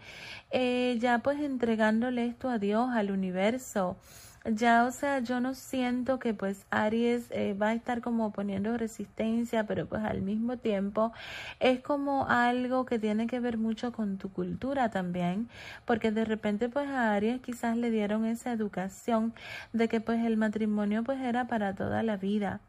eh, 0.51 0.97
ya 0.99 1.19
pues 1.19 1.39
entregándole 1.39 2.25
esto 2.27 2.50
a 2.51 2.59
Dios, 2.59 2.89
al 2.91 3.11
universo. 3.11 3.97
Ya, 4.45 4.85
o 4.85 4.91
sea, 4.91 5.19
yo 5.19 5.39
no 5.39 5.53
siento 5.53 6.17
que 6.17 6.33
pues 6.33 6.65
Aries 6.71 7.27
eh, 7.29 7.53
va 7.53 7.69
a 7.69 7.73
estar 7.73 8.01
como 8.01 8.31
poniendo 8.31 8.75
resistencia, 8.75 9.67
pero 9.67 9.85
pues 9.87 10.03
al 10.03 10.21
mismo 10.23 10.57
tiempo 10.57 11.11
es 11.59 11.79
como 11.81 12.27
algo 12.27 12.85
que 12.85 12.97
tiene 12.97 13.27
que 13.27 13.39
ver 13.39 13.59
mucho 13.59 13.91
con 13.91 14.17
tu 14.17 14.31
cultura 14.31 14.89
también, 14.89 15.47
porque 15.85 16.11
de 16.11 16.25
repente 16.25 16.69
pues 16.69 16.89
a 16.89 17.13
Aries 17.13 17.39
quizás 17.41 17.77
le 17.77 17.91
dieron 17.91 18.25
esa 18.25 18.51
educación 18.51 19.33
de 19.73 19.87
que 19.87 20.01
pues 20.01 20.25
el 20.25 20.37
matrimonio 20.37 21.03
pues 21.03 21.19
era 21.21 21.45
para 21.47 21.75
toda 21.75 22.01
la 22.01 22.17
vida. 22.17 22.61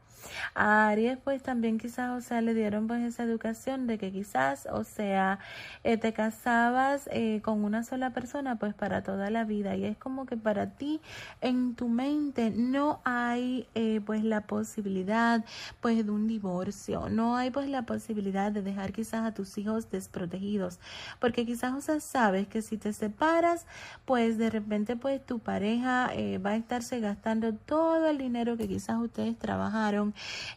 Aries 0.54 1.18
pues 1.22 1.42
también 1.42 1.78
quizás, 1.78 2.10
o 2.10 2.20
sea, 2.20 2.40
le 2.40 2.54
dieron 2.54 2.86
pues 2.86 3.02
esa 3.02 3.22
educación 3.24 3.86
de 3.86 3.98
que 3.98 4.12
quizás, 4.12 4.66
o 4.70 4.84
sea, 4.84 5.38
eh, 5.84 5.96
te 5.96 6.12
casabas 6.12 7.08
eh, 7.12 7.40
con 7.42 7.64
una 7.64 7.84
sola 7.84 8.10
persona 8.10 8.56
pues 8.58 8.74
para 8.74 9.02
toda 9.02 9.30
la 9.30 9.44
vida. 9.44 9.76
Y 9.76 9.84
es 9.84 9.96
como 9.96 10.26
que 10.26 10.36
para 10.36 10.70
ti 10.70 11.00
en 11.40 11.74
tu 11.74 11.88
mente 11.88 12.50
no 12.50 13.00
hay 13.04 13.66
eh, 13.74 14.00
pues 14.04 14.24
la 14.24 14.42
posibilidad 14.42 15.44
pues 15.80 16.04
de 16.04 16.10
un 16.10 16.26
divorcio, 16.26 17.08
no 17.08 17.36
hay 17.36 17.50
pues 17.50 17.68
la 17.68 17.82
posibilidad 17.82 18.52
de 18.52 18.62
dejar 18.62 18.92
quizás 18.92 19.24
a 19.24 19.34
tus 19.34 19.56
hijos 19.58 19.90
desprotegidos, 19.90 20.78
porque 21.20 21.46
quizás, 21.46 21.74
o 21.74 21.80
sea, 21.80 22.00
sabes 22.00 22.46
que 22.48 22.62
si 22.62 22.76
te 22.76 22.92
separas 22.92 23.66
pues 24.04 24.38
de 24.38 24.50
repente 24.50 24.96
pues 24.96 25.24
tu 25.24 25.38
pareja 25.38 26.10
va 26.44 26.50
a 26.50 26.56
estarse 26.56 27.00
gastando 27.00 27.52
todo 27.54 28.08
el 28.08 28.18
dinero 28.18 28.56
que 28.56 28.68
quizás 28.68 28.98
ustedes 28.98 29.38
trabajaron 29.38 30.11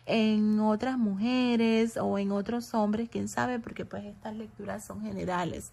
en 0.05 0.59
otras 0.59 0.97
mujeres 0.97 1.97
o 1.97 2.17
en 2.17 2.31
otros 2.31 2.73
hombres, 2.73 3.09
quién 3.09 3.27
sabe, 3.27 3.59
porque 3.59 3.85
pues 3.85 4.05
estas 4.05 4.35
lecturas 4.35 4.83
son 4.85 5.01
generales. 5.01 5.71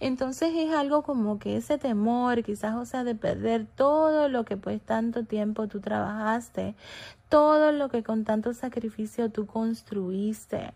Entonces 0.00 0.52
es 0.54 0.72
algo 0.72 1.02
como 1.02 1.38
que 1.38 1.56
ese 1.56 1.78
temor, 1.78 2.42
quizás, 2.42 2.74
o 2.76 2.84
sea, 2.84 3.04
de 3.04 3.14
perder 3.14 3.66
todo 3.66 4.28
lo 4.28 4.44
que 4.44 4.56
pues 4.56 4.80
tanto 4.80 5.24
tiempo 5.24 5.68
tú 5.68 5.80
trabajaste, 5.80 6.74
todo 7.28 7.72
lo 7.72 7.88
que 7.88 8.02
con 8.02 8.24
tanto 8.24 8.54
sacrificio 8.54 9.30
tú 9.30 9.46
construiste. 9.46 10.72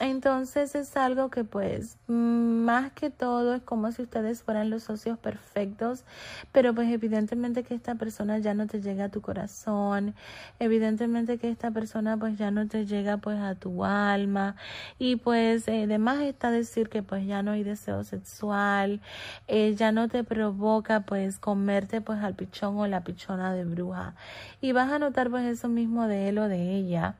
Entonces 0.00 0.74
es 0.74 0.96
algo 0.96 1.30
que 1.30 1.44
pues 1.44 1.98
más 2.08 2.90
que 2.92 3.10
todo 3.10 3.54
es 3.54 3.62
como 3.62 3.92
si 3.92 4.02
ustedes 4.02 4.42
fueran 4.42 4.68
los 4.68 4.82
socios 4.82 5.18
perfectos, 5.18 6.02
pero 6.50 6.74
pues 6.74 6.90
evidentemente 6.90 7.62
que 7.62 7.76
esta 7.76 7.94
persona 7.94 8.38
ya 8.38 8.54
no 8.54 8.66
te 8.66 8.80
llega 8.80 9.04
a 9.04 9.08
tu 9.10 9.20
corazón, 9.20 10.16
evidentemente 10.58 11.38
que 11.38 11.48
esta 11.48 11.70
persona 11.70 12.16
pues 12.16 12.36
ya 12.36 12.50
no 12.50 12.66
te 12.66 12.86
llega 12.86 13.18
pues 13.18 13.38
a 13.38 13.54
tu 13.54 13.84
alma 13.84 14.56
y 14.98 15.14
pues 15.14 15.68
además 15.68 16.20
eh, 16.22 16.28
está 16.30 16.50
decir 16.50 16.88
que 16.88 17.04
pues 17.04 17.24
ya 17.24 17.44
no 17.44 17.52
hay 17.52 17.62
deseo 17.62 18.02
sexual, 18.02 19.00
eh, 19.46 19.76
ya 19.76 19.92
no 19.92 20.08
te 20.08 20.24
provoca 20.24 21.02
pues 21.02 21.38
comerte 21.38 22.00
pues 22.00 22.18
al 22.20 22.34
pichón 22.34 22.76
o 22.78 22.86
la 22.88 23.04
pichona 23.04 23.54
de 23.54 23.64
bruja. 23.64 24.16
Y 24.60 24.72
vas 24.72 24.90
a 24.90 24.98
notar 24.98 25.30
pues 25.30 25.44
eso 25.44 25.68
mismo 25.68 26.08
de 26.08 26.30
él 26.30 26.38
o 26.38 26.48
de 26.48 26.74
ella 26.76 27.14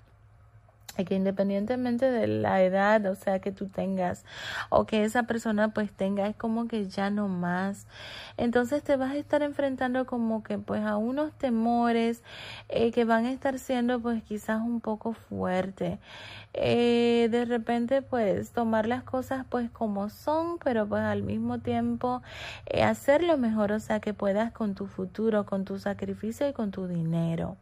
que 1.02 1.14
independientemente 1.14 2.11
de 2.11 2.26
la 2.28 2.62
edad, 2.62 3.04
o 3.07 3.14
sea, 3.16 3.40
que 3.40 3.50
tú 3.50 3.66
tengas 3.66 4.24
o 4.68 4.87
que 4.87 5.04
esa 5.04 5.24
persona 5.24 5.68
pues 5.74 5.90
tenga, 5.92 6.28
es 6.28 6.37
como 6.37 6.68
que 6.68 6.87
ya 6.88 7.11
no 7.11 7.28
más. 7.28 7.87
Entonces 8.37 8.83
te 8.83 8.96
vas 8.96 9.12
a 9.12 9.16
estar 9.16 9.42
enfrentando 9.42 10.07
como 10.07 10.42
que 10.42 10.59
pues 10.59 10.85
a 10.85 10.96
unos 10.96 11.33
temores 11.33 12.22
eh, 12.68 12.92
que 12.92 13.04
van 13.04 13.24
a 13.26 13.33
estar 13.33 13.59
siendo 13.59 14.00
pues 14.00 14.22
quizás 14.22 14.61
un 14.61 14.80
poco 14.80 15.12
fuertes. 15.14 15.98
Eh, 16.57 17.28
de 17.33 17.44
repente 17.46 18.00
pues 18.02 18.50
tomar 18.52 18.87
las 18.87 19.02
cosas 19.02 19.44
pues 19.48 19.70
como 19.70 20.09
son, 20.09 20.59
pero 20.59 20.87
pues 20.87 21.02
al 21.02 21.22
mismo 21.22 21.59
tiempo 21.59 22.22
eh, 22.66 22.83
hacer 22.85 23.22
lo 23.24 23.37
mejor, 23.38 23.72
o 23.72 23.80
sea, 23.80 24.00
que 24.00 24.14
puedas 24.14 24.52
con 24.52 24.74
tu 24.74 24.87
futuro, 24.87 25.46
con 25.46 25.64
tu 25.64 25.78
sacrificio 25.78 26.48
y 26.48 26.52
con 26.52 26.70
tu 26.70 26.87
dinero. 26.87 27.57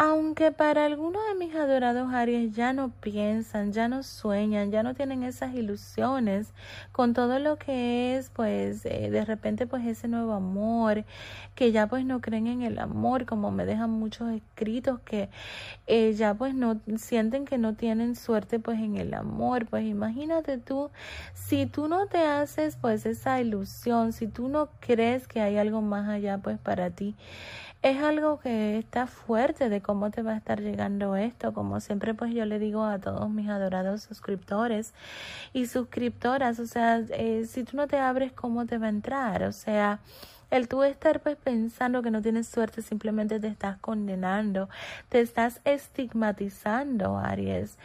Aunque 0.00 0.52
para 0.52 0.84
algunos 0.84 1.20
de 1.26 1.34
mis 1.34 1.56
adorados 1.56 2.14
Aries 2.14 2.54
ya 2.54 2.72
no 2.72 2.90
piensan, 3.00 3.72
ya 3.72 3.88
no 3.88 4.04
sueñan, 4.04 4.70
ya 4.70 4.84
no 4.84 4.94
tienen 4.94 5.24
esas 5.24 5.52
ilusiones 5.56 6.52
con 6.92 7.14
todo 7.14 7.40
lo 7.40 7.56
que 7.56 8.16
es, 8.16 8.30
pues 8.30 8.86
eh, 8.86 9.10
de 9.10 9.24
repente 9.24 9.66
pues 9.66 9.84
ese 9.84 10.06
nuevo 10.06 10.34
amor, 10.34 11.04
que 11.56 11.72
ya 11.72 11.88
pues 11.88 12.04
no 12.04 12.20
creen 12.20 12.46
en 12.46 12.62
el 12.62 12.78
amor, 12.78 13.26
como 13.26 13.50
me 13.50 13.66
dejan 13.66 13.90
muchos 13.90 14.30
escritos 14.30 15.00
que 15.00 15.30
eh, 15.88 16.12
ya 16.12 16.32
pues 16.34 16.54
no 16.54 16.80
sienten 16.96 17.44
que 17.44 17.58
no 17.58 17.74
tienen 17.74 18.14
suerte 18.14 18.60
pues 18.60 18.78
en 18.78 18.98
el 18.98 19.14
amor, 19.14 19.66
pues 19.66 19.84
imagínate 19.84 20.58
tú, 20.58 20.92
si 21.34 21.66
tú 21.66 21.88
no 21.88 22.06
te 22.06 22.18
haces 22.18 22.76
pues 22.76 23.04
esa 23.04 23.40
ilusión, 23.40 24.12
si 24.12 24.28
tú 24.28 24.48
no 24.48 24.68
crees 24.78 25.26
que 25.26 25.40
hay 25.40 25.56
algo 25.56 25.82
más 25.82 26.08
allá 26.08 26.38
pues 26.38 26.56
para 26.56 26.90
ti, 26.90 27.16
es 27.82 28.02
algo 28.02 28.40
que 28.40 28.78
está 28.78 29.06
fuerte 29.06 29.68
de 29.68 29.80
cómo 29.80 30.10
te 30.10 30.22
va 30.22 30.32
a 30.32 30.36
estar 30.36 30.60
llegando 30.60 31.16
esto. 31.16 31.52
Como 31.52 31.80
siempre, 31.80 32.14
pues 32.14 32.34
yo 32.34 32.44
le 32.44 32.58
digo 32.58 32.84
a 32.84 32.98
todos 32.98 33.30
mis 33.30 33.48
adorados 33.48 34.02
suscriptores 34.02 34.94
y 35.52 35.66
suscriptoras, 35.66 36.58
o 36.58 36.66
sea, 36.66 36.98
eh, 37.10 37.46
si 37.46 37.64
tú 37.64 37.76
no 37.76 37.86
te 37.86 37.98
abres, 37.98 38.32
¿cómo 38.32 38.66
te 38.66 38.78
va 38.78 38.86
a 38.86 38.90
entrar? 38.90 39.44
O 39.44 39.52
sea, 39.52 40.00
el 40.50 40.68
tú 40.68 40.82
estar 40.82 41.20
pues 41.20 41.36
pensando 41.36 42.02
que 42.02 42.10
no 42.10 42.22
tienes 42.22 42.48
suerte 42.48 42.82
simplemente 42.82 43.40
te 43.40 43.48
estás 43.48 43.78
condenando, 43.78 44.68
te 45.08 45.20
estás 45.20 45.60
estigmatizando, 45.64 47.18
Aries, 47.18 47.76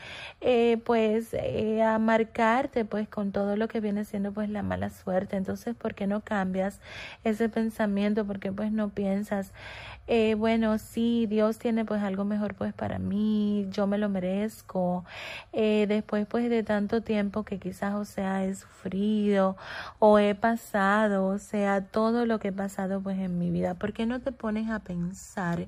eh, 0.42 0.78
pues 0.86 1.34
eh, 1.34 1.84
a 1.84 2.00
marcarte 2.00 2.86
pues 2.86 3.08
con 3.08 3.32
todo 3.32 3.56
lo 3.56 3.68
que 3.68 3.80
viene 3.80 4.06
siendo 4.06 4.32
pues 4.32 4.50
la 4.50 4.64
mala 4.64 4.90
suerte. 4.90 5.36
Entonces, 5.36 5.76
¿por 5.76 5.94
qué 5.96 6.08
no 6.08 6.22
cambias 6.22 6.80
ese 7.24 7.50
pensamiento? 7.50 8.26
¿Por 8.26 8.40
qué 8.40 8.52
pues 8.52 8.72
no 8.72 8.90
piensas 8.90 9.52
eh, 10.08 10.36
bueno, 10.36 10.78
sí, 10.80 11.28
Dios 11.28 11.60
tiene 11.60 11.86
pues 11.86 12.04
algo 12.04 12.26
mejor 12.26 12.56
pues 12.56 12.74
para 12.74 13.00
mí, 13.00 13.68
yo 13.72 13.88
me 13.88 13.98
lo 13.98 14.10
merezco. 14.10 15.06
Eh, 15.54 15.86
después 15.88 16.28
pues 16.28 16.50
de 16.50 16.64
tanto 16.64 17.02
tiempo 17.02 17.44
que 17.44 17.58
quizás, 17.60 17.94
o 17.96 18.04
sea, 18.06 18.44
he 18.44 18.54
sufrido 18.54 19.56
o 20.00 20.20
he 20.20 20.36
pasado, 20.36 21.28
o 21.28 21.38
sea, 21.38 21.86
todo 21.86 22.26
lo 22.26 22.40
que 22.40 22.52
he 22.54 22.56
pasado 22.56 23.02
pues 23.02 23.18
en 23.20 23.38
mi 23.40 23.50
vida, 23.50 23.74
¿por 23.74 23.94
qué 23.94 24.06
no 24.06 24.22
te 24.22 24.32
pones 24.32 24.70
a 24.70 24.80
pensar 24.80 25.68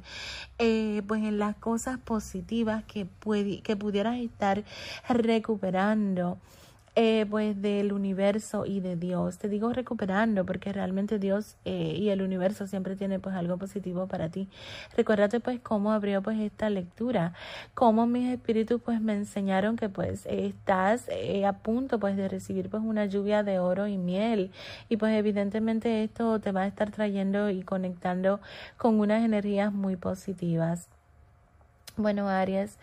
eh, 0.59 1.01
pues 1.07 1.23
en 1.23 1.39
las 1.39 1.55
cosas 1.55 1.97
positivas 1.97 2.83
que, 2.85 3.05
puede, 3.05 3.61
que 3.61 3.75
pudieras 3.75 4.17
estar 4.17 4.63
recuperando? 5.09 6.37
Eh, 6.95 7.25
pues 7.29 7.61
del 7.61 7.91
universo 7.91 8.65
y 8.65 8.79
de 8.79 8.95
Dios. 8.95 9.37
Te 9.37 9.49
digo 9.49 9.73
recuperando 9.73 10.45
porque 10.45 10.71
realmente 10.71 11.19
Dios 11.19 11.57
eh, 11.65 11.93
y 11.97 12.09
el 12.09 12.21
universo 12.21 12.67
siempre 12.67 12.95
tiene 12.95 13.19
pues 13.19 13.35
algo 13.35 13.57
positivo 13.57 14.07
para 14.07 14.29
ti. 14.29 14.47
Recuérdate 14.95 15.41
pues 15.41 15.59
cómo 15.59 15.91
abrió 15.91 16.21
pues 16.21 16.39
esta 16.39 16.69
lectura, 16.69 17.33
cómo 17.73 18.07
mis 18.07 18.31
espíritus 18.31 18.81
pues 18.81 19.01
me 19.01 19.13
enseñaron 19.13 19.75
que 19.75 19.89
pues 19.89 20.25
estás 20.25 21.07
eh, 21.09 21.45
a 21.45 21.53
punto 21.53 21.99
pues 21.99 22.15
de 22.15 22.29
recibir 22.29 22.69
pues 22.69 22.81
una 22.83 23.05
lluvia 23.05 23.43
de 23.43 23.59
oro 23.59 23.87
y 23.87 23.97
miel 23.97 24.51
y 24.87 24.97
pues 24.97 25.13
evidentemente 25.15 26.03
esto 26.03 26.39
te 26.39 26.51
va 26.51 26.61
a 26.61 26.67
estar 26.67 26.91
trayendo 26.91 27.49
y 27.49 27.63
conectando 27.63 28.39
con 28.77 28.99
unas 28.99 29.23
energías 29.23 29.73
muy 29.73 29.97
positivas. 29.97 30.94
Bueno, 32.05 32.27
Aries, 32.27 32.77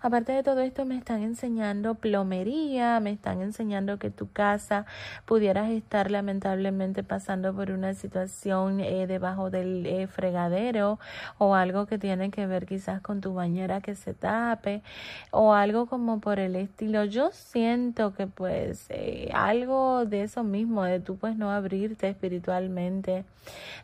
aparte 0.00 0.32
de 0.32 0.42
todo 0.42 0.60
esto 0.60 0.84
me 0.84 0.96
están 0.96 1.22
enseñando 1.22 1.94
plomería, 1.94 3.00
me 3.00 3.10
están 3.10 3.40
enseñando 3.40 3.98
que 3.98 4.10
tu 4.10 4.30
casa 4.30 4.84
pudieras 5.24 5.70
estar 5.70 6.10
lamentablemente 6.10 7.02
pasando 7.02 7.54
por 7.54 7.70
una 7.70 7.94
situación 7.94 8.80
eh, 8.80 9.06
debajo 9.06 9.50
del 9.50 9.86
eh, 9.86 10.06
fregadero 10.06 10.98
o 11.38 11.54
algo 11.54 11.86
que 11.86 11.98
tiene 11.98 12.30
que 12.30 12.46
ver 12.46 12.66
quizás 12.66 13.00
con 13.00 13.22
tu 13.22 13.32
bañera 13.32 13.80
que 13.80 13.94
se 13.94 14.12
tape 14.12 14.82
o 15.30 15.54
algo 15.54 15.86
como 15.86 16.20
por 16.20 16.38
el 16.38 16.54
estilo. 16.54 17.04
Yo 17.04 17.30
siento 17.32 18.14
que 18.14 18.26
pues 18.26 18.86
eh, 18.90 19.30
algo 19.32 20.04
de 20.04 20.24
eso 20.24 20.44
mismo, 20.44 20.84
de 20.84 21.00
tú 21.00 21.16
pues 21.16 21.36
no 21.36 21.50
abrirte 21.50 22.08
espiritualmente, 22.08 23.24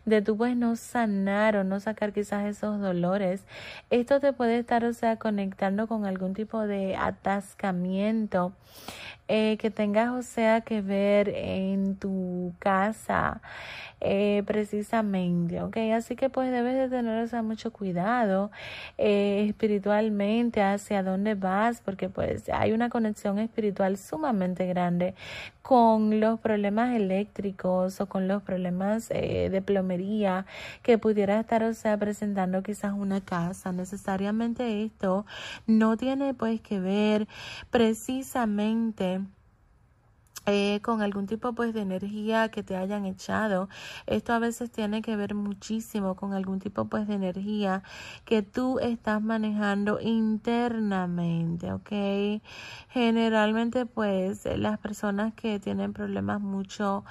de 0.04 0.20
tú 0.20 0.36
pues 0.36 0.56
no 0.56 0.76
sanar 0.76 1.56
o 1.56 1.64
no 1.64 1.80
sacar 1.80 2.12
quizás 2.12 2.44
esos 2.44 2.80
dolores, 2.80 3.44
esto 3.90 4.20
te 4.20 4.32
puede 4.32 4.58
estar 4.58 4.73
o 4.82 4.92
sea, 4.92 5.16
conectando 5.18 5.86
con 5.86 6.06
algún 6.06 6.34
tipo 6.34 6.66
de 6.66 6.96
atascamiento 6.96 8.52
eh, 9.28 9.56
que 9.58 9.70
tengas, 9.70 10.10
o 10.10 10.22
sea, 10.22 10.60
que 10.62 10.80
ver 10.82 11.28
en 11.30 11.96
tu 11.96 12.52
casa 12.58 13.40
eh, 14.06 14.42
precisamente, 14.46 15.62
¿ok? 15.62 15.78
Así 15.94 16.14
que 16.14 16.28
pues 16.28 16.50
debes 16.52 16.74
de 16.74 16.94
tener, 16.94 17.34
o 17.34 17.42
mucho 17.42 17.72
cuidado 17.72 18.50
eh, 18.98 19.46
espiritualmente 19.48 20.60
hacia 20.62 21.02
dónde 21.02 21.34
vas, 21.34 21.80
porque 21.80 22.10
pues 22.10 22.48
hay 22.50 22.72
una 22.72 22.90
conexión 22.90 23.38
espiritual 23.38 23.96
sumamente 23.96 24.66
grande 24.66 25.14
con 25.62 26.20
los 26.20 26.38
problemas 26.40 26.94
eléctricos 26.94 27.98
o 28.02 28.06
con 28.06 28.28
los 28.28 28.42
problemas 28.42 29.10
eh, 29.10 29.48
de 29.50 29.62
plomería 29.62 30.44
que 30.82 30.98
pudiera 30.98 31.40
estar, 31.40 31.62
o 31.62 31.72
sea, 31.72 31.96
presentando 31.96 32.62
quizás 32.62 32.92
una 32.92 33.22
casa. 33.22 33.72
Necesariamente 33.72 34.84
esto 34.84 35.24
no 35.66 35.96
tiene 35.96 36.34
pues 36.34 36.60
que 36.60 36.80
ver 36.80 37.26
precisamente 37.70 39.13
eh, 40.46 40.80
con 40.82 41.02
algún 41.02 41.26
tipo 41.26 41.52
pues 41.54 41.72
de 41.74 41.80
energía 41.80 42.50
que 42.50 42.62
te 42.62 42.76
hayan 42.76 43.06
echado. 43.06 43.68
Esto 44.06 44.32
a 44.32 44.38
veces 44.38 44.70
tiene 44.70 45.02
que 45.02 45.16
ver 45.16 45.34
muchísimo 45.34 46.16
con 46.16 46.32
algún 46.34 46.58
tipo 46.58 46.86
pues 46.86 47.06
de 47.08 47.14
energía 47.14 47.82
que 48.24 48.42
tú 48.42 48.78
estás 48.78 49.22
manejando 49.22 50.00
internamente, 50.00 51.72
¿ok? 51.72 52.42
Generalmente 52.90 53.86
pues 53.86 54.46
las 54.56 54.78
personas 54.78 55.34
que 55.34 55.60
tienen 55.60 55.92
problemas 55.92 56.40
mucho 56.40 57.04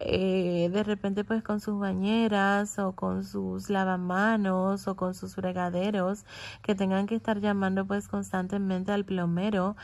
eh, 0.00 0.68
de 0.72 0.82
repente 0.82 1.24
pues 1.24 1.42
con 1.42 1.60
sus 1.60 1.78
bañeras 1.78 2.78
o 2.78 2.92
con 2.92 3.24
sus 3.24 3.70
lavamanos 3.70 4.88
o 4.88 4.96
con 4.96 5.14
sus 5.14 5.34
fregaderos 5.34 6.24
que 6.62 6.74
tengan 6.74 7.06
que 7.06 7.14
estar 7.14 7.40
llamando 7.40 7.86
pues 7.86 8.08
constantemente 8.08 8.92
al 8.92 9.04
plomero, 9.04 9.76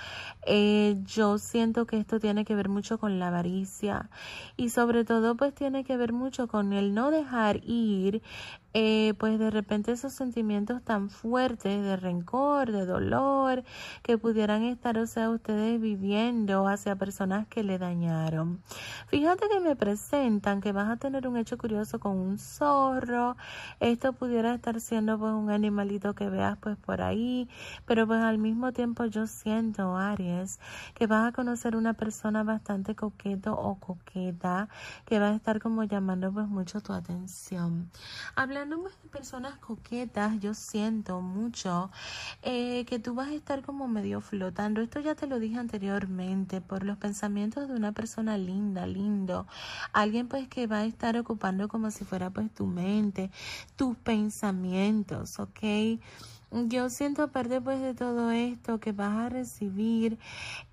eh, 0.47 0.97
yo 1.05 1.39
siento 1.39 1.87
que 1.87 1.99
esto 1.99 2.21
tiene 2.21 2.45
que 2.45 2.55
ver 2.55 2.69
mucho 2.69 2.90
con 2.99 3.19
la 3.19 3.29
avaricia 3.29 4.11
y 4.57 4.71
sobre 4.71 5.05
todo 5.05 5.37
pues 5.37 5.55
tiene 5.55 5.85
que 5.85 5.97
ver 5.97 6.13
mucho 6.13 6.49
con 6.49 6.73
el 6.73 6.95
no 6.95 7.11
dejar 7.11 7.61
ir 7.65 8.23
eh, 8.73 9.15
pues 9.19 9.39
de 9.39 9.51
repente 9.51 9.93
esos 9.93 10.13
sentimientos 10.13 10.83
tan 10.83 11.11
fuertes 11.11 11.83
de 11.83 11.97
rencor, 11.97 12.71
de 12.71 12.87
dolor, 12.87 13.65
que 14.03 14.17
pudieran 14.17 14.63
estar, 14.63 14.97
o 14.99 15.07
sea, 15.07 15.31
ustedes 15.31 15.81
viviendo 15.81 16.69
hacia 16.69 16.97
personas 16.97 17.47
que 17.49 17.65
le 17.65 17.79
dañaron. 17.79 18.63
Fíjate 19.09 19.49
que 19.49 19.61
me 19.61 19.75
presentan 19.75 20.61
que 20.61 20.73
vas 20.73 20.89
a 20.89 20.97
tener 20.97 21.27
un 21.27 21.37
hecho 21.37 21.59
curioso 21.59 21.99
con 21.99 22.17
un 22.17 22.39
zorro. 22.39 23.37
Esto 23.81 24.13
pudiera 24.13 24.55
estar 24.55 24.81
siendo 24.81 25.19
pues 25.19 25.33
un 25.33 25.51
animalito 25.51 26.15
que 26.15 26.29
veas 26.31 26.57
pues 26.59 26.77
por 26.77 27.03
ahí, 27.03 27.49
pero 27.87 28.07
pues 28.07 28.23
al 28.23 28.39
mismo 28.39 28.73
tiempo 28.73 29.05
yo 29.07 29.27
siento, 29.27 29.97
Aries, 29.97 30.61
que 30.95 31.07
vas 31.07 31.29
a 31.29 31.33
conocer 31.33 31.75
una 31.75 31.95
persona 31.95 32.45
bastante 32.45 32.95
coqueto 32.95 33.55
o 33.55 33.81
coqueta 33.81 34.69
que 35.07 35.19
va 35.19 35.31
a 35.31 35.35
estar 35.35 35.61
como 35.61 35.85
llamando 35.85 36.33
pues 36.33 36.47
mucho 36.47 36.81
tu 36.81 36.93
atención. 36.93 37.91
Habla 38.37 38.60
hablando 38.61 38.89
de 38.89 39.09
personas 39.09 39.57
coquetas, 39.57 40.39
yo 40.41 40.53
siento 40.53 41.23
mucho 41.23 41.91
eh, 42.43 42.85
que 42.85 42.99
tú 42.99 43.15
vas 43.15 43.29
a 43.29 43.35
estar 43.35 43.63
como 43.63 43.89
medio 43.89 44.21
flotando. 44.21 44.83
Esto 44.83 45.01
ya 45.01 45.15
te 45.15 45.27
lo 45.27 45.39
dije 45.39 45.59
anteriormente, 45.59 46.61
por 46.61 46.85
los 46.85 46.99
pensamientos 46.99 47.69
de 47.69 47.75
una 47.75 47.93
persona 47.93 48.37
linda, 48.37 48.87
lindo. 48.87 49.47
Alguien 49.95 50.29
pues 50.29 50.47
que 50.49 50.67
va 50.67 50.79
a 50.81 50.85
estar 50.85 51.17
ocupando 51.17 51.69
como 51.69 51.91
si 51.91 52.05
fuera 52.05 52.29
pues 52.29 52.53
tu 52.53 52.67
mente, 52.67 53.31
tus 53.77 53.97
pensamientos, 53.97 55.39
¿ok? 55.39 55.99
Yo 56.67 56.91
siento 56.91 57.23
aparte 57.23 57.63
pues 57.63 57.81
de 57.81 57.95
todo 57.95 58.31
esto 58.31 58.79
que 58.79 58.93
vas 58.93 59.17
a 59.17 59.29
recibir 59.31 60.19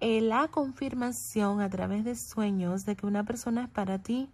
eh, 0.02 0.20
la 0.20 0.50
confirmación 0.50 1.62
a 1.62 1.70
través 1.70 2.04
de 2.04 2.16
sueños 2.16 2.86
de 2.86 2.98
que 2.98 3.06
una 3.06 3.24
persona 3.24 3.64
es 3.64 3.70
para 3.70 4.00
ti 4.00 4.30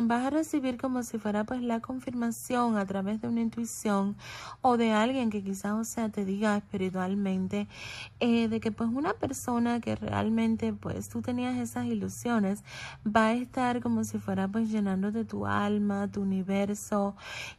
vas 0.00 0.26
a 0.26 0.30
recibir 0.30 0.78
como 0.78 1.02
si 1.02 1.18
fuera 1.18 1.44
pues 1.44 1.62
la 1.62 1.80
confirmación 1.80 2.76
a 2.76 2.86
través 2.86 3.20
de 3.20 3.28
una 3.28 3.40
intuición 3.40 4.16
o 4.62 4.76
de 4.76 4.92
alguien 4.92 5.30
que 5.30 5.42
quizás 5.42 5.72
o 5.72 5.84
sea 5.84 6.08
te 6.08 6.24
diga 6.24 6.56
espiritualmente 6.56 7.68
eh, 8.20 8.48
de 8.48 8.60
que 8.60 8.72
pues 8.72 8.88
una 8.90 9.14
persona 9.14 9.80
que 9.80 9.94
realmente 9.96 10.72
pues 10.72 11.08
tú 11.08 11.20
tenías 11.20 11.58
esas 11.58 11.86
ilusiones 11.86 12.64
va 13.06 13.26
a 13.26 13.32
estar 13.34 13.80
como 13.80 14.04
si 14.04 14.18
fuera 14.18 14.48
pues 14.48 14.70
llenando 14.70 15.12
de 15.12 15.24
tu 15.24 15.46
alma 15.46 16.10
tu 16.10 16.22
universo 16.22 17.14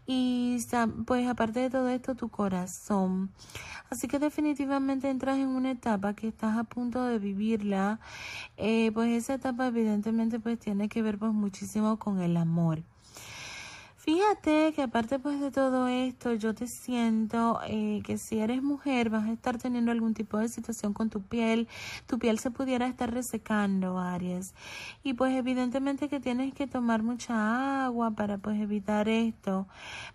y 0.08 0.58
pues 1.06 1.28
aparte 1.28 1.60
de 1.60 1.69
todo 1.69 1.89
esto 1.89 2.15
tu 2.15 2.30
corazón. 2.30 3.32
Así 3.89 4.08
que 4.08 4.17
definitivamente 4.17 5.10
entras 5.10 5.38
en 5.38 5.50
una 5.50 5.72
etapa 5.72 6.15
que 6.15 6.28
estás 6.28 6.58
a 6.58 6.63
punto 6.63 7.04
de 7.06 7.19
vivirla. 7.19 8.00
Eh, 8.58 8.91
pues 8.93 9.12
esa 9.12 9.36
etapa 9.36 9.67
evidentemente 9.67 10.39
pues 10.39 10.58
tiene 10.58 10.89
que 10.89 11.02
ver 11.04 11.19
pues 11.19 11.32
muchísimo 11.32 12.00
con 12.00 12.19
el 12.24 12.38
amor. 12.38 12.84
Fíjate 14.06 14.74
que 14.76 14.82
aparte 14.82 15.18
pues 15.18 15.39
de 15.39 15.50
todo 15.50 15.88
esto, 15.88 16.34
yo 16.34 16.54
te 16.54 16.68
siento 16.68 17.62
eh, 17.66 18.02
que 18.04 18.18
si 18.18 18.39
eres 18.39 18.62
mujer 18.62 19.10
vas 19.10 19.30
a 19.30 19.32
estar 19.32 19.58
teniendo 19.58 19.94
algún 19.94 20.13
tipo 20.13 20.38
de 20.38 20.50
situación 20.50 20.92
con 20.92 21.10
tu 21.10 21.22
piel, 21.22 21.70
tu 22.06 22.20
piel 22.20 22.38
se 22.38 22.52
pudiera 22.52 22.86
estar 22.86 23.13
resecando, 23.13 23.98
Aries. 24.00 24.56
Y 25.04 25.13
pues 25.13 25.34
evidentemente 25.38 26.10
que 26.10 26.20
tienes 26.20 26.54
que 26.54 26.68
tomar 26.68 27.02
mucha 27.02 27.86
agua 27.86 28.12
para 28.12 28.38
pues 28.39 28.60
evitar 28.60 29.08
esto. 29.08 29.68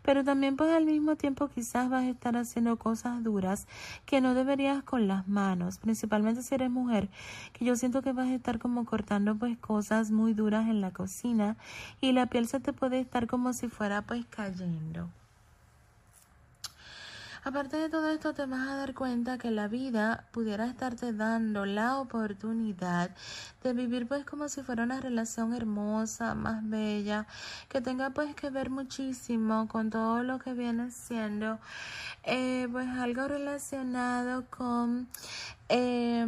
Pero 0.03 0.22
también 0.22 0.57
pues 0.59 0.70
al 0.70 0.85
mismo 0.85 1.16
tiempo 1.16 1.48
quizás 1.48 1.88
vas 1.88 2.05
a 2.05 2.11
estar 2.11 2.37
haciendo 2.37 2.77
cosas 2.77 3.24
duras 3.24 3.66
que 4.05 4.20
no 4.20 4.35
deberías 4.35 4.83
con 4.83 5.09
las 5.09 5.27
manos, 5.29 5.79
principalmente 5.79 6.42
si 6.42 6.55
eres 6.55 6.68
mujer, 6.68 7.09
que 7.55 7.64
yo 7.64 7.74
siento 7.74 8.03
que 8.03 8.12
vas 8.12 8.29
a 8.29 8.35
estar 8.35 8.59
como 8.59 8.85
cortando 8.85 9.35
pues 9.35 9.57
cosas 9.57 10.11
muy 10.11 10.35
duras 10.35 10.68
en 10.68 10.83
la 10.83 10.90
cocina 10.90 11.57
y 12.03 12.12
la 12.12 12.27
piel 12.27 12.48
se 12.48 12.61
te 12.61 12.74
puede 12.74 13.01
estar 13.01 13.27
como 13.27 13.55
si 13.55 13.68
fuera 13.68 13.78
pues 14.07 14.27
cayendo. 14.29 15.09
Aparte 17.45 17.77
de 17.77 17.88
todo 17.88 18.11
esto, 18.11 18.35
te 18.35 18.45
vas 18.47 18.69
a 18.69 18.75
dar 18.75 18.93
cuenta 18.93 19.38
que 19.38 19.53
la 19.53 19.69
vida 19.69 20.25
pudiera 20.33 20.67
estarte 20.67 21.12
dando 21.12 21.64
la 21.64 21.99
oportunidad 21.99 23.11
de 23.62 23.73
vivir 23.73 24.09
pues 24.09 24.25
como 24.25 24.49
si 24.49 24.62
fuera 24.62 24.83
una 24.83 25.01
relación 25.01 25.55
hermosa, 25.55 26.35
más 26.35 26.69
bella, 26.69 27.27
que 27.69 27.81
tenga 27.81 28.11
pues 28.11 28.35
que 28.35 28.51
ver 28.51 28.69
muchísimo 28.69 29.69
con 29.69 29.91
todo 29.91 30.25
lo 30.25 30.41
que 30.41 30.53
viene 30.53 30.91
siendo 30.91 31.61
eh, 32.25 32.69
pues 32.73 32.88
algo 32.88 33.29
relacionado 33.29 34.45
con 34.51 35.09
eh, 35.68 36.26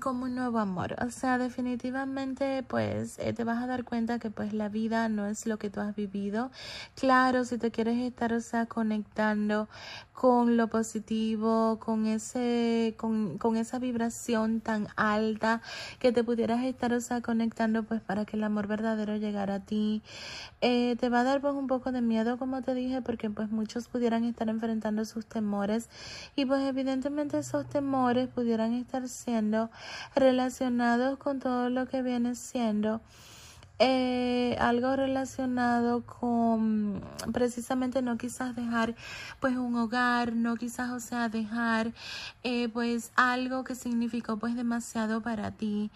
como 0.00 0.24
un 0.24 0.34
nuevo 0.34 0.58
amor. 0.58 0.96
O 1.04 1.10
sea, 1.10 1.38
definitivamente 1.38 2.62
pues 2.62 3.18
eh, 3.18 3.32
te 3.32 3.44
vas 3.44 3.62
a 3.62 3.66
dar 3.66 3.84
cuenta 3.84 4.18
que 4.18 4.30
pues 4.30 4.52
la 4.52 4.68
vida 4.68 5.08
no 5.08 5.26
es 5.26 5.46
lo 5.46 5.58
que 5.58 5.70
tú 5.70 5.80
has 5.80 5.94
vivido. 5.96 6.50
Claro, 6.94 7.44
si 7.44 7.58
te 7.58 7.70
quieres 7.70 7.98
estar, 7.98 8.32
o 8.32 8.40
sea, 8.40 8.66
conectando 8.66 9.68
con 10.12 10.36
con 10.36 10.56
lo 10.56 10.68
positivo, 10.68 11.78
con 11.78 12.06
ese, 12.06 12.94
con, 12.98 13.38
con, 13.38 13.56
esa 13.56 13.78
vibración 13.78 14.60
tan 14.60 14.88
alta 14.96 15.62
que 15.98 16.12
te 16.12 16.24
pudieras 16.24 16.62
estar, 16.64 16.92
o 16.92 17.00
sea, 17.00 17.20
conectando 17.22 17.84
pues 17.84 18.00
para 18.00 18.24
que 18.24 18.36
el 18.36 18.44
amor 18.44 18.66
verdadero 18.66 19.16
llegara 19.16 19.54
a 19.54 19.60
ti. 19.60 20.02
Eh, 20.60 20.96
te 21.00 21.08
va 21.08 21.20
a 21.20 21.24
dar 21.24 21.40
pues 21.40 21.54
un 21.54 21.66
poco 21.66 21.90
de 21.90 22.00
miedo, 22.02 22.38
como 22.38 22.60
te 22.60 22.74
dije, 22.74 23.02
porque 23.02 23.30
pues 23.30 23.50
muchos 23.50 23.88
pudieran 23.88 24.24
estar 24.24 24.48
enfrentando 24.48 25.04
sus 25.04 25.26
temores 25.26 25.88
y 26.34 26.44
pues 26.44 26.62
evidentemente 26.62 27.38
esos 27.38 27.68
temores 27.68 28.28
pudieran 28.28 28.65
estar 28.74 29.08
siendo 29.08 29.70
relacionados 30.14 31.18
con 31.18 31.38
todo 31.38 31.70
lo 31.70 31.86
que 31.86 32.02
viene 32.02 32.34
siendo 32.34 33.00
eh, 33.78 34.56
algo 34.58 34.96
relacionado 34.96 36.06
con 36.06 37.02
precisamente 37.30 38.00
no 38.00 38.16
quizás 38.16 38.56
dejar 38.56 38.94
pues 39.38 39.54
un 39.58 39.76
hogar, 39.76 40.34
no 40.34 40.56
quizás 40.56 40.90
o 40.92 41.00
sea 41.00 41.28
dejar 41.28 41.92
eh, 42.42 42.70
pues 42.70 43.12
algo 43.16 43.64
que 43.64 43.74
significó 43.74 44.38
pues 44.38 44.56
demasiado 44.56 45.20
para 45.20 45.50
ti. 45.50 45.90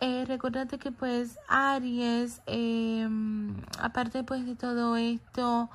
Eh, 0.00 0.24
recuérdate 0.26 0.78
que 0.78 0.92
pues 0.92 1.38
Aries, 1.48 2.42
eh, 2.46 3.08
aparte 3.80 4.24
pues 4.24 4.44
de 4.44 4.54
todo 4.54 4.96
esto, 4.96 5.70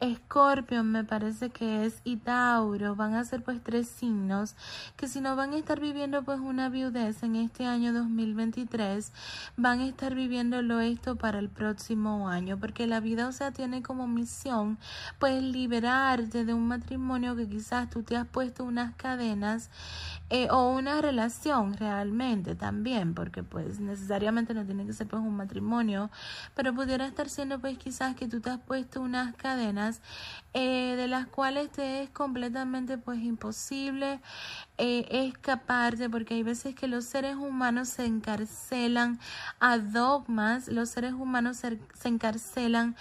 Escorpio 0.00 0.84
me 0.84 1.02
parece 1.02 1.50
que 1.50 1.84
es 1.84 2.00
y 2.04 2.18
Tauro 2.18 2.94
van 2.94 3.14
a 3.14 3.24
ser 3.24 3.42
pues 3.42 3.60
tres 3.60 3.88
signos 3.88 4.54
que 4.96 5.08
si 5.08 5.20
no 5.20 5.34
van 5.34 5.52
a 5.54 5.56
estar 5.56 5.80
viviendo 5.80 6.22
pues 6.22 6.38
una 6.38 6.68
viudez 6.68 7.24
en 7.24 7.34
este 7.34 7.66
año 7.66 7.92
2023 7.92 9.12
van 9.56 9.80
a 9.80 9.86
estar 9.86 10.14
viviéndolo 10.14 10.78
esto 10.78 11.16
para 11.16 11.40
el 11.40 11.48
próximo 11.48 12.28
año 12.28 12.58
porque 12.60 12.86
la 12.86 13.00
vida 13.00 13.26
o 13.26 13.32
sea 13.32 13.50
tiene 13.50 13.82
como 13.82 14.06
misión 14.06 14.78
pues 15.18 15.42
liberarte 15.42 16.44
de 16.44 16.54
un 16.54 16.68
matrimonio 16.68 17.34
que 17.34 17.48
quizás 17.48 17.90
tú 17.90 18.04
te 18.04 18.16
has 18.16 18.26
puesto 18.26 18.62
unas 18.62 18.94
cadenas 18.94 19.68
eh, 20.30 20.46
o 20.52 20.70
una 20.70 21.00
relación 21.00 21.74
realmente 21.74 22.54
también 22.54 23.14
porque 23.14 23.42
pues 23.42 23.57
necesariamente 23.80 24.54
no 24.54 24.64
tiene 24.64 24.86
que 24.86 24.92
ser 24.92 25.06
pues 25.06 25.22
un 25.22 25.36
matrimonio 25.36 26.10
pero 26.54 26.74
pudiera 26.74 27.06
estar 27.06 27.28
siendo 27.28 27.58
pues 27.58 27.78
quizás 27.78 28.14
que 28.16 28.28
tú 28.28 28.40
te 28.40 28.50
has 28.50 28.60
puesto 28.60 29.00
unas 29.00 29.34
cadenas 29.36 30.00
eh, 30.54 30.94
de 30.96 31.08
las 31.08 31.26
cuales 31.26 31.70
te 31.70 32.02
es 32.02 32.10
completamente 32.10 32.98
pues 32.98 33.20
imposible 33.20 34.20
eh, 34.80 35.06
escaparte 35.10 36.08
porque 36.08 36.34
hay 36.34 36.44
veces 36.44 36.72
que 36.76 36.86
los 36.86 37.04
seres 37.04 37.34
humanos 37.34 37.88
se 37.88 38.06
encarcelan 38.06 39.18
a 39.58 39.78
dogmas, 39.78 40.68
los 40.68 40.88
seres 40.90 41.14
humanos 41.14 41.56
se, 41.56 41.80
encarcelan 42.04 42.94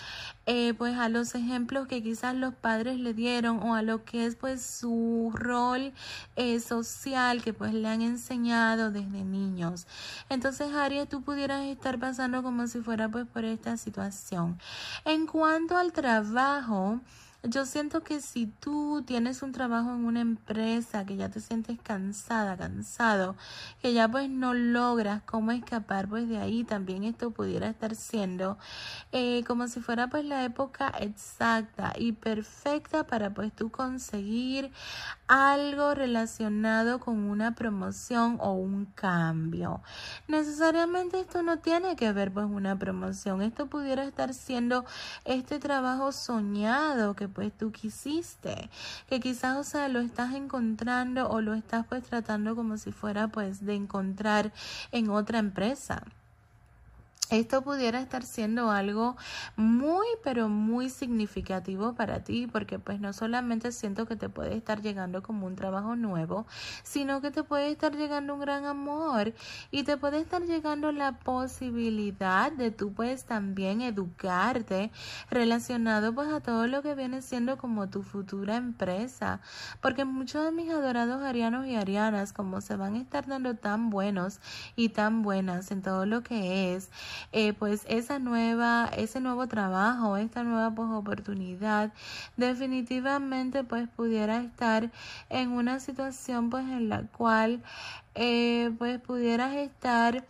eh, 0.47 0.73
pues 0.75 0.97
a 0.97 1.07
los 1.07 1.35
ejemplos 1.35 1.87
que 1.87 2.01
quizás 2.01 2.33
los 2.33 2.55
padres 2.55 2.99
le 2.99 3.13
dieron 3.13 3.61
o 3.61 3.75
a 3.75 3.83
lo 3.83 4.05
que 4.05 4.25
es 4.25 4.35
pues 4.35 4.65
su 4.65 5.31
rol 5.35 5.93
eh, 6.35 6.59
social 6.59 7.43
que 7.43 7.53
pues 7.53 7.75
le 7.75 7.87
han 7.87 8.01
enseñado 8.01 8.89
desde 8.89 9.23
niños. 9.23 9.85
Entonces 10.29 10.73
Aries, 10.73 11.07
tú 11.07 11.21
pudieras 11.21 11.63
estar 11.65 11.99
pasando 11.99 12.41
como 12.41 12.65
si 12.65 12.81
fuera 12.81 13.07
pues 13.07 13.27
por 13.27 13.45
esta 13.45 13.77
situación. 13.77 14.57
En 15.05 15.27
cuanto 15.27 15.77
al 15.77 15.91
trabajo, 15.91 17.01
yo 17.43 17.65
siento 17.65 18.04
que 18.04 18.19
si 18.19 18.47
tú 18.47 19.04
tienes 19.06 19.41
un 19.41 19.52
trabajo 19.52 19.91
en 19.91 20.06
una 20.06 20.21
empresa 20.21 21.06
que 21.06 21.15
ya 21.17 21.30
te 21.30 21.39
sientes 21.39 21.78
cansada, 21.82 22.58
cansado, 22.58 23.36
que 23.82 23.93
ya 23.93 24.08
pues 24.08 24.30
no 24.30 24.54
logras 24.54 25.21
cómo 25.23 25.52
escapar 25.52 26.08
pues 26.10 26.28
de 26.28 26.39
ahí, 26.39 26.63
también 26.63 27.04
esto 27.04 27.32
pudiera 27.32 27.67
estar 27.67 27.95
siendo 27.95 28.58
eh, 29.12 29.43
como 29.45 29.67
si 29.67 29.80
fuera 29.80 30.08
pues 30.08 30.26
la 30.26 30.43
época 30.43 30.91
exacta 31.00 31.93
y 31.97 32.13
perfecta 32.13 33.06
para 33.06 33.34
pues 33.34 33.54
tú 33.54 33.69
conseguir 33.69 34.71
algo 35.28 35.93
relacionado 35.93 37.00
con 37.00 37.17
una 37.30 37.54
promoción 37.54 38.38
o 38.41 38.54
un 38.54 38.86
cambio. 38.86 39.82
Necesariamente 40.28 41.19
esto 41.19 41.43
no 41.43 41.60
tiene 41.60 41.95
que 41.95 42.12
ver 42.13 42.34
pues 42.34 42.47
una 42.47 42.78
promoción, 42.78 43.41
esto 43.41 43.67
pudiera 43.67 44.04
estar 44.04 44.34
siendo 44.34 44.86
este 45.23 45.60
trabajo 45.60 46.12
soñado 46.12 47.15
que 47.15 47.28
pues 47.38 47.56
tú 47.56 47.71
quisiste, 47.71 48.67
que 49.08 49.19
quizás 49.19 49.58
o 49.58 49.63
sea 49.63 49.89
lo 49.89 50.00
estás 50.00 50.34
encontrando 50.34 51.30
o 51.30 51.39
lo 51.39 51.54
estás 51.54 51.86
pues 51.86 52.04
tratando 52.04 52.56
como 52.56 52.80
si 52.80 52.91
fuera 52.91 53.28
pues 53.28 53.63
de 53.63 53.76
encontrar 53.76 54.52
en 54.91 55.12
otra 55.12 55.38
empresa 55.38 56.02
esto 57.29 57.61
pudiera 57.61 57.99
estar 57.99 58.23
siendo 58.23 58.71
algo 58.71 59.17
muy 59.55 60.07
pero 60.23 60.49
muy 60.49 60.89
significativo 60.89 61.93
para 61.93 62.23
ti 62.23 62.47
porque 62.51 62.79
pues 62.79 62.99
no 62.99 63.13
solamente 63.13 63.71
siento 63.71 64.05
que 64.05 64.15
te 64.15 64.29
puede 64.29 64.55
estar 64.55 64.81
llegando 64.81 65.23
como 65.23 65.47
un 65.47 65.55
trabajo 65.55 65.95
nuevo 65.95 66.45
sino 66.83 67.21
que 67.21 67.31
te 67.31 67.43
puede 67.43 67.71
estar 67.71 67.95
llegando 67.95 68.33
un 68.33 68.39
gran 68.39 68.65
amor 68.65 69.33
y 69.71 69.83
te 69.83 69.97
puede 69.97 70.19
estar 70.19 70.41
llegando 70.43 70.91
la 70.91 71.19
posibilidad 71.19 72.51
de 72.51 72.71
tú 72.71 72.93
pues 72.93 73.25
también 73.25 73.81
educarte 73.81 74.91
relacionado 75.29 76.13
pues 76.13 76.29
a 76.29 76.39
todo 76.39 76.67
lo 76.67 76.81
que 76.81 76.95
viene 76.95 77.21
siendo 77.21 77.57
como 77.57 77.89
tu 77.89 78.03
futura 78.03 78.55
empresa. 78.55 79.41
Porque 79.81 80.05
muchos 80.05 80.43
de 80.43 80.51
mis 80.51 80.69
adorados 80.69 81.21
arianos 81.21 81.67
y 81.67 81.75
arianas 81.75 82.33
como 82.33 82.61
se 82.61 82.75
van 82.75 82.95
a 82.95 83.01
estar 83.01 83.27
dando 83.27 83.55
tan 83.55 83.89
buenos 83.89 84.39
y 84.75 84.89
tan 84.89 85.21
buenas 85.21 85.71
en 85.71 85.81
todo 85.81 86.05
lo 86.05 86.21
que 86.21 86.75
es 86.75 86.89
eh, 87.32 87.53
pues 87.53 87.84
esa 87.88 88.19
nueva, 88.19 88.89
ese 88.95 89.19
nuevo 89.19 89.47
trabajo, 89.47 90.17
esta 90.17 90.43
nueva 90.43 90.73
pues, 90.73 90.89
oportunidad, 90.91 91.93
definitivamente 92.38 93.63
pues 93.63 93.88
pudiera 93.89 94.41
estar 94.41 94.91
en 95.30 95.51
una 95.51 95.80
situación 95.80 96.49
pues 96.49 96.65
en 96.65 96.89
la 96.89 97.03
cual 97.03 97.62
eh, 98.15 98.71
pues 98.77 98.99
pudieras 98.99 99.56
estar 99.56 100.25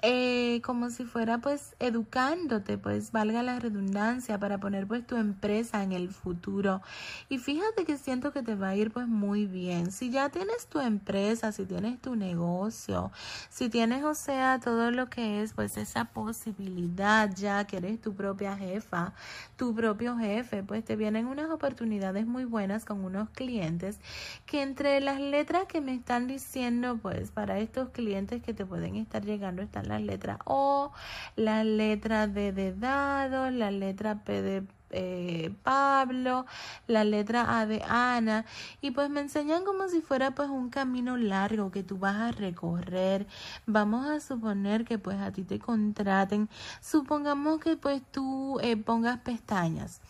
eh, 0.00 0.60
como 0.62 0.90
si 0.90 1.04
fuera 1.04 1.38
pues 1.38 1.74
educándote, 1.80 2.78
pues 2.78 3.10
valga 3.10 3.42
la 3.42 3.58
redundancia, 3.58 4.38
para 4.38 4.58
poner 4.58 4.86
pues 4.86 5.04
tu 5.04 5.16
empresa 5.16 5.82
en 5.82 5.90
el 5.90 6.08
futuro. 6.10 6.82
Y 7.28 7.38
fíjate 7.38 7.84
que 7.84 7.98
siento 7.98 8.32
que 8.32 8.42
te 8.42 8.54
va 8.54 8.68
a 8.68 8.76
ir 8.76 8.92
pues 8.92 9.08
muy 9.08 9.46
bien. 9.46 9.90
Si 9.90 10.10
ya 10.10 10.28
tienes 10.28 10.66
tu 10.68 10.78
empresa, 10.80 11.50
si 11.50 11.64
tienes 11.64 12.00
tu 12.00 12.14
negocio, 12.14 13.10
si 13.50 13.68
tienes 13.68 14.04
o 14.04 14.14
sea 14.14 14.60
todo 14.60 14.92
lo 14.92 15.10
que 15.10 15.42
es 15.42 15.52
pues 15.52 15.76
esa 15.76 16.04
posibilidad 16.04 17.34
ya 17.34 17.66
que 17.66 17.78
eres 17.78 18.00
tu 18.00 18.14
propia 18.14 18.56
jefa, 18.56 19.14
tu 19.56 19.74
propio 19.74 20.16
jefe, 20.16 20.62
pues 20.62 20.84
te 20.84 20.94
vienen 20.94 21.26
unas 21.26 21.50
oportunidades 21.50 22.24
muy 22.26 22.44
buenas 22.44 22.84
con 22.84 23.04
unos 23.04 23.30
clientes 23.30 23.98
que 24.46 24.62
entre 24.62 25.00
las 25.00 25.20
letras 25.20 25.64
que 25.66 25.80
me 25.80 25.94
están 25.94 26.28
diciendo 26.28 26.98
pues 27.02 27.32
para 27.32 27.58
estos 27.58 27.88
clientes 27.90 28.42
que 28.42 28.54
te 28.54 28.64
pueden 28.64 28.94
estar 28.94 29.24
llegando 29.24 29.60
están 29.62 29.87
la 29.88 29.98
letra 29.98 30.38
O, 30.44 30.92
la 31.36 31.64
letra 31.64 32.26
D 32.26 32.52
de 32.52 32.72
dado, 32.74 33.50
la 33.50 33.70
letra 33.70 34.22
P 34.24 34.42
de 34.42 34.64
eh, 34.90 35.54
Pablo, 35.62 36.46
la 36.86 37.04
letra 37.04 37.58
A 37.58 37.66
de 37.66 37.82
Ana 37.86 38.46
y 38.80 38.90
pues 38.90 39.10
me 39.10 39.20
enseñan 39.20 39.64
como 39.64 39.88
si 39.88 40.00
fuera 40.00 40.30
pues 40.30 40.48
un 40.48 40.70
camino 40.70 41.16
largo 41.16 41.70
que 41.70 41.82
tú 41.82 41.98
vas 41.98 42.16
a 42.16 42.32
recorrer. 42.32 43.26
Vamos 43.66 44.06
a 44.06 44.20
suponer 44.20 44.84
que 44.84 44.98
pues 44.98 45.18
a 45.20 45.32
ti 45.32 45.44
te 45.44 45.58
contraten, 45.58 46.48
supongamos 46.80 47.60
que 47.60 47.76
pues 47.76 48.02
tú 48.10 48.58
eh, 48.60 48.76
pongas 48.76 49.18
pestañas. 49.18 50.00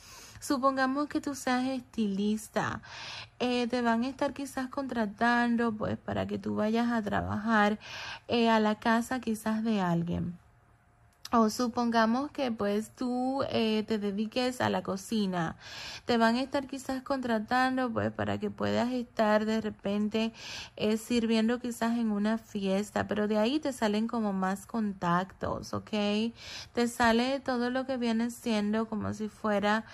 Supongamos 0.41 1.09
que 1.09 1.21
tú 1.21 1.35
seas 1.35 1.65
estilista, 1.67 2.81
eh, 3.39 3.67
te 3.69 3.83
van 3.83 4.05
a 4.05 4.09
estar 4.09 4.33
quizás 4.33 4.69
contratando 4.69 5.73
pues 5.73 5.99
para 5.99 6.27
que 6.27 6.39
tú 6.39 6.57
vayas 6.57 6.91
a 6.91 7.03
trabajar 7.03 7.79
eh, 8.29 8.49
a 8.49 8.61
la 8.61 8.77
casa 8.77 9.21
quizás 9.21 9.65
de 9.65 9.81
alguien. 9.81 10.39
O 11.31 11.51
supongamos 11.51 12.31
que 12.31 12.51
pues 12.51 12.91
tú 12.97 13.43
eh, 13.51 13.85
te 13.87 13.99
dediques 13.99 14.63
a 14.63 14.71
la 14.71 14.83
cocina. 14.83 15.57
Te 16.07 16.17
van 16.17 16.37
a 16.37 16.41
estar 16.41 16.67
quizás 16.67 17.03
contratando 17.03 17.93
pues 17.93 18.11
para 18.13 18.39
que 18.39 18.51
puedas 18.51 18.91
estar 18.93 19.45
de 19.45 19.61
repente 19.61 20.33
eh, 20.77 20.97
sirviendo 20.97 21.59
quizás 21.59 21.99
en 21.99 22.13
una 22.13 22.39
fiesta, 22.39 23.07
pero 23.09 23.29
de 23.29 23.37
ahí 23.37 23.61
te 23.61 23.75
salen 23.75 24.09
como 24.09 24.33
más 24.33 24.65
contactos, 24.65 25.75
¿ok? 25.75 25.91
Te 26.73 26.89
sale 26.89 27.41
todo 27.41 27.69
lo 27.69 27.85
que 27.85 27.99
viene 27.99 28.31
siendo 28.31 28.89
como 28.89 29.13
si 29.13 29.29
fuera 29.29 29.85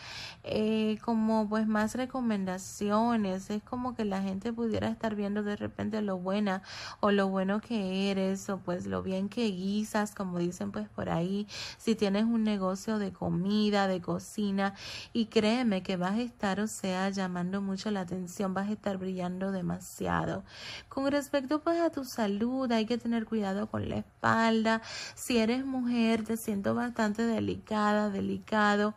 eh, 0.45 0.99
como 1.05 1.49
pues 1.49 1.67
más 1.67 1.97
recomendaciones. 1.97 3.51
Es 3.51 3.63
como 3.65 3.97
que 3.97 4.05
la 4.05 4.23
gente 4.23 4.53
pudiera 4.53 4.87
estar 4.89 5.17
viendo 5.17 5.43
de 5.43 5.57
repente 5.57 6.01
lo 6.01 6.17
buena 6.19 6.63
o 7.01 7.11
lo 7.11 7.29
bueno 7.29 7.61
que 7.61 8.13
eres 8.13 8.49
o 8.51 8.59
pues 8.59 8.87
lo 8.87 9.03
bien 9.03 9.29
que 9.29 9.47
guisas, 9.51 10.15
como 10.15 10.39
dicen 10.39 10.71
pues 10.71 10.89
por 10.89 11.09
ahí 11.11 11.24
si 11.79 11.95
tienes 11.95 12.25
un 12.25 12.45
negocio 12.45 12.99
de 12.99 13.13
comida, 13.13 13.87
de 13.87 14.01
cocina, 14.01 14.75
y 15.13 15.27
créeme 15.27 15.83
que 15.83 15.97
vas 15.97 16.13
a 16.13 16.23
estar, 16.23 16.61
o 16.61 16.67
sea, 16.67 17.11
llamando 17.11 17.61
mucho 17.61 17.91
la 17.91 18.01
atención, 18.01 18.55
vas 18.55 18.69
a 18.69 18.73
estar 18.73 18.99
brillando 18.99 19.53
demasiado. 19.53 20.45
Con 20.89 21.11
respecto 21.11 21.61
pues 21.61 21.81
a 21.81 21.91
tu 21.91 22.05
salud, 22.05 22.71
hay 22.73 22.87
que 22.87 22.99
tener 22.99 23.25
cuidado 23.27 23.69
con 23.69 23.89
la 23.89 23.97
espalda. 23.97 24.83
Si 25.15 25.39
eres 25.39 25.65
mujer, 25.65 26.25
te 26.25 26.37
siento 26.37 26.75
bastante 26.75 27.23
delicada, 27.23 28.11
delicado 28.11 28.95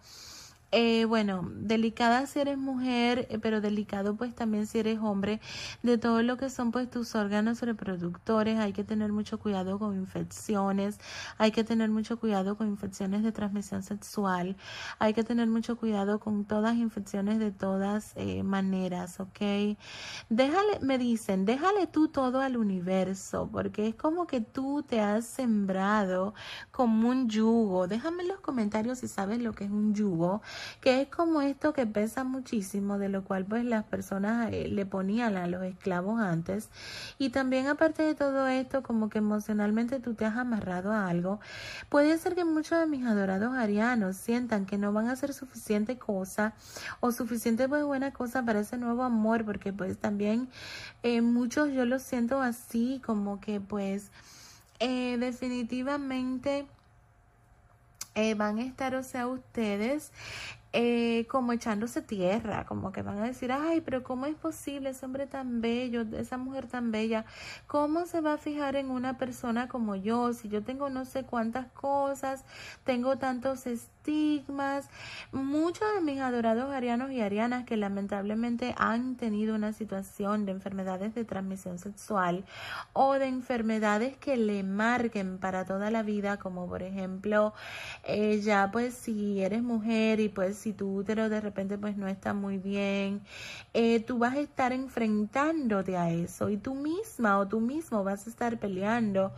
Eh, 0.74 1.06
bueno, 1.06 1.50
delicada 1.56 2.26
si 2.28 2.40
eres 2.42 2.58
mujer, 2.58 3.26
eh, 3.30 3.40
pero 3.40 3.62
delicado 3.62 4.18
pues 4.18 4.36
también 4.36 4.68
si 4.68 4.80
eres 4.80 5.00
hombre, 5.00 5.40
de 5.82 5.98
todo 5.98 6.22
lo 6.24 6.36
que 6.36 6.50
son 6.50 6.72
pues 6.72 6.90
tus 6.90 7.16
órganos 7.16 7.62
reproductores, 7.62 8.60
hay 8.60 8.74
que 8.74 8.84
tener 8.84 9.14
mucho 9.14 9.40
cuidado 9.40 9.80
con 9.80 9.96
infecciones, 9.96 11.00
hay 11.38 11.52
que 11.52 11.64
tener 11.64 11.90
mucho 11.90 12.20
cuidado 12.20 12.58
con 12.58 12.68
infecciones 12.68 13.24
de 13.24 13.32
transmisión 13.32 13.82
sexual, 13.82 14.58
hay 15.00 15.14
que 15.14 15.24
tener 15.24 15.48
mucho 15.48 15.78
cuidado 15.78 16.20
con 16.20 16.44
todas 16.44 16.76
infecciones 16.76 17.40
de 17.40 17.52
todas 17.52 18.12
eh, 18.18 18.44
maneras, 18.44 19.22
¿ok? 19.22 19.78
Déjale, 20.30 20.80
me 20.82 20.98
dicen, 20.98 21.46
déjale 21.46 21.88
tú 21.88 22.10
todo 22.10 22.42
al 22.42 22.58
universo, 22.58 23.50
porque 23.54 23.88
es 23.88 23.96
como 23.96 24.28
que 24.28 24.42
tú 24.42 24.84
te 24.84 25.00
has 25.00 25.26
sembrado 25.26 26.34
como 26.72 27.08
un 27.10 27.30
yugo. 27.30 27.88
Déjame 27.88 28.24
en 28.24 28.30
los 28.30 28.42
comentarios 28.42 29.00
si 29.00 29.08
sabes 29.08 29.40
lo 29.40 29.54
que 29.54 29.64
es 29.66 29.72
un 29.72 29.94
yugo 29.94 30.42
que 30.82 31.02
es 31.02 31.08
como 31.08 31.42
esto 31.42 31.74
que 31.74 31.86
pesa 31.86 32.24
muchísimo, 32.24 32.98
de 32.98 33.10
lo 33.10 33.24
cual 33.24 33.46
pues 33.46 33.66
las 33.66 33.84
personas 33.84 34.52
eh, 34.52 34.68
le 34.68 34.86
ponían 34.86 35.38
a 35.38 35.48
los 35.48 35.64
esclavos 35.64 36.20
antes. 36.20 36.70
Y 37.18 37.30
también 37.30 37.68
aparte 37.68 38.04
de 38.04 38.16
todo 38.16 38.48
esto, 38.48 38.84
como 38.84 39.10
que 39.10 39.20
emocionalmente 39.20 40.00
tú 40.00 40.14
te 40.14 40.26
has 40.26 40.38
amarrado 40.38 40.92
a 40.92 41.08
algo, 41.08 41.40
puede 41.90 42.18
ser 42.18 42.36
que 42.36 42.46
muchos 42.46 42.80
de 42.80 42.88
mis 42.88 43.06
adorados 43.06 43.56
arianos 43.56 44.18
sientan 44.18 44.66
que 44.66 44.78
no 44.78 44.94
van 44.94 45.08
a 45.08 45.14
hacer 45.14 45.34
suficiente 45.34 45.98
cosa 45.98 46.54
o 47.00 47.12
suficiente 47.12 47.68
pues 47.68 47.84
buena 47.84 48.12
cosa 48.12 48.44
para 48.44 48.60
ese 48.60 48.78
nuevo 48.78 49.04
amor, 49.04 49.46
porque 49.46 49.74
pues 49.74 49.98
también 49.98 50.48
eh, 51.04 51.22
muchos 51.22 51.72
yo 51.72 51.86
lo 51.86 52.00
siento 52.00 52.42
así, 52.42 53.02
como 53.06 53.40
que 53.40 53.60
pues 53.60 54.12
eh, 54.80 55.18
definitivamente 55.20 56.68
eh, 58.18 58.34
van 58.34 58.58
a 58.58 58.64
estar, 58.64 58.96
o 58.96 59.04
sea, 59.04 59.28
ustedes 59.28 60.12
eh, 60.74 61.28
como 61.30 61.54
echándose 61.54 62.02
tierra, 62.02 62.66
como 62.66 62.92
que 62.92 63.04
van 63.04 63.20
a 63.20 63.26
decir, 63.26 63.52
ay, 63.52 63.80
pero 63.82 64.02
¿cómo 64.04 64.26
es 64.26 64.36
posible 64.36 64.90
ese 64.90 65.06
hombre 65.06 65.28
tan 65.28 65.62
bello, 65.62 66.02
esa 66.18 66.38
mujer 66.38 66.68
tan 66.68 66.92
bella? 66.92 67.26
¿Cómo 67.68 68.08
se 68.08 68.22
va 68.22 68.34
a 68.34 68.38
fijar 68.38 68.76
en 68.76 68.90
una 68.90 69.20
persona 69.20 69.68
como 69.68 69.96
yo? 69.96 70.34
Si 70.34 70.50
yo 70.50 70.64
tengo 70.64 70.90
no 70.90 71.06
sé 71.06 71.26
cuántas 71.26 71.68
cosas, 71.74 72.44
tengo 72.86 73.18
tantos 73.18 73.68
Muchos 75.32 75.88
de 75.96 76.02
mis 76.02 76.20
adorados 76.22 76.72
arianos 76.72 77.12
y 77.12 77.22
arianas 77.22 77.66
que 77.66 77.76
lamentablemente 77.76 78.74
han 78.78 79.16
tenido 79.16 79.56
una 79.56 79.74
situación 79.74 80.46
de 80.46 80.54
enfermedades 80.54 81.14
de 81.14 81.26
transmisión 81.26 81.78
sexual 81.80 82.46
o 82.94 83.14
de 83.14 83.28
enfermedades 83.28 84.16
que 84.18 84.38
le 84.38 84.64
marquen 84.64 85.38
para 85.38 85.66
toda 85.66 85.92
la 85.92 86.04
vida, 86.04 86.38
como 86.38 86.68
por 86.68 86.84
ejemplo, 86.84 87.54
eh, 88.06 88.40
ya 88.42 88.70
pues 88.72 88.94
si 88.94 89.42
eres 89.42 89.62
mujer 89.62 90.20
y 90.20 90.30
pues 90.30 90.58
si 90.58 90.74
tu 90.74 90.96
útero 90.96 91.30
de 91.30 91.42
repente 91.42 91.78
pues 91.78 91.98
no 91.98 92.08
está 92.08 92.34
muy 92.34 92.58
bien, 92.58 93.22
eh, 93.74 94.00
tú 94.00 94.18
vas 94.18 94.36
a 94.36 94.40
estar 94.40 94.72
enfrentándote 94.72 95.98
a 95.98 96.10
eso 96.12 96.50
y 96.50 96.58
tú 96.58 96.74
misma 96.76 97.40
o 97.40 97.48
tú 97.48 97.60
mismo 97.60 98.04
vas 98.04 98.26
a 98.28 98.30
estar 98.30 98.58
peleando 98.60 99.34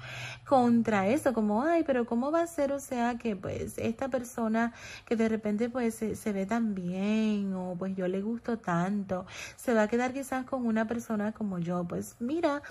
contra 0.48 1.08
eso, 1.08 1.34
como, 1.34 1.64
ay, 1.64 1.84
pero 1.86 2.06
¿cómo 2.06 2.32
va 2.32 2.44
a 2.44 2.48
ser? 2.48 2.72
O 2.72 2.80
sea, 2.80 3.18
que 3.18 3.36
pues 3.36 3.78
esta 3.78 4.10
persona 4.10 4.59
que 5.06 5.16
de 5.16 5.30
repente 5.30 5.70
pues 5.70 5.96
se, 5.96 6.34
ve 6.34 6.46
tan 6.46 6.76
bien 6.76 7.54
o 7.54 7.76
pues 7.78 7.96
yo 7.96 8.08
le 8.08 8.22
gusto 8.22 8.58
tanto, 8.58 9.26
se 9.56 9.74
va 9.74 9.84
a 9.84 9.88
quedar 9.88 10.14
quizás 10.14 10.46
con 10.46 10.66
una 10.66 10.86
persona 10.88 11.32
como 11.32 11.60
yo. 11.60 11.86
Pues 11.88 12.16
mira, 12.20 12.62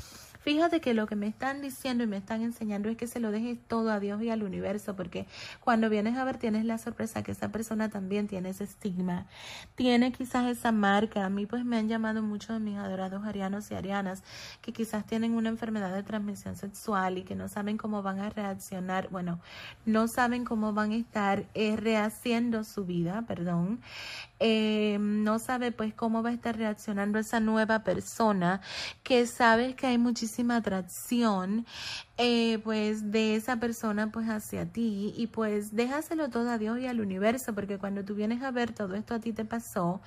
Fíjate 0.40 0.80
que 0.80 0.94
lo 0.94 1.06
que 1.06 1.16
me 1.16 1.26
están 1.26 1.60
diciendo 1.60 2.04
y 2.04 2.06
me 2.06 2.16
están 2.16 2.42
enseñando 2.42 2.88
es 2.88 2.96
que 2.96 3.06
se 3.06 3.20
lo 3.20 3.30
dejes 3.30 3.58
todo 3.66 3.90
a 3.90 4.00
Dios 4.00 4.22
y 4.22 4.30
al 4.30 4.42
universo, 4.42 4.94
porque 4.96 5.26
cuando 5.60 5.90
vienes 5.90 6.16
a 6.16 6.24
ver 6.24 6.38
tienes 6.38 6.64
la 6.64 6.78
sorpresa 6.78 7.22
que 7.22 7.32
esa 7.32 7.50
persona 7.50 7.88
también 7.88 8.28
tiene 8.28 8.50
ese 8.50 8.64
estigma, 8.64 9.26
tiene 9.74 10.12
quizás 10.12 10.46
esa 10.46 10.72
marca. 10.72 11.24
A 11.24 11.28
mí 11.28 11.46
pues 11.46 11.64
me 11.64 11.76
han 11.76 11.88
llamado 11.88 12.22
muchos 12.22 12.50
de 12.50 12.60
mis 12.60 12.78
adorados 12.78 13.24
arianos 13.24 13.70
y 13.70 13.74
arianas 13.74 14.22
que 14.62 14.72
quizás 14.72 15.06
tienen 15.06 15.32
una 15.34 15.48
enfermedad 15.48 15.94
de 15.94 16.02
transmisión 16.02 16.56
sexual 16.56 17.18
y 17.18 17.24
que 17.24 17.34
no 17.34 17.48
saben 17.48 17.76
cómo 17.76 18.02
van 18.02 18.20
a 18.20 18.30
reaccionar, 18.30 19.08
bueno, 19.10 19.40
no 19.86 20.08
saben 20.08 20.44
cómo 20.44 20.72
van 20.72 20.92
a 20.92 20.96
estar 20.96 21.46
eh, 21.54 21.76
rehaciendo 21.76 22.64
su 22.64 22.84
vida, 22.84 23.22
perdón, 23.26 23.80
eh, 24.40 24.98
no 25.00 25.38
sabe 25.38 25.72
pues 25.72 25.94
cómo 25.94 26.22
va 26.22 26.30
a 26.30 26.32
estar 26.32 26.56
reaccionando 26.56 27.18
esa 27.18 27.40
nueva 27.40 27.82
persona 27.84 28.60
que 29.02 29.26
sabes 29.26 29.74
que 29.74 29.86
hay 29.86 29.98
muchísima 29.98 30.56
atracción 30.56 31.66
eh, 32.20 32.58
pues 32.64 33.12
de 33.12 33.36
esa 33.36 33.60
persona 33.60 34.10
pues 34.10 34.26
hacia 34.28 34.66
ti 34.66 35.14
y 35.16 35.28
pues 35.28 35.76
déjaselo 35.76 36.30
todo 36.30 36.50
a 36.50 36.58
Dios 36.58 36.80
y 36.80 36.86
al 36.88 37.00
universo 37.00 37.54
porque 37.54 37.78
cuando 37.78 38.04
tú 38.04 38.16
vienes 38.16 38.42
a 38.42 38.50
ver 38.50 38.72
todo 38.72 38.96
esto 38.96 39.14
a 39.14 39.20
ti 39.20 39.32
te 39.32 39.44
pasó 39.44 40.00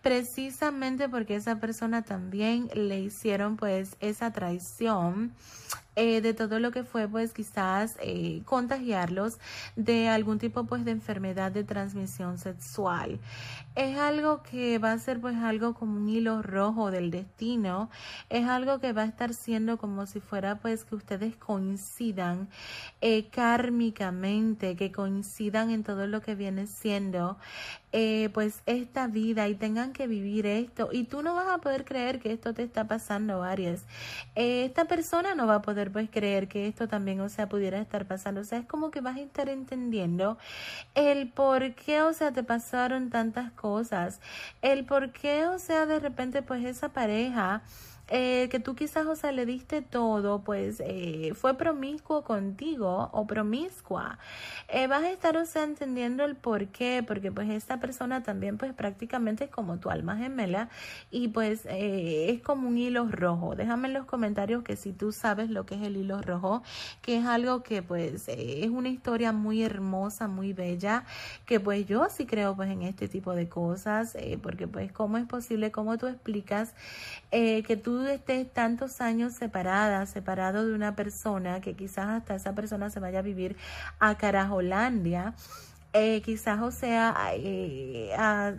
precisamente 0.00 1.10
porque 1.10 1.36
esa 1.36 1.60
persona 1.60 2.02
también 2.02 2.70
le 2.74 3.00
hicieron 3.00 3.58
pues 3.58 3.96
esa 4.00 4.32
traición 4.32 5.34
eh, 6.00 6.20
de 6.20 6.32
todo 6.32 6.60
lo 6.60 6.70
que 6.70 6.84
fue 6.84 7.08
pues 7.08 7.32
quizás 7.32 7.96
eh, 8.00 8.42
contagiarlos 8.44 9.38
de 9.74 10.08
algún 10.08 10.38
tipo 10.38 10.62
pues 10.62 10.84
de 10.84 10.92
enfermedad 10.92 11.50
de 11.50 11.64
transmisión 11.64 12.38
sexual. 12.38 13.18
Es 13.74 13.98
algo 13.98 14.44
que 14.44 14.78
va 14.78 14.92
a 14.92 14.98
ser 15.00 15.20
pues 15.20 15.36
algo 15.38 15.74
como 15.74 15.96
un 15.96 16.08
hilo 16.08 16.40
rojo 16.40 16.92
del 16.92 17.10
destino, 17.10 17.90
es 18.30 18.46
algo 18.46 18.78
que 18.78 18.92
va 18.92 19.02
a 19.02 19.06
estar 19.06 19.34
siendo 19.34 19.76
como 19.76 20.06
si 20.06 20.20
fuera 20.20 20.60
pues 20.60 20.84
que 20.84 20.94
ustedes 20.94 21.34
coincidan 21.58 22.48
eh, 23.00 23.28
kármicamente, 23.30 24.76
que 24.76 24.92
coincidan 24.92 25.70
en 25.70 25.82
todo 25.82 26.06
lo 26.06 26.20
que 26.20 26.36
viene 26.36 26.66
siendo 26.66 27.36
eh, 27.90 28.28
pues 28.32 28.62
esta 28.66 29.06
vida 29.06 29.48
y 29.48 29.54
tengan 29.54 29.92
que 29.92 30.06
vivir 30.06 30.46
esto. 30.46 30.90
Y 30.92 31.04
tú 31.04 31.22
no 31.22 31.34
vas 31.34 31.48
a 31.48 31.58
poder 31.58 31.84
creer 31.84 32.20
que 32.20 32.32
esto 32.32 32.54
te 32.54 32.62
está 32.62 32.86
pasando 32.86 33.42
Aries. 33.42 33.84
Eh, 34.36 34.64
esta 34.66 34.84
persona 34.84 35.34
no 35.34 35.46
va 35.46 35.56
a 35.56 35.62
poder 35.62 35.90
pues 35.90 36.08
creer 36.10 36.48
que 36.48 36.68
esto 36.68 36.86
también 36.86 37.20
o 37.20 37.28
sea 37.28 37.48
pudiera 37.48 37.80
estar 37.80 38.06
pasando. 38.06 38.42
O 38.42 38.44
sea 38.44 38.58
es 38.58 38.66
como 38.66 38.90
que 38.90 39.00
vas 39.00 39.16
a 39.16 39.20
estar 39.20 39.48
entendiendo 39.48 40.38
el 40.94 41.28
por 41.28 41.74
qué 41.74 42.02
o 42.02 42.12
sea 42.12 42.30
te 42.32 42.44
pasaron 42.44 43.10
tantas 43.10 43.50
cosas 43.52 44.20
el 44.62 44.84
por 44.84 45.12
qué 45.12 45.46
o 45.46 45.58
sea 45.58 45.86
de 45.86 45.98
repente 45.98 46.42
pues 46.42 46.64
esa 46.64 46.90
pareja 46.90 47.62
eh, 48.10 48.48
que 48.50 48.58
tú 48.58 48.74
quizás, 48.74 49.06
o 49.06 49.16
sea, 49.16 49.32
le 49.32 49.44
diste 49.44 49.82
todo, 49.82 50.40
pues 50.42 50.80
eh, 50.80 51.32
fue 51.34 51.58
promiscuo 51.58 52.24
contigo 52.24 53.10
o 53.12 53.26
promiscua, 53.26 54.18
eh, 54.68 54.86
vas 54.86 55.02
a 55.02 55.10
estar, 55.10 55.36
o 55.36 55.44
sea, 55.44 55.64
entendiendo 55.64 56.24
el 56.24 56.34
por 56.34 56.68
qué, 56.68 57.04
porque 57.06 57.30
pues 57.30 57.50
esta 57.50 57.80
persona 57.80 58.22
también 58.22 58.56
pues 58.56 58.72
prácticamente 58.72 59.44
es 59.44 59.50
como 59.50 59.78
tu 59.78 59.90
alma 59.90 60.16
gemela 60.16 60.70
y 61.10 61.28
pues 61.28 61.66
es 61.68 62.40
como 62.40 62.68
un 62.68 62.78
hilo 62.78 63.08
rojo. 63.10 63.54
Déjame 63.54 63.88
en 63.88 63.94
los 63.94 64.06
comentarios 64.06 64.62
que 64.62 64.76
si 64.76 64.92
tú 64.92 65.12
sabes 65.12 65.50
lo 65.50 65.66
que 65.66 65.74
es 65.74 65.82
el 65.82 65.96
hilo 65.98 66.22
rojo, 66.22 66.62
que 67.02 67.18
es 67.18 67.26
algo 67.26 67.62
que 67.62 67.82
pues 67.82 68.26
es 68.28 68.70
una 68.70 68.88
historia 68.88 69.32
muy 69.32 69.62
hermosa, 69.62 70.28
muy 70.28 70.54
bella, 70.54 71.04
que 71.44 71.60
pues 71.60 71.86
yo 71.86 72.08
sí 72.08 72.24
creo 72.24 72.56
pues 72.56 72.70
en 72.70 72.82
este 72.82 73.06
tipo 73.06 73.34
de 73.34 73.50
cosas, 73.50 74.16
porque 74.42 74.66
pues 74.66 74.92
cómo 74.92 75.18
es 75.18 75.26
posible, 75.26 75.70
cómo 75.70 75.98
tú 75.98 76.06
explicas 76.06 76.74
que 77.30 77.80
tú 77.82 77.97
estés 78.06 78.52
tantos 78.52 79.00
años 79.00 79.34
separada, 79.34 80.06
separado 80.06 80.66
de 80.66 80.74
una 80.74 80.94
persona, 80.94 81.60
que 81.60 81.74
quizás 81.74 82.08
hasta 82.08 82.34
esa 82.34 82.54
persona 82.54 82.90
se 82.90 83.00
vaya 83.00 83.20
a 83.20 83.22
vivir 83.22 83.56
a 83.98 84.16
Carajolandia, 84.16 85.34
eh, 86.00 86.22
quizás, 86.22 86.60
o 86.62 86.70
sea, 86.70 87.14
eh, 87.32 88.12
a, 88.16 88.54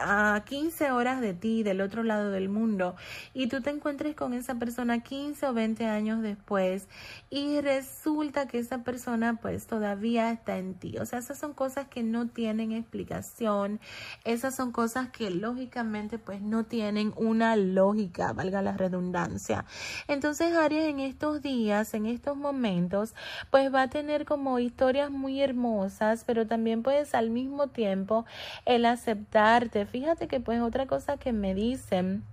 a, 0.00 0.44
15 0.44 0.90
horas 0.90 1.20
de 1.20 1.34
ti, 1.34 1.62
del 1.62 1.80
otro 1.80 2.02
lado 2.02 2.30
del 2.30 2.48
mundo, 2.48 2.96
y 3.34 3.48
tú 3.48 3.60
te 3.60 3.70
encuentres 3.70 4.14
con 4.14 4.32
esa 4.32 4.54
persona 4.54 5.02
15 5.02 5.46
o 5.46 5.54
20 5.54 5.86
años 5.86 6.22
después, 6.22 6.88
y 7.30 7.60
resulta 7.60 8.46
que 8.46 8.58
esa 8.58 8.84
persona 8.84 9.38
pues 9.40 9.66
todavía 9.66 10.30
está 10.30 10.58
en 10.58 10.74
ti. 10.74 10.96
O 10.98 11.06
sea, 11.06 11.18
esas 11.18 11.38
son 11.38 11.54
cosas 11.54 11.88
que 11.88 12.02
no 12.02 12.28
tienen 12.28 12.72
explicación, 12.72 13.80
esas 14.24 14.54
son 14.54 14.72
cosas 14.72 15.10
que 15.10 15.30
lógicamente 15.30 16.18
pues 16.18 16.40
no 16.40 16.64
tienen 16.64 17.12
una 17.16 17.56
lógica, 17.56 18.32
valga 18.32 18.62
la 18.62 18.76
redundancia. 18.76 19.64
Entonces, 20.08 20.54
Aries 20.54 20.86
en 20.86 21.00
estos 21.00 21.42
días, 21.42 21.94
en 21.94 22.06
estos 22.06 22.36
momentos, 22.36 23.14
pues 23.50 23.72
va 23.74 23.82
a 23.82 23.90
tener 23.90 24.24
como 24.24 24.58
historias 24.58 25.10
muy 25.10 25.40
hermosas, 25.40 26.24
pero 26.24 26.46
también 26.46 26.75
puedes 26.82 27.14
al 27.14 27.30
mismo 27.30 27.68
tiempo 27.68 28.24
el 28.64 28.86
aceptarte. 28.86 29.86
Fíjate 29.86 30.28
que 30.28 30.40
pues 30.40 30.60
otra 30.60 30.86
cosa 30.86 31.16
que 31.16 31.32
me 31.32 31.54
dicen 31.54 32.24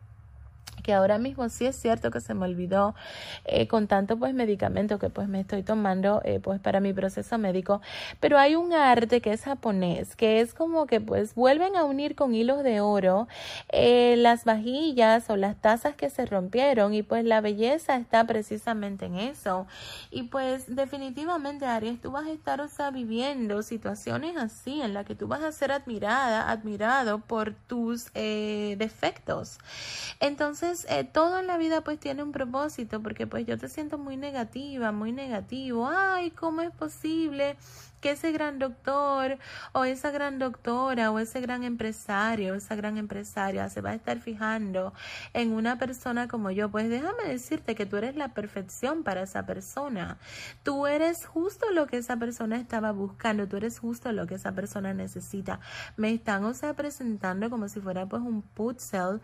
que 0.83 0.93
ahora 0.93 1.17
mismo 1.17 1.49
sí 1.49 1.65
es 1.65 1.75
cierto 1.75 2.11
que 2.11 2.21
se 2.21 2.33
me 2.33 2.45
olvidó 2.45 2.93
eh, 3.45 3.67
con 3.67 3.87
tanto 3.87 4.17
pues 4.17 4.33
medicamento 4.33 4.99
que 4.99 5.09
pues 5.09 5.27
me 5.27 5.39
estoy 5.39 5.63
tomando 5.63 6.21
eh, 6.23 6.39
pues 6.41 6.59
para 6.59 6.79
mi 6.79 6.93
proceso 6.93 7.37
médico. 7.37 7.81
Pero 8.19 8.37
hay 8.37 8.55
un 8.55 8.73
arte 8.73 9.21
que 9.21 9.33
es 9.33 9.43
japonés 9.43 10.15
que 10.15 10.41
es 10.41 10.53
como 10.53 10.85
que 10.85 11.01
pues 11.01 11.35
vuelven 11.35 11.75
a 11.75 11.85
unir 11.85 12.15
con 12.15 12.35
hilos 12.35 12.63
de 12.63 12.81
oro 12.81 13.27
eh, 13.69 14.15
las 14.17 14.45
vajillas 14.45 15.29
o 15.29 15.37
las 15.37 15.55
tazas 15.59 15.95
que 15.95 16.09
se 16.09 16.25
rompieron 16.25 16.93
y 16.93 17.03
pues 17.03 17.25
la 17.25 17.41
belleza 17.41 17.95
está 17.95 18.25
precisamente 18.27 19.05
en 19.05 19.15
eso. 19.15 19.65
Y 20.11 20.23
pues 20.23 20.75
definitivamente 20.75 21.65
Aries 21.65 22.01
tú 22.01 22.11
vas 22.11 22.27
a 22.27 22.31
estar 22.31 22.61
o 22.61 22.67
sea 22.67 22.91
viviendo 22.91 23.63
situaciones 23.63 24.37
así 24.37 24.81
en 24.81 24.93
las 24.93 25.05
que 25.05 25.15
tú 25.15 25.27
vas 25.27 25.41
a 25.41 25.51
ser 25.51 25.71
admirada 25.71 26.51
admirado 26.51 27.19
por 27.19 27.53
tus 27.53 28.11
defectos. 28.13 29.57
Entonces 30.19 30.72
eh, 30.89 31.03
todo 31.03 31.39
en 31.39 31.47
la 31.47 31.57
vida 31.57 31.81
pues 31.81 31.99
tiene 31.99 32.23
un 32.23 32.31
propósito, 32.31 33.01
porque 33.01 33.27
pues 33.27 33.45
yo 33.45 33.57
te 33.57 33.69
siento 33.69 33.97
muy 33.97 34.17
negativa, 34.17 34.91
muy 34.91 35.11
negativo. 35.11 35.87
Ay, 35.87 36.31
¿cómo 36.31 36.61
es 36.61 36.71
posible 36.71 37.55
que 38.03 38.11
ese 38.11 38.33
gran 38.33 38.59
doctor 38.59 39.37
o 39.71 39.85
esa 39.85 40.11
gran 40.11 40.37
doctora 40.37 41.09
o 41.09 41.19
ese 41.19 41.39
gran 41.39 41.63
empresario 41.63 42.51
o 42.51 42.55
esa 42.57 42.75
gran 42.75 42.97
empresaria 42.97 43.69
se 43.69 43.79
va 43.79 43.91
a 43.91 43.95
estar 43.95 44.19
fijando 44.19 44.93
en 45.33 45.53
una 45.53 45.77
persona 45.77 46.27
como 46.27 46.51
yo, 46.51 46.69
pues 46.69 46.89
déjame 46.89 47.23
decirte 47.29 47.75
que 47.75 47.85
tú 47.85 47.95
eres 47.95 48.17
la 48.17 48.33
perfección 48.33 49.03
para 49.03 49.23
esa 49.23 49.45
persona. 49.45 50.17
Tú 50.63 50.85
eres 50.85 51.25
justo 51.25 51.71
lo 51.71 51.87
que 51.87 51.95
esa 51.95 52.17
persona 52.17 52.57
estaba 52.57 52.91
buscando, 52.91 53.47
tú 53.47 53.55
eres 53.55 53.79
justo 53.79 54.11
lo 54.11 54.27
que 54.27 54.35
esa 54.35 54.51
persona 54.51 54.93
necesita. 54.93 55.61
Me 55.95 56.13
están, 56.13 56.43
o 56.43 56.53
sea, 56.53 56.73
presentando 56.73 57.49
como 57.49 57.69
si 57.69 57.79
fuera 57.79 58.05
pues 58.05 58.21
un 58.21 58.41
puzzle 58.41 59.21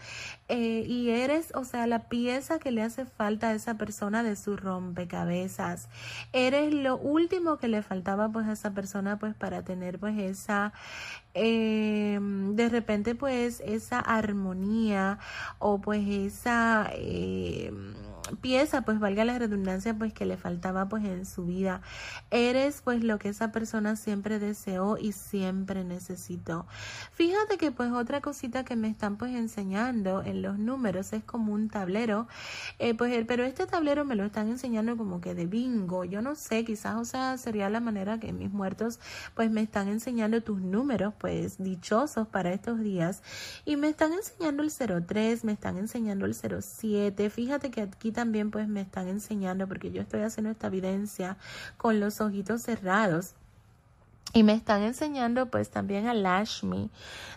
eh, 0.48 0.86
y 0.88 1.10
eres, 1.10 1.52
o 1.54 1.66
sea, 1.66 1.86
la 1.86 2.08
pieza 2.08 2.60
que 2.60 2.72
le 2.72 2.82
hace 2.82 3.06
falta 3.06 3.50
a 3.50 3.54
esa 3.56 3.74
persona 3.74 4.24
de 4.24 4.38
su 4.38 4.56
rompecabezas. 4.56 5.90
Eres 6.32 6.74
lo 6.74 6.96
último 6.96 7.58
que 7.58 7.68
le 7.68 7.82
faltaba 7.82 8.30
pues 8.30 8.48
a 8.48 8.54
esa 8.54 8.69
persona 8.74 9.18
pues 9.18 9.36
para 9.36 9.64
tener 9.64 10.00
pues 10.00 10.18
esa 10.18 10.74
eh, 11.34 12.20
de 12.22 12.70
repente 12.70 13.16
pues 13.16 13.62
esa 13.66 14.00
armonía 14.00 15.20
o 15.60 15.80
pues 15.80 16.08
esa 16.08 16.90
eh, 16.94 17.72
pieza, 18.38 18.82
pues 18.82 19.00
valga 19.00 19.26
la 19.26 19.38
redundancia, 19.40 19.94
pues 19.98 20.14
que 20.14 20.26
le 20.26 20.38
faltaba 20.38 20.88
pues 20.90 21.04
en 21.06 21.26
su 21.26 21.46
vida. 21.46 21.82
Eres 22.32 22.82
pues 22.82 23.04
lo 23.04 23.20
que 23.20 23.30
esa 23.30 23.52
persona 23.52 23.96
siempre 23.96 24.40
deseó 24.40 24.98
y 24.98 25.12
siempre 25.12 25.84
necesitó. 25.84 26.66
Fíjate 27.12 27.58
que 27.58 27.72
pues 27.72 27.92
otra 27.92 28.22
cosita 28.22 28.64
que 28.64 28.76
me 28.76 28.90
están 28.90 29.18
pues 29.18 29.36
enseñando 29.36 30.22
en 30.24 30.42
los 30.42 30.60
números 30.60 31.14
es 31.14 31.24
como 31.24 31.54
un 31.54 31.70
tablero, 31.70 32.28
eh, 32.80 32.94
pues 32.94 33.10
pero 33.28 33.44
este 33.44 33.66
tablero 33.66 34.06
me 34.06 34.16
lo 34.16 34.26
están 34.26 34.50
enseñando 34.50 34.98
como 34.98 35.22
que 35.22 35.36
de 35.36 35.46
bingo. 35.46 36.06
Yo 36.06 36.22
no 36.22 36.36
sé, 36.36 36.66
quizás 36.66 36.96
o 36.98 37.06
sea 37.06 37.38
sería 37.38 37.70
la 37.70 37.80
manera 37.80 38.20
que 38.20 38.34
mis 38.34 38.52
muertos 38.52 39.00
pues 39.36 39.52
me 39.52 39.62
están 39.62 39.88
enseñando 39.88 40.42
tus 40.42 40.62
números 40.62 41.14
pues 41.20 41.62
dichosos 41.62 42.28
para 42.28 42.52
estos 42.54 42.80
días 42.80 43.22
y 43.66 43.76
me 43.76 43.90
están 43.90 44.14
enseñando 44.14 44.64
el 44.64 44.72
03, 44.72 45.44
me 45.44 45.52
están 45.52 45.78
enseñando 45.78 46.26
el 46.26 46.34
07. 46.34 47.30
Fíjate 47.30 47.70
que 47.72 47.82
aquí 47.82 48.12
también 48.12 48.50
pues 48.52 48.68
me 48.68 48.82
están 48.82 49.08
enseñando 49.08 49.68
porque 49.68 49.92
yo 49.92 50.02
estoy 50.02 50.22
haciendo 50.22 50.50
esta 50.50 50.68
evidencia 50.68 51.38
con 51.78 52.00
los 52.00 52.22
ojitos 52.22 52.64
cerrados. 52.64 53.36
Y 54.32 54.44
me 54.44 54.54
están 54.54 54.84
enseñando 54.84 55.48
pues 55.48 55.72
también 55.72 56.08
a 56.08 56.14
Lashmi. 56.14 56.92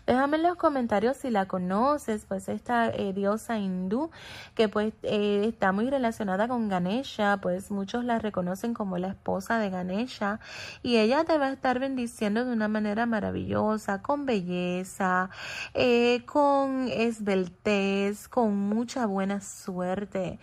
Déjame 0.07 0.37
en 0.37 0.43
los 0.43 0.57
comentarios 0.57 1.17
si 1.17 1.31
la 1.31 1.47
conoces, 1.47 2.27
pues 2.27 2.49
esta 2.49 2.91
eh, 2.91 3.13
diosa 3.15 3.57
hindú 3.57 4.11
que 4.55 4.69
pues 4.69 4.93
eh, 5.05 5.45
está 5.49 5.71
muy 5.71 5.89
relacionada 5.89 6.49
con 6.49 6.69
Ganesha, 6.69 7.39
pues 7.41 7.71
muchos 7.71 8.05
la 8.05 8.19
reconocen 8.19 8.75
como 8.75 8.99
la 8.99 9.09
esposa 9.09 9.59
de 9.59 9.71
Ganesha 9.71 10.41
y 10.83 10.97
ella 10.97 11.25
te 11.25 11.39
va 11.39 11.47
a 11.47 11.53
estar 11.53 11.79
bendiciendo 11.79 12.45
de 12.45 12.53
una 12.53 12.67
manera 12.67 13.07
maravillosa, 13.07 14.03
con 14.03 14.27
belleza, 14.27 15.31
eh, 15.73 16.25
con 16.27 16.89
esbeltez, 16.89 18.29
con 18.29 18.55
mucha 18.57 19.07
buena 19.07 19.41
suerte. 19.41 20.41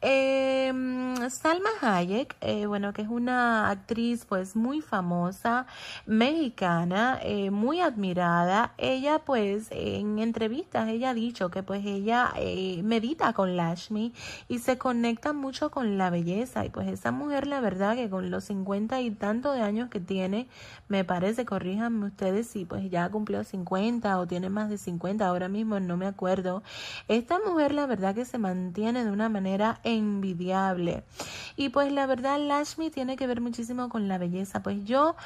Em, 0.00 1.16
Salma 1.30 1.70
Hayek, 1.80 2.36
bueno, 2.66 2.92
que 2.92 3.02
es 3.02 3.08
una 3.08 3.70
actriz 3.70 4.26
pues 4.26 4.56
muy 4.56 4.80
famosa, 4.80 5.66
mexicana, 6.06 7.18
eh, 7.22 7.50
muy 7.50 7.80
admirada. 7.80 8.72
Ella 8.78 9.20
pues 9.20 9.68
en 9.70 10.18
entrevistas, 10.18 10.88
ella 10.88 11.10
ha 11.10 11.14
dicho 11.14 11.50
que 11.50 11.62
pues 11.62 11.84
ella 11.84 12.32
eh, 12.36 12.80
medita 12.84 13.32
con 13.32 13.56
Lashmi 13.56 14.12
y 14.48 14.58
se 14.58 14.78
conecta 14.78 15.32
mucho 15.32 15.70
con 15.70 15.98
la 15.98 16.10
belleza. 16.10 16.64
Y 16.64 16.70
pues 16.70 16.88
esa 16.88 17.12
mujer 17.12 17.46
la 17.46 17.60
verdad 17.60 17.96
que 17.96 18.10
con 18.10 18.30
los 18.30 18.44
cincuenta 18.44 19.00
y 19.00 19.10
tantos 19.10 19.54
de 19.54 19.62
años 19.62 19.90
que 19.90 20.00
tiene, 20.00 20.48
me 20.88 21.04
parece, 21.04 21.44
corríjanme 21.44 22.06
ustedes 22.06 22.46
si 22.46 22.64
pues 22.64 22.90
ya 22.90 23.08
cumplió 23.10 23.44
50 23.44 24.18
o 24.18 24.26
tiene 24.26 24.50
más 24.50 24.70
de 24.70 24.78
50, 24.78 25.26
ahora 25.26 25.48
mismo 25.48 25.80
no 25.80 25.96
me 25.96 26.06
acuerdo. 26.06 26.62
Esta 27.08 27.38
mujer 27.44 27.72
la 27.72 27.86
verdad 27.86 28.14
que 28.14 28.24
se 28.24 28.38
mantiene 28.38 29.04
de 29.04 29.10
una 29.10 29.28
manera 29.28 29.80
envidiable. 29.84 31.04
Y 31.56 31.70
pues 31.70 31.92
la 31.92 32.06
verdad 32.06 32.38
Lashmi 32.38 32.90
tiene 32.90 33.16
que 33.16 33.26
ver 33.26 33.40
muchísimo 33.40 33.88
con 33.88 34.08
la 34.08 34.18
belleza. 34.18 34.62
Pues 34.62 34.84
yo 34.84 35.16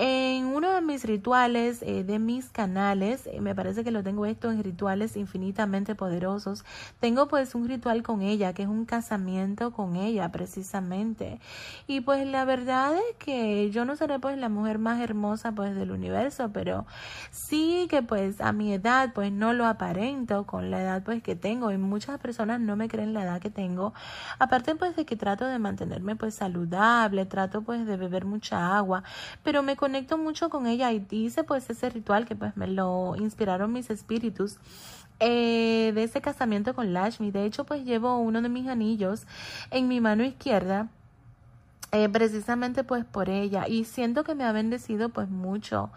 en 0.00 0.46
uno 0.46 0.72
de 0.72 0.80
mis 0.80 1.02
rituales 1.02 1.82
eh, 1.82 2.04
de 2.04 2.20
mis 2.20 2.50
canales, 2.50 3.26
eh, 3.26 3.40
me 3.40 3.56
parece 3.56 3.82
que 3.82 3.90
lo 3.90 4.04
tengo 4.04 4.26
esto 4.26 4.48
en 4.52 4.62
rituales 4.62 5.16
infinitamente 5.16 5.96
poderosos, 5.96 6.64
tengo 7.00 7.26
pues 7.26 7.56
un 7.56 7.66
ritual 7.66 8.04
con 8.04 8.22
ella, 8.22 8.52
que 8.52 8.62
es 8.62 8.68
un 8.68 8.84
casamiento 8.84 9.72
con 9.72 9.96
ella 9.96 10.30
precisamente. 10.30 11.40
Y 11.88 12.00
pues 12.00 12.24
la 12.28 12.44
verdad 12.44 12.94
es 12.94 13.16
que 13.18 13.70
yo 13.72 13.84
no 13.84 13.96
seré 13.96 14.20
pues 14.20 14.38
la 14.38 14.48
mujer 14.48 14.78
más 14.78 15.00
hermosa 15.00 15.50
pues 15.50 15.74
del 15.74 15.90
universo, 15.90 16.50
pero 16.52 16.86
sí 17.32 17.88
que 17.90 18.00
pues 18.02 18.40
a 18.40 18.52
mi 18.52 18.72
edad 18.72 19.12
pues 19.14 19.32
no 19.32 19.52
lo 19.52 19.66
aparento 19.66 20.46
con 20.46 20.70
la 20.70 20.80
edad 20.80 21.02
pues 21.02 21.24
que 21.24 21.34
tengo 21.34 21.72
y 21.72 21.78
muchas 21.78 22.20
personas 22.20 22.60
no 22.60 22.76
me 22.76 22.86
creen 22.86 23.14
la 23.14 23.24
edad 23.24 23.40
que 23.40 23.50
tengo. 23.50 23.94
Aparte 24.38 24.76
pues 24.76 24.94
de 24.94 25.04
que 25.04 25.16
trato 25.16 25.44
de 25.44 25.58
mantenerme 25.58 26.14
pues 26.14 26.36
saludable, 26.36 27.26
trato 27.26 27.62
pues 27.62 27.84
de 27.84 27.96
beber 27.96 28.26
mucha 28.26 28.76
agua, 28.76 29.02
pero 29.42 29.64
me 29.64 29.74
conecto 29.88 30.18
mucho 30.18 30.50
con 30.50 30.66
ella 30.66 30.92
y 30.92 31.06
hice 31.10 31.44
pues 31.44 31.70
ese 31.70 31.88
ritual 31.88 32.26
que 32.26 32.36
pues 32.36 32.54
me 32.58 32.66
lo 32.66 33.16
inspiraron 33.16 33.72
mis 33.72 33.88
espíritus. 33.88 34.58
Eh, 35.18 35.92
de 35.94 36.04
ese 36.04 36.20
casamiento 36.20 36.74
con 36.74 36.92
Lashmi. 36.92 37.30
De 37.32 37.44
hecho, 37.44 37.64
pues 37.64 37.84
llevo 37.84 38.18
uno 38.18 38.40
de 38.42 38.50
mis 38.50 38.68
anillos 38.68 39.26
en 39.70 39.88
mi 39.88 40.00
mano 40.00 40.24
izquierda 40.24 40.88
eh, 41.90 42.06
precisamente 42.10 42.84
pues 42.84 43.06
por 43.06 43.30
ella 43.30 43.66
y 43.66 43.84
siento 43.84 44.22
que 44.22 44.34
me 44.34 44.44
ha 44.44 44.52
bendecido 44.52 45.08
pues 45.08 45.30
mucho. 45.30 45.90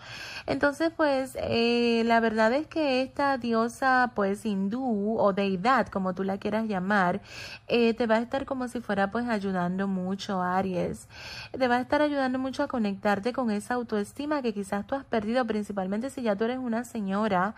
Entonces 0.45 0.89
pues 0.95 1.35
eh, 1.35 2.03
la 2.05 2.21
verdad 2.21 2.53
es 2.53 2.65
que 2.65 3.01
esta 3.01 3.37
diosa 3.37 4.13
pues 4.15 4.45
hindú 4.45 5.19
o 5.19 5.33
deidad 5.33 5.87
como 5.87 6.13
tú 6.13 6.23
la 6.23 6.37
quieras 6.37 6.69
llamar 6.69 7.19
eh, 7.67 7.93
te 7.93 8.07
va 8.07 8.15
a 8.15 8.19
estar 8.19 8.45
como 8.45 8.69
si 8.69 8.79
fuera 8.79 9.11
pues 9.11 9.27
ayudando 9.27 9.85
mucho 9.89 10.41
Aries. 10.41 11.09
Te 11.51 11.67
va 11.67 11.75
a 11.75 11.81
estar 11.81 12.01
ayudando 12.01 12.39
mucho 12.39 12.63
a 12.63 12.69
conectarte 12.69 13.33
con 13.33 13.51
esa 13.51 13.73
autoestima 13.73 14.41
que 14.41 14.53
quizás 14.53 14.87
tú 14.87 14.95
has 14.95 15.03
perdido 15.03 15.45
principalmente 15.45 16.09
si 16.09 16.21
ya 16.21 16.37
tú 16.37 16.45
eres 16.45 16.57
una 16.57 16.85
señora 16.85 17.53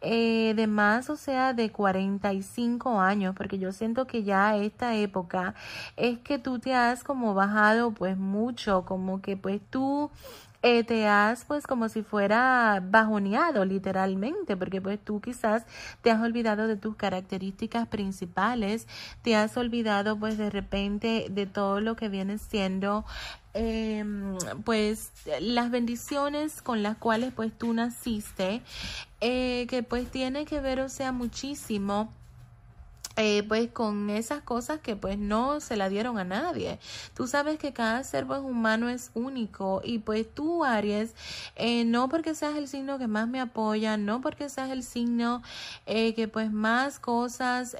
de 0.00 0.66
más 0.68 1.08
o 1.08 1.16
sea 1.16 1.52
de 1.52 1.70
45 1.70 3.00
años 3.00 3.34
porque 3.36 3.58
yo 3.58 3.70
siento 3.70 4.08
que 4.08 4.24
ya 4.24 4.56
esta 4.56 4.96
época 4.96 5.54
es 5.96 6.18
que 6.18 6.40
tú 6.40 6.58
te 6.58 6.74
has 6.74 7.04
como 7.04 7.34
bajado 7.34 7.75
pues 7.92 8.16
mucho, 8.16 8.84
como 8.84 9.20
que 9.20 9.36
pues 9.36 9.60
tú 9.70 10.10
eh, 10.62 10.82
te 10.84 11.06
has 11.06 11.44
pues 11.44 11.66
como 11.66 11.88
si 11.88 12.02
fuera 12.02 12.82
bajoneado 12.82 13.64
literalmente, 13.64 14.56
porque 14.56 14.80
pues 14.80 14.98
tú 14.98 15.20
quizás 15.20 15.64
te 16.02 16.10
has 16.10 16.20
olvidado 16.20 16.66
de 16.66 16.76
tus 16.76 16.96
características 16.96 17.86
principales, 17.86 18.88
te 19.22 19.36
has 19.36 19.56
olvidado 19.56 20.18
pues 20.18 20.38
de 20.38 20.50
repente 20.50 21.26
de 21.30 21.46
todo 21.46 21.80
lo 21.80 21.94
que 21.94 22.08
viene 22.08 22.38
siendo 22.38 23.04
em, 23.54 24.36
pues 24.64 25.12
las 25.40 25.70
bendiciones 25.70 26.62
con 26.62 26.82
las 26.82 26.96
cuales 26.96 27.32
pues 27.32 27.56
tú 27.56 27.72
naciste, 27.72 28.60
eh, 29.20 29.66
que 29.68 29.82
pues 29.82 30.10
tiene 30.10 30.46
que 30.46 30.60
ver 30.60 30.80
o 30.80 30.88
sea 30.88 31.12
muchísimo 31.12 32.12
eh, 33.16 33.42
pues 33.48 33.70
con 33.70 34.10
esas 34.10 34.42
cosas 34.42 34.80
que 34.80 34.94
pues 34.94 35.18
no 35.18 35.60
se 35.60 35.76
la 35.76 35.88
dieron 35.88 36.18
a 36.18 36.24
nadie. 36.24 36.78
Tú 37.14 37.26
sabes 37.26 37.58
que 37.58 37.72
cada 37.72 38.04
ser 38.04 38.26
humano 38.26 38.90
es 38.90 39.10
único 39.14 39.80
y 39.82 40.00
pues 40.00 40.26
tú 40.34 40.64
Aries, 40.64 41.14
eh, 41.56 41.84
no 41.86 42.10
porque 42.10 42.34
seas 42.34 42.56
el 42.56 42.68
signo 42.68 42.98
que 42.98 43.06
más 43.06 43.26
me 43.26 43.40
apoya, 43.40 43.96
no 43.96 44.20
porque 44.20 44.50
seas 44.50 44.70
el 44.70 44.82
signo 44.82 45.42
eh, 45.86 46.14
que 46.14 46.28
pues 46.28 46.52
más 46.52 46.98
cosas, 46.98 47.76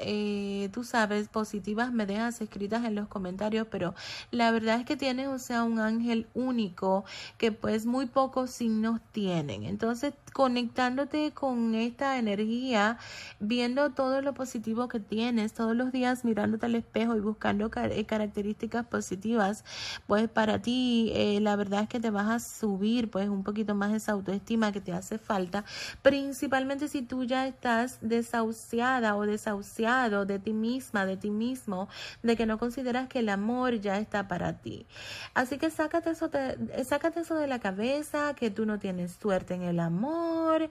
tú 0.73 0.85
sabes, 0.85 1.29
positivas 1.29 1.93
me 1.93 2.07
dejas 2.07 2.41
escritas 2.41 2.85
en 2.85 2.95
los 2.95 3.09
comentarios, 3.09 3.67
pero 3.71 3.95
la 4.31 4.51
verdad 4.51 4.81
es 4.81 4.87
que 4.87 4.97
tienes, 4.97 5.29
o 5.29 5.39
sea, 5.39 5.65
un 5.65 5.81
ángel 5.81 6.29
único 6.35 7.05
que 7.37 7.53
pues 7.53 7.85
muy 7.85 8.07
pocos 8.07 8.51
signos 8.51 9.01
tienen. 9.13 9.65
Entonces, 9.65 10.15
conectándote 10.33 11.33
con 11.33 11.75
esta 11.75 12.19
energía, 12.19 12.99
viendo 13.41 13.91
todo 13.91 14.23
lo 14.23 14.35
positivo 14.35 14.89
que 14.89 15.01
tienes, 15.01 15.26
todos 15.55 15.75
los 15.75 15.91
días 15.91 16.25
mirándote 16.25 16.67
al 16.67 16.77
espejo 16.77 17.17
y 17.17 17.21
buscando 17.21 17.69
eh, 17.75 18.05
características 18.07 18.87
positivas, 18.87 19.65
pues 20.07 20.29
para 20.29 20.63
ti 20.63 21.11
eh, 21.15 21.41
la 21.41 21.57
verdad 21.57 21.83
es 21.83 21.89
que 21.89 21.99
te 21.99 22.11
vas 22.11 22.29
a 22.29 22.39
subir 22.39 23.11
pues 23.11 23.29
un 23.29 23.43
poquito 23.43 23.75
más 23.75 23.93
esa 23.93 24.13
autoestima 24.13 24.71
que 24.71 24.81
te 24.81 24.93
hace 24.93 25.19
falta, 25.19 25.65
principalmente 26.03 26.87
si 26.87 27.03
tú 27.03 27.25
ya 27.25 27.49
estás 27.49 27.99
desahuciada 28.03 29.17
o 29.17 29.27
desahuciado 29.27 30.27
de 30.27 30.39
ti 30.39 30.53
misma, 30.53 31.07
de 31.07 31.17
ti 31.17 31.31
mismo, 31.31 31.89
de 32.23 32.37
que 32.37 32.47
no 32.47 32.59
consideras 32.59 33.09
que 33.09 33.19
el 33.19 33.29
amor 33.29 33.81
ya 33.81 33.99
está 33.99 34.29
para 34.29 34.61
ti. 34.61 34.87
Así 35.35 35.59
que 35.59 35.71
sácate 35.71 36.11
eso 36.11 36.29
de, 36.29 36.85
sácate 36.85 37.21
eso 37.21 37.35
de 37.35 37.49
la 37.49 37.59
cabeza, 37.59 38.35
que 38.35 38.51
tú 38.51 38.65
no 38.65 38.79
tienes 38.79 39.13
suerte 39.21 39.55
en 39.55 39.63
el 39.63 39.81
amor, 39.81 40.71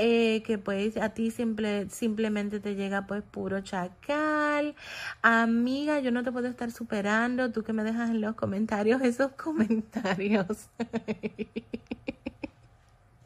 eh, 0.00 0.42
que 0.44 0.58
pues 0.58 0.96
a 0.96 1.10
ti 1.10 1.30
simple, 1.30 1.88
simplemente 1.90 2.58
te 2.60 2.74
llega 2.74 3.06
pues 3.06 3.22
puro 3.22 3.60
chacal. 3.60 4.74
Amiga, 5.22 6.00
yo 6.00 6.10
no 6.10 6.22
te 6.24 6.32
puedo 6.32 6.48
estar 6.48 6.70
superando, 6.70 7.52
tú 7.52 7.62
que 7.62 7.72
me 7.74 7.84
dejas 7.84 8.10
en 8.10 8.20
los 8.22 8.34
comentarios 8.34 9.02
esos 9.02 9.32
comentarios. 9.36 10.70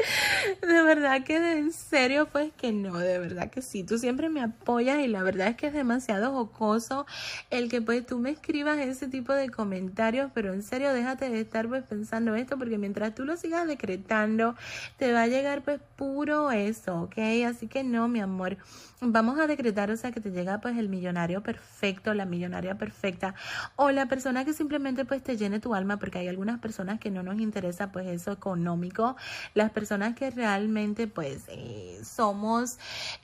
De 0.60 0.82
verdad 0.82 1.24
que 1.24 1.36
en 1.36 1.72
serio, 1.72 2.28
pues 2.30 2.52
que 2.56 2.72
no, 2.72 2.98
de 2.98 3.18
verdad 3.18 3.50
que 3.50 3.62
sí. 3.62 3.84
Tú 3.84 3.98
siempre 3.98 4.28
me 4.28 4.42
apoyas 4.42 5.00
y 5.00 5.08
la 5.08 5.22
verdad 5.22 5.48
es 5.48 5.56
que 5.56 5.68
es 5.68 5.72
demasiado 5.72 6.32
jocoso 6.32 7.06
el 7.50 7.68
que 7.68 7.80
pues 7.80 8.06
tú 8.06 8.18
me 8.18 8.30
escribas 8.30 8.78
ese 8.78 9.08
tipo 9.08 9.32
de 9.32 9.50
comentarios, 9.50 10.30
pero 10.34 10.52
en 10.52 10.62
serio 10.62 10.92
déjate 10.92 11.28
de 11.30 11.40
estar 11.40 11.68
pues 11.68 11.84
pensando 11.84 12.34
esto 12.34 12.58
porque 12.58 12.78
mientras 12.78 13.14
tú 13.14 13.24
lo 13.24 13.36
sigas 13.36 13.66
decretando, 13.66 14.54
te 14.98 15.12
va 15.12 15.22
a 15.22 15.26
llegar 15.26 15.62
pues 15.62 15.80
puro 15.96 16.50
eso, 16.50 17.02
¿ok? 17.02 17.18
Así 17.46 17.66
que 17.66 17.84
no, 17.84 18.08
mi 18.08 18.20
amor, 18.20 18.56
vamos 19.00 19.38
a 19.38 19.46
decretar, 19.46 19.90
o 19.90 19.96
sea, 19.96 20.12
que 20.12 20.20
te 20.20 20.30
llega 20.30 20.60
pues 20.60 20.76
el 20.78 20.88
millonario 20.88 21.42
perfecto, 21.42 22.14
la 22.14 22.24
millonaria 22.24 22.76
perfecta 22.76 23.34
o 23.76 23.90
la 23.90 24.06
persona 24.06 24.44
que 24.44 24.52
simplemente 24.52 25.04
pues 25.04 25.22
te 25.22 25.36
llene 25.36 25.60
tu 25.60 25.74
alma 25.74 25.98
porque 25.98 26.18
hay 26.18 26.28
algunas 26.28 26.58
personas 26.60 26.98
que 27.00 27.10
no 27.10 27.22
nos 27.22 27.40
interesa 27.40 27.92
pues 27.92 28.06
eso 28.06 28.32
económico, 28.32 29.16
las 29.54 29.70
personas 29.70 29.93
que 30.14 30.30
realmente 30.30 31.06
pues 31.06 31.44
eh, 31.48 32.00
somos, 32.04 32.78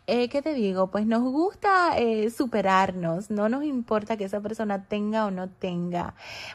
eh, 0.06 0.28
¿qué 0.28 0.40
te 0.40 0.54
digo? 0.54 0.86
Pues 0.90 1.04
nos 1.04 1.22
gusta 1.22 1.98
eh, 1.98 2.30
superarnos, 2.30 3.30
no 3.30 3.48
nos 3.48 3.64
importa 3.64 4.16
que 4.16 4.24
esa 4.24 4.40
persona 4.40 4.84
tenga 4.84 5.26
o 5.26 5.30
no 5.30 5.48
tenga, 5.48 6.14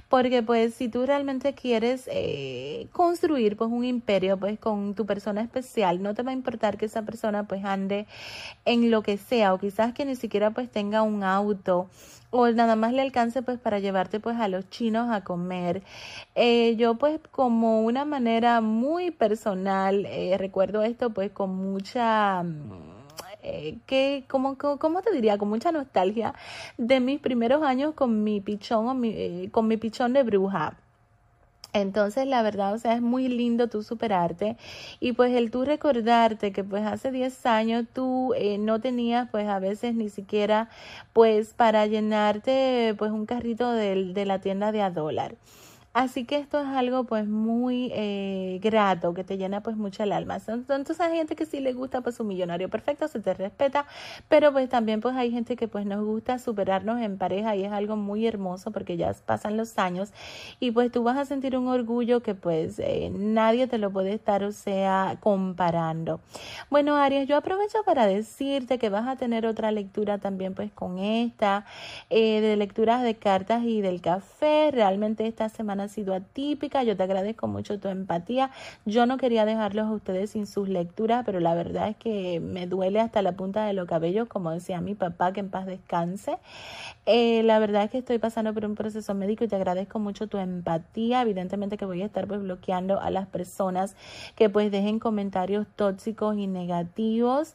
porque 0.10 0.42
pues 0.42 0.74
si 0.74 0.88
tú 0.88 1.06
realmente 1.06 1.54
quieres 1.54 2.10
eh, 2.12 2.88
construir 2.94 3.58
pues 3.58 3.70
un 3.70 3.84
imperio 3.84 4.38
pues 4.38 4.58
con 4.58 4.96
tu 4.96 5.06
persona 5.06 5.42
especial, 5.42 6.02
no 6.02 6.14
te 6.14 6.24
va 6.24 6.32
a 6.32 6.34
importar 6.34 6.78
que 6.78 6.86
esa 6.86 7.02
persona 7.04 7.44
pues 7.44 7.66
ande 7.66 8.08
en 8.64 8.90
lo 8.92 9.04
que 9.04 9.18
sea 9.18 9.54
o 9.54 9.60
quizás 9.60 9.94
que 9.94 10.06
ni 10.06 10.16
siquiera 10.16 10.52
pues 10.52 10.72
tenga 10.72 11.02
un 11.02 11.24
auto 11.24 11.90
o 12.36 12.52
nada 12.52 12.76
más 12.76 12.92
le 12.94 13.02
alcance 13.02 13.42
pues 13.42 13.60
para 13.60 13.80
llevarte 13.80 14.20
pues 14.20 14.38
a 14.38 14.48
los 14.48 14.70
chinos 14.70 15.10
a 15.12 15.24
comer. 15.24 15.84
Eh, 16.36 16.76
yo 16.76 16.96
pues 16.96 17.20
como 17.32 17.82
una 17.82 18.06
manera 18.06 18.62
muy 18.62 19.12
personal 19.12 20.06
eh, 20.06 20.36
recuerdo 20.38 20.84
esto 20.84 21.12
pues 21.12 21.32
con 21.32 21.56
mucha... 21.56 22.44
Mm, 22.44 22.96
eh, 23.48 23.78
que, 23.86 24.26
como, 24.28 24.58
como, 24.58 25.02
te 25.04 25.12
diría? 25.14 25.38
Con 25.38 25.50
mucha 25.50 25.72
nostalgia 25.72 26.34
de 26.80 27.00
mis 27.00 27.20
primeros 27.20 27.62
años 27.62 27.94
con 27.94 28.24
mi 28.24 28.42
pichón, 28.42 28.88
o 28.88 28.96
mi, 28.96 29.50
con 29.50 29.68
mi 29.68 29.78
pichón 29.78 30.14
de 30.14 30.24
bruja. 30.24 30.78
Entonces, 31.76 32.26
la 32.26 32.42
verdad, 32.42 32.74
o 32.74 32.78
sea, 32.78 32.94
es 32.94 33.02
muy 33.02 33.28
lindo 33.28 33.68
tú 33.68 33.84
superarte 33.84 34.56
y 35.02 35.12
pues 35.12 35.34
el 35.34 35.52
tú 35.52 35.66
recordarte 35.66 36.54
que 36.54 36.64
pues 36.64 36.86
hace 36.86 37.12
10 37.12 37.46
años 37.46 37.86
tú 37.94 38.34
eh, 38.36 38.58
no 38.58 38.80
tenías 38.80 39.28
pues 39.30 39.48
a 39.50 39.60
veces 39.60 39.94
ni 39.94 40.10
siquiera 40.10 40.70
pues 41.12 41.54
para 41.54 41.86
llenarte 41.86 42.96
pues 42.98 43.12
un 43.12 43.26
carrito 43.26 43.74
de, 43.74 44.14
de 44.14 44.26
la 44.26 44.40
tienda 44.40 44.72
de 44.72 44.82
a 44.84 44.90
dólar. 44.90 45.36
Así 45.96 46.26
que 46.26 46.36
esto 46.36 46.60
es 46.60 46.68
algo 46.68 47.06
pues 47.06 47.26
muy 47.26 47.90
eh, 47.94 48.60
grato, 48.62 49.14
que 49.14 49.24
te 49.24 49.38
llena 49.38 49.64
pues 49.64 49.78
mucho 49.78 50.04
el 50.04 50.12
alma. 50.12 50.40
Entonces 50.46 51.00
hay 51.00 51.16
gente 51.16 51.38
que 51.38 51.46
sí 51.46 51.62
le 51.62 51.72
gusta 51.72 52.02
pues 52.02 52.20
un 52.20 52.28
millonario 52.28 52.68
perfecto, 52.70 53.08
se 53.08 53.22
te 53.22 53.34
respeta, 53.34 53.86
pero 54.28 54.52
pues 54.52 54.68
también 54.68 55.00
pues 55.00 55.16
hay 55.16 55.32
gente 55.32 55.56
que 55.56 55.70
pues 55.70 55.86
nos 55.86 56.04
gusta 56.04 56.38
superarnos 56.38 57.00
en 57.00 57.18
pareja 57.18 57.56
y 57.56 57.64
es 57.64 57.72
algo 57.72 57.96
muy 57.96 58.28
hermoso 58.28 58.72
porque 58.72 58.98
ya 58.98 59.16
pasan 59.26 59.56
los 59.56 59.78
años 59.78 60.12
y 60.60 60.72
pues 60.72 60.92
tú 60.92 61.02
vas 61.02 61.16
a 61.18 61.24
sentir 61.24 61.56
un 61.56 61.70
orgullo 61.70 62.22
que 62.22 62.36
pues 62.36 62.78
eh, 62.80 63.10
nadie 63.14 63.68
te 63.68 63.78
lo 63.78 63.90
puede 63.90 64.12
estar, 64.12 64.44
o 64.44 64.52
sea, 64.52 65.16
comparando. 65.22 66.20
Bueno, 66.70 66.98
Aries, 66.98 67.26
yo 67.26 67.38
aprovecho 67.38 67.78
para 67.86 68.06
decirte 68.06 68.80
que 68.80 68.90
vas 68.90 69.08
a 69.08 69.16
tener 69.16 69.46
otra 69.48 69.72
lectura 69.72 70.18
también 70.18 70.56
pues 70.56 70.74
con 70.74 71.00
esta, 71.00 71.66
eh, 72.10 72.42
de 72.42 72.58
lecturas 72.58 73.02
de 73.02 73.16
cartas 73.16 73.64
y 73.64 73.80
del 73.80 74.02
café. 74.02 74.72
Realmente 74.72 75.26
esta 75.26 75.48
semana 75.48 75.85
ha 75.86 75.88
sido 75.88 76.14
atípica. 76.14 76.84
Yo 76.84 76.96
te 76.98 77.04
agradezco 77.04 77.48
mucho 77.48 77.80
tu 77.80 77.88
empatía. 77.88 78.52
Yo 78.86 79.06
no 79.06 79.18
quería 79.18 79.46
dejarlos 79.46 79.88
a 79.88 79.92
ustedes 79.92 80.32
sin 80.32 80.48
sus 80.48 80.70
lecturas, 80.70 81.24
pero 81.26 81.40
la 81.40 81.56
verdad 81.56 81.90
es 81.90 81.96
que 81.96 82.40
me 82.40 82.68
duele 82.68 83.00
hasta 83.00 83.22
la 83.22 83.34
punta 83.34 83.66
de 83.66 83.74
los 83.74 83.88
cabellos, 83.88 84.28
como 84.28 84.52
decía 84.52 84.82
mi 84.82 84.96
papá, 84.96 85.34
que 85.34 85.40
en 85.40 85.50
paz 85.50 85.66
descanse. 85.66 86.38
Eh, 87.06 87.44
la 87.44 87.60
verdad 87.60 87.84
es 87.84 87.92
que 87.92 88.00
estoy 88.00 88.18
pasando 88.18 88.54
por 88.54 88.66
un 88.66 88.76
proceso 88.76 89.14
médico 89.14 89.44
y 89.44 89.48
te 89.48 89.56
agradezco 89.56 90.00
mucho 90.00 90.28
tu 90.28 90.38
empatía. 90.38 91.22
Evidentemente 91.22 91.78
que 91.78 91.86
voy 91.86 92.02
a 92.02 92.06
estar 92.06 92.28
pues 92.28 92.42
bloqueando 92.42 93.00
a 93.00 93.10
las 93.10 93.28
personas 93.28 93.96
que 94.36 94.50
pues 94.50 94.72
dejen 94.72 95.00
comentarios 95.00 95.68
tóxicos 95.76 96.38
y 96.38 96.48
negativos. 96.48 97.54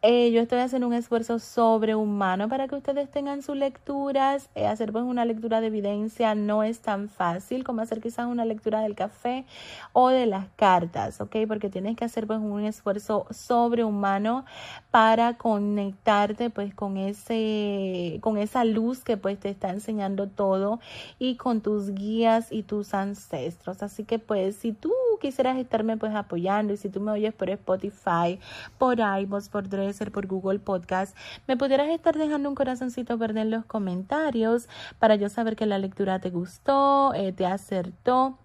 Eh, 0.00 0.30
yo 0.30 0.40
estoy 0.40 0.60
haciendo 0.60 0.86
un 0.86 0.94
esfuerzo 0.94 1.40
sobrehumano 1.40 2.48
para 2.48 2.68
que 2.68 2.76
ustedes 2.76 3.10
tengan 3.10 3.42
sus 3.42 3.56
lecturas. 3.56 4.48
Eh, 4.54 4.64
hacer 4.64 4.92
pues 4.92 5.02
una 5.02 5.24
lectura 5.24 5.60
de 5.60 5.66
evidencia 5.66 6.36
no 6.36 6.62
es 6.62 6.78
tan 6.78 7.08
fácil 7.08 7.64
como 7.64 7.82
hacer 7.82 8.00
quizás 8.00 8.26
una 8.28 8.44
lectura 8.44 8.80
del 8.80 8.94
café 8.94 9.44
o 9.92 10.10
de 10.10 10.26
las 10.26 10.46
cartas, 10.54 11.20
¿ok? 11.20 11.38
Porque 11.48 11.68
tienes 11.68 11.96
que 11.96 12.04
hacer 12.04 12.28
pues 12.28 12.38
un 12.38 12.64
esfuerzo 12.64 13.26
sobrehumano 13.30 14.44
para 14.92 15.36
conectarte 15.36 16.48
pues 16.48 16.72
con 16.74 16.96
ese, 16.96 18.18
con 18.20 18.38
esa 18.38 18.64
luz 18.64 19.02
que 19.02 19.16
pues 19.16 19.40
te 19.40 19.48
está 19.48 19.70
enseñando 19.70 20.28
todo 20.28 20.78
y 21.18 21.34
con 21.34 21.60
tus 21.60 21.90
guías 21.90 22.52
y 22.52 22.62
tus 22.62 22.94
ancestros. 22.94 23.82
Así 23.82 24.04
que 24.04 24.20
pues 24.20 24.54
si 24.54 24.70
tú 24.72 24.92
quisieras 25.20 25.58
estarme 25.58 25.96
pues 25.96 26.14
apoyando 26.14 26.72
y 26.72 26.76
si 26.76 26.88
tú 26.88 27.00
me 27.00 27.10
oyes 27.10 27.34
por 27.34 27.50
Spotify, 27.50 28.38
por 28.78 28.98
iVoox, 29.00 29.48
por 29.48 29.68
Dresser, 29.88 30.12
por 30.12 30.26
Google 30.26 30.58
Podcast, 30.58 31.16
me 31.46 31.56
pudieras 31.56 31.88
estar 31.88 32.16
dejando 32.16 32.48
un 32.48 32.54
corazoncito 32.54 33.16
verde 33.16 33.40
en 33.40 33.50
los 33.50 33.64
comentarios 33.64 34.68
para 34.98 35.16
yo 35.16 35.30
saber 35.30 35.56
que 35.56 35.64
la 35.64 35.78
lectura 35.78 36.20
te 36.20 36.28
gustó, 36.28 37.14
eh, 37.14 37.32
te 37.32 37.46
acertó 37.46 38.38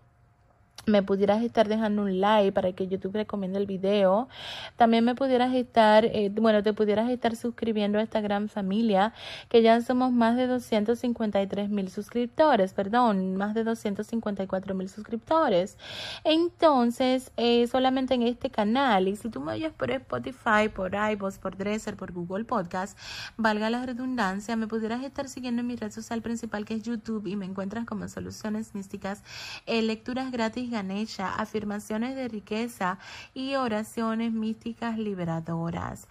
me 0.86 1.02
pudieras 1.02 1.42
estar 1.44 1.68
dejando 1.68 2.04
un 2.04 2.20
like 2.20 2.52
para 2.52 2.74
que 2.74 2.88
YouTube 2.88 3.14
recomiende 3.14 3.60
el 3.60 3.66
video. 3.66 4.28
También 4.76 5.06
me 5.06 5.16
pudieras 5.16 5.54
estar, 5.54 6.06
eh, 6.06 6.30
bueno, 6.34 6.62
te 6.64 6.74
pudieras 6.74 7.10
estar 7.10 7.36
suscribiendo 7.36 8.00
a 8.00 8.02
esta 8.02 8.22
gran 8.22 8.50
familia, 8.50 9.14
que 9.50 9.62
ya 9.62 9.80
somos 9.82 10.12
más 10.12 10.36
de 10.36 10.48
253 10.48 11.70
mil 11.70 11.90
suscriptores, 11.90 12.74
perdón, 12.74 13.38
más 13.38 13.54
de 13.54 13.64
254 13.64 14.76
mil 14.76 14.90
suscriptores. 14.90 15.78
Entonces, 16.24 17.32
eh, 17.38 17.68
solamente 17.68 18.14
en 18.14 18.24
este 18.24 18.50
canal, 18.50 19.08
y 19.08 19.16
si 19.16 19.30
tú 19.30 19.40
me 19.40 19.54
oyes 19.54 19.72
por 19.72 19.92
Spotify, 19.92 20.70
por 20.74 20.94
iVoox, 20.94 21.38
por 21.40 21.58
Dresser, 21.58 21.96
por 21.96 22.12
Google 22.12 22.44
Podcast, 22.44 22.98
valga 23.38 23.70
la 23.70 23.86
redundancia, 23.86 24.56
me 24.56 24.68
pudieras 24.68 25.04
estar 25.04 25.30
siguiendo 25.30 25.62
en 25.62 25.68
mi 25.68 25.76
red 25.76 25.92
social 25.92 26.22
principal 26.22 26.66
que 26.66 26.76
es 26.76 26.84
YouTube 26.84 27.28
y 27.28 27.36
me 27.36 27.46
encuentras 27.46 27.86
como 27.86 28.08
Soluciones 28.08 28.76
Místicas, 28.76 29.24
eh, 29.66 29.82
lecturas 29.82 30.32
gratis 30.32 30.73
Ganesha, 30.74 31.34
afirmaciones 31.36 32.16
de 32.16 32.28
riqueza 32.28 33.00
y 33.34 33.56
oraciones 33.56 34.34
místicas 34.34 34.98
liberadoras. 34.98 36.08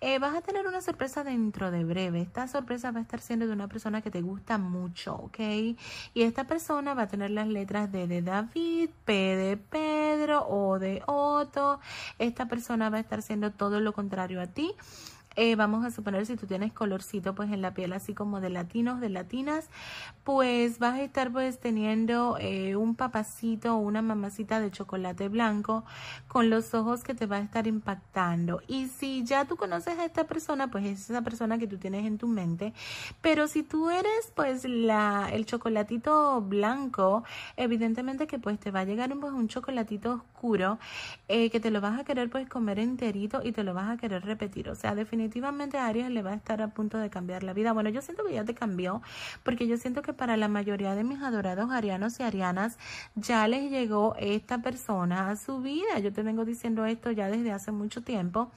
Eh, 0.00 0.18
vas 0.18 0.34
a 0.34 0.40
tener 0.40 0.66
una 0.66 0.80
sorpresa 0.80 1.22
dentro 1.22 1.70
de 1.70 1.84
breve. 1.84 2.20
Esta 2.20 2.48
sorpresa 2.48 2.90
va 2.90 2.98
a 2.98 3.02
estar 3.02 3.20
siendo 3.20 3.46
de 3.46 3.52
una 3.52 3.68
persona 3.68 4.02
que 4.02 4.10
te 4.10 4.22
gusta 4.22 4.58
mucho, 4.58 5.14
¿ok? 5.14 5.38
Y 6.14 6.22
esta 6.22 6.44
persona 6.44 6.94
va 6.94 7.02
a 7.02 7.08
tener 7.08 7.30
las 7.30 7.46
letras 7.46 7.92
D 7.92 8.08
de 8.08 8.22
David, 8.22 8.90
P 9.04 9.12
de 9.12 9.56
Pedro, 9.56 10.46
O 10.48 10.78
de 10.78 11.02
Otto. 11.06 11.78
Esta 12.18 12.46
persona 12.46 12.90
va 12.90 12.96
a 12.96 13.00
estar 13.00 13.22
siendo 13.22 13.52
todo 13.52 13.80
lo 13.80 13.92
contrario 13.92 14.40
a 14.40 14.48
ti. 14.48 14.74
Eh, 15.38 15.54
vamos 15.54 15.84
a 15.84 15.90
suponer 15.90 16.24
si 16.24 16.34
tú 16.34 16.46
tienes 16.46 16.72
colorcito 16.72 17.34
pues 17.34 17.52
en 17.52 17.60
la 17.60 17.74
piel 17.74 17.92
así 17.92 18.14
como 18.14 18.40
de 18.40 18.48
latinos, 18.48 19.00
de 19.00 19.10
latinas, 19.10 19.68
pues 20.24 20.78
vas 20.78 20.94
a 20.94 21.02
estar 21.02 21.30
pues 21.30 21.58
teniendo 21.60 22.38
eh, 22.40 22.74
un 22.74 22.94
papacito 22.94 23.74
o 23.74 23.78
una 23.78 24.00
mamacita 24.00 24.60
de 24.60 24.70
chocolate 24.70 25.28
blanco 25.28 25.84
con 26.26 26.48
los 26.48 26.72
ojos 26.72 27.04
que 27.04 27.14
te 27.14 27.26
va 27.26 27.36
a 27.36 27.40
estar 27.40 27.66
impactando. 27.66 28.62
Y 28.66 28.86
si 28.86 29.24
ya 29.24 29.44
tú 29.44 29.56
conoces 29.56 29.98
a 29.98 30.06
esta 30.06 30.24
persona, 30.24 30.70
pues 30.70 30.86
es 30.86 31.10
esa 31.10 31.20
persona 31.20 31.58
que 31.58 31.66
tú 31.66 31.76
tienes 31.76 32.06
en 32.06 32.16
tu 32.16 32.28
mente. 32.28 32.72
Pero 33.20 33.46
si 33.46 33.62
tú 33.62 33.90
eres 33.90 34.32
pues 34.34 34.64
la, 34.64 35.28
el 35.30 35.44
chocolatito 35.44 36.40
blanco, 36.40 37.24
evidentemente 37.58 38.26
que 38.26 38.38
pues 38.38 38.58
te 38.58 38.70
va 38.70 38.80
a 38.80 38.84
llegar 38.84 39.12
un, 39.12 39.20
pues, 39.20 39.34
un 39.34 39.48
chocolatito 39.48 40.14
oscuro 40.14 40.78
eh, 41.28 41.50
que 41.50 41.60
te 41.60 41.70
lo 41.70 41.82
vas 41.82 42.00
a 42.00 42.04
querer 42.04 42.30
pues 42.30 42.48
comer 42.48 42.78
enterito 42.78 43.42
y 43.44 43.52
te 43.52 43.64
lo 43.64 43.74
vas 43.74 43.90
a 43.90 43.96
querer 43.98 44.24
repetir. 44.24 44.70
O 44.70 44.74
sea, 44.74 44.94
definitivamente 44.94 45.25
definitivamente 45.26 45.78
Aries 45.78 46.10
le 46.10 46.22
va 46.22 46.30
a 46.30 46.34
estar 46.34 46.62
a 46.62 46.68
punto 46.68 46.98
de 46.98 47.10
cambiar 47.10 47.42
la 47.42 47.52
vida. 47.52 47.72
Bueno, 47.72 47.90
yo 47.90 48.00
siento 48.00 48.24
que 48.24 48.34
ya 48.34 48.44
te 48.44 48.54
cambió, 48.54 49.02
porque 49.42 49.66
yo 49.66 49.76
siento 49.76 50.02
que 50.02 50.12
para 50.12 50.36
la 50.36 50.48
mayoría 50.48 50.94
de 50.94 51.04
mis 51.04 51.20
adorados 51.20 51.70
arianos 51.70 52.20
y 52.20 52.22
arianas 52.22 52.78
ya 53.16 53.46
les 53.48 53.70
llegó 53.70 54.14
esta 54.18 54.58
persona 54.62 55.30
a 55.30 55.36
su 55.36 55.60
vida. 55.60 55.98
Yo 55.98 56.12
te 56.12 56.22
vengo 56.22 56.44
diciendo 56.44 56.84
esto 56.86 57.10
ya 57.10 57.28
desde 57.28 57.50
hace 57.52 57.72
mucho 57.72 58.02
tiempo. 58.02 58.50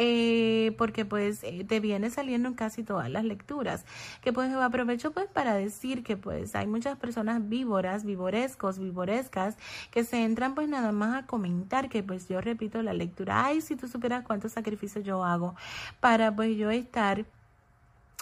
Eh, 0.00 0.76
porque 0.78 1.04
pues 1.04 1.42
eh, 1.42 1.64
te 1.66 1.80
viene 1.80 2.08
saliendo 2.08 2.48
en 2.48 2.54
casi 2.54 2.84
todas 2.84 3.10
las 3.10 3.24
lecturas. 3.24 3.84
Que 4.22 4.32
pues 4.32 4.54
aprovecho 4.54 5.10
pues 5.10 5.26
para 5.26 5.54
decir 5.54 6.04
que 6.04 6.16
pues 6.16 6.54
hay 6.54 6.68
muchas 6.68 6.96
personas 6.96 7.48
víboras, 7.48 8.04
vivorescos, 8.04 8.78
vivorescas, 8.78 9.56
que 9.90 10.04
se 10.04 10.22
entran 10.22 10.54
pues 10.54 10.68
nada 10.68 10.92
más 10.92 11.24
a 11.24 11.26
comentar 11.26 11.88
que 11.88 12.04
pues 12.04 12.28
yo 12.28 12.40
repito 12.40 12.80
la 12.80 12.92
lectura, 12.92 13.44
ay, 13.46 13.60
si 13.60 13.74
tú 13.74 13.88
supieras 13.88 14.24
cuántos 14.24 14.52
sacrificios 14.52 15.04
yo 15.04 15.24
hago 15.24 15.56
para 15.98 16.34
pues 16.34 16.56
yo 16.56 16.70
estar 16.70 17.24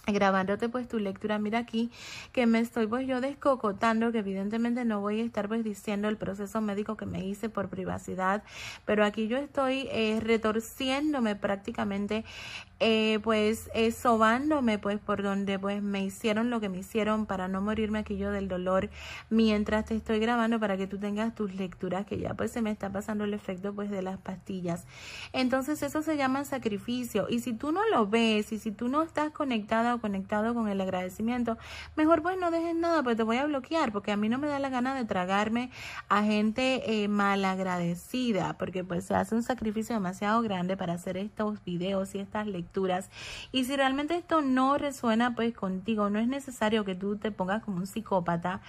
grabándote 0.07 0.69
pues 0.69 0.89
tu 0.89 0.99
lectura. 0.99 1.39
Mira 1.39 1.59
aquí 1.59 1.91
que 2.33 2.47
me 2.47 2.61
estoy 2.61 2.87
pues 2.87 3.07
yo 3.07 3.21
descocotando, 3.21 4.13
que 4.13 4.19
evidentemente 4.19 4.85
no 4.85 5.01
voy 5.01 5.21
a 5.21 5.25
estar 5.25 5.49
pues 5.49 5.65
diciendo 5.65 6.09
el 6.09 6.17
proceso 6.17 6.61
médico 6.61 6.97
que 6.97 7.07
me 7.07 7.25
hice 7.25 7.49
por 7.49 7.69
privacidad, 7.69 8.43
pero 8.85 9.05
aquí 9.05 9.29
yo 9.29 9.37
estoy 9.37 9.89
eh, 9.91 10.21
retorciéndome 10.23 11.37
prácticamente 11.37 12.25
eh, 12.79 13.21
pues 13.25 13.71
eh, 13.73 13.91
sobándome 13.91 14.79
pues 14.79 15.01
por 15.01 15.23
donde 15.23 15.59
pues 15.59 15.83
me 15.83 16.05
hicieron 16.05 16.51
lo 16.51 16.61
que 16.61 16.69
me 16.69 16.77
hicieron 16.77 17.25
para 17.25 17.49
no 17.49 17.63
morirme 17.63 18.01
aquí 18.01 18.19
yo 18.19 18.31
del 18.31 18.49
dolor 18.49 18.91
mientras 19.31 19.87
te 19.87 19.97
estoy 19.97 20.19
grabando 20.19 20.61
para 20.61 20.77
que 20.77 20.87
tú 20.87 20.99
tengas 20.99 21.35
tus 21.35 21.55
lecturas 21.55 22.05
que 22.05 22.19
ya 22.19 22.35
pues 22.35 22.51
se 22.51 22.61
me 22.61 22.71
está 22.71 22.93
pasando 22.93 23.25
el 23.25 23.33
efecto 23.33 23.73
pues 23.73 23.91
de 23.91 24.03
las 24.03 24.19
pastillas 24.19 24.85
entonces 25.33 25.83
eso 25.83 26.03
se 26.03 26.19
llama 26.19 26.45
sacrificio 26.45 27.29
y 27.31 27.41
si 27.41 27.55
tú 27.55 27.73
no 27.73 27.81
lo 27.89 28.09
ves 28.09 28.53
y 28.53 28.59
si 28.59 28.73
tú 28.73 28.89
no 28.89 29.03
estás 29.03 29.31
conectada 29.31 29.96
conectado 30.01 30.55
con 30.55 30.69
el 30.69 30.81
agradecimiento 30.81 31.59
mejor 31.97 32.23
pues 32.23 32.39
no 32.39 32.51
dejes 32.51 32.75
nada 32.75 33.03
pues 33.03 33.17
te 33.17 33.23
voy 33.23 33.37
a 33.37 33.47
bloquear 33.47 33.93
porque 33.93 34.13
a 34.13 34.17
mí 34.17 34.29
no 34.29 34.39
me 34.39 34.47
da 34.47 34.59
la 34.59 34.69
gana 34.69 34.95
de 34.95 35.05
tragarme 35.05 35.71
a 36.09 36.23
gente 36.23 37.05
eh, 37.05 37.09
malagradecida 37.09 38.57
porque 38.59 38.85
pues 38.85 39.05
se 39.05 39.15
hace 39.15 39.35
un 39.35 39.43
sacrificio 39.43 39.95
demasiado 39.95 40.43
grande 40.43 40.77
para 40.77 40.95
hacer 40.95 41.17
estos 41.17 41.63
videos 41.65 42.15
y 42.15 42.19
estas 42.19 42.47
lecturas. 42.47 43.11
Y 43.53 43.65
si 43.65 43.77
realmente 43.77 44.17
esto 44.17 44.43
no 44.43 44.79
resuena 44.79 45.35
pues 45.35 45.55
contigo, 45.55 46.11
no 46.11 46.19
es 46.19 46.29
necesario 46.29 46.85
que 46.85 46.95
tú 46.95 47.17
te 47.17 47.31
pongas 47.31 47.63
como 47.63 47.79
un 47.79 47.87
psicópata, 47.87 48.61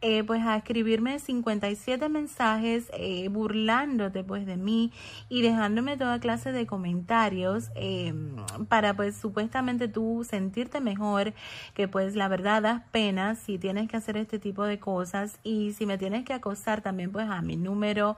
eh, 0.00 0.24
pues 0.24 0.42
a 0.42 0.56
escribirme 0.56 1.18
57 1.18 2.08
mensajes 2.08 2.90
eh, 2.94 3.28
burlándote 3.28 4.24
pues 4.24 4.46
de 4.46 4.56
mí 4.56 4.92
y 5.28 5.42
dejándome 5.42 5.96
toda 5.96 6.20
clase 6.20 6.52
de 6.52 6.66
comentarios 6.66 7.70
em, 7.74 8.36
para 8.68 8.94
pues 8.94 9.16
supuestamente 9.16 9.88
tú 9.88 10.24
sentirte 10.28 10.69
mejor, 10.78 11.34
que 11.74 11.88
pues 11.88 12.14
la 12.14 12.28
verdad 12.28 12.62
das 12.62 12.82
pena 12.92 13.34
si 13.34 13.58
tienes 13.58 13.88
que 13.88 13.96
hacer 13.96 14.16
este 14.16 14.38
tipo 14.38 14.62
de 14.62 14.78
cosas. 14.78 15.40
Y 15.42 15.72
si 15.72 15.86
me 15.86 15.98
tienes 15.98 16.24
que 16.24 16.32
acosar 16.32 16.82
también 16.82 17.10
pues 17.10 17.28
a 17.28 17.42
mi 17.42 17.56
número 17.56 18.16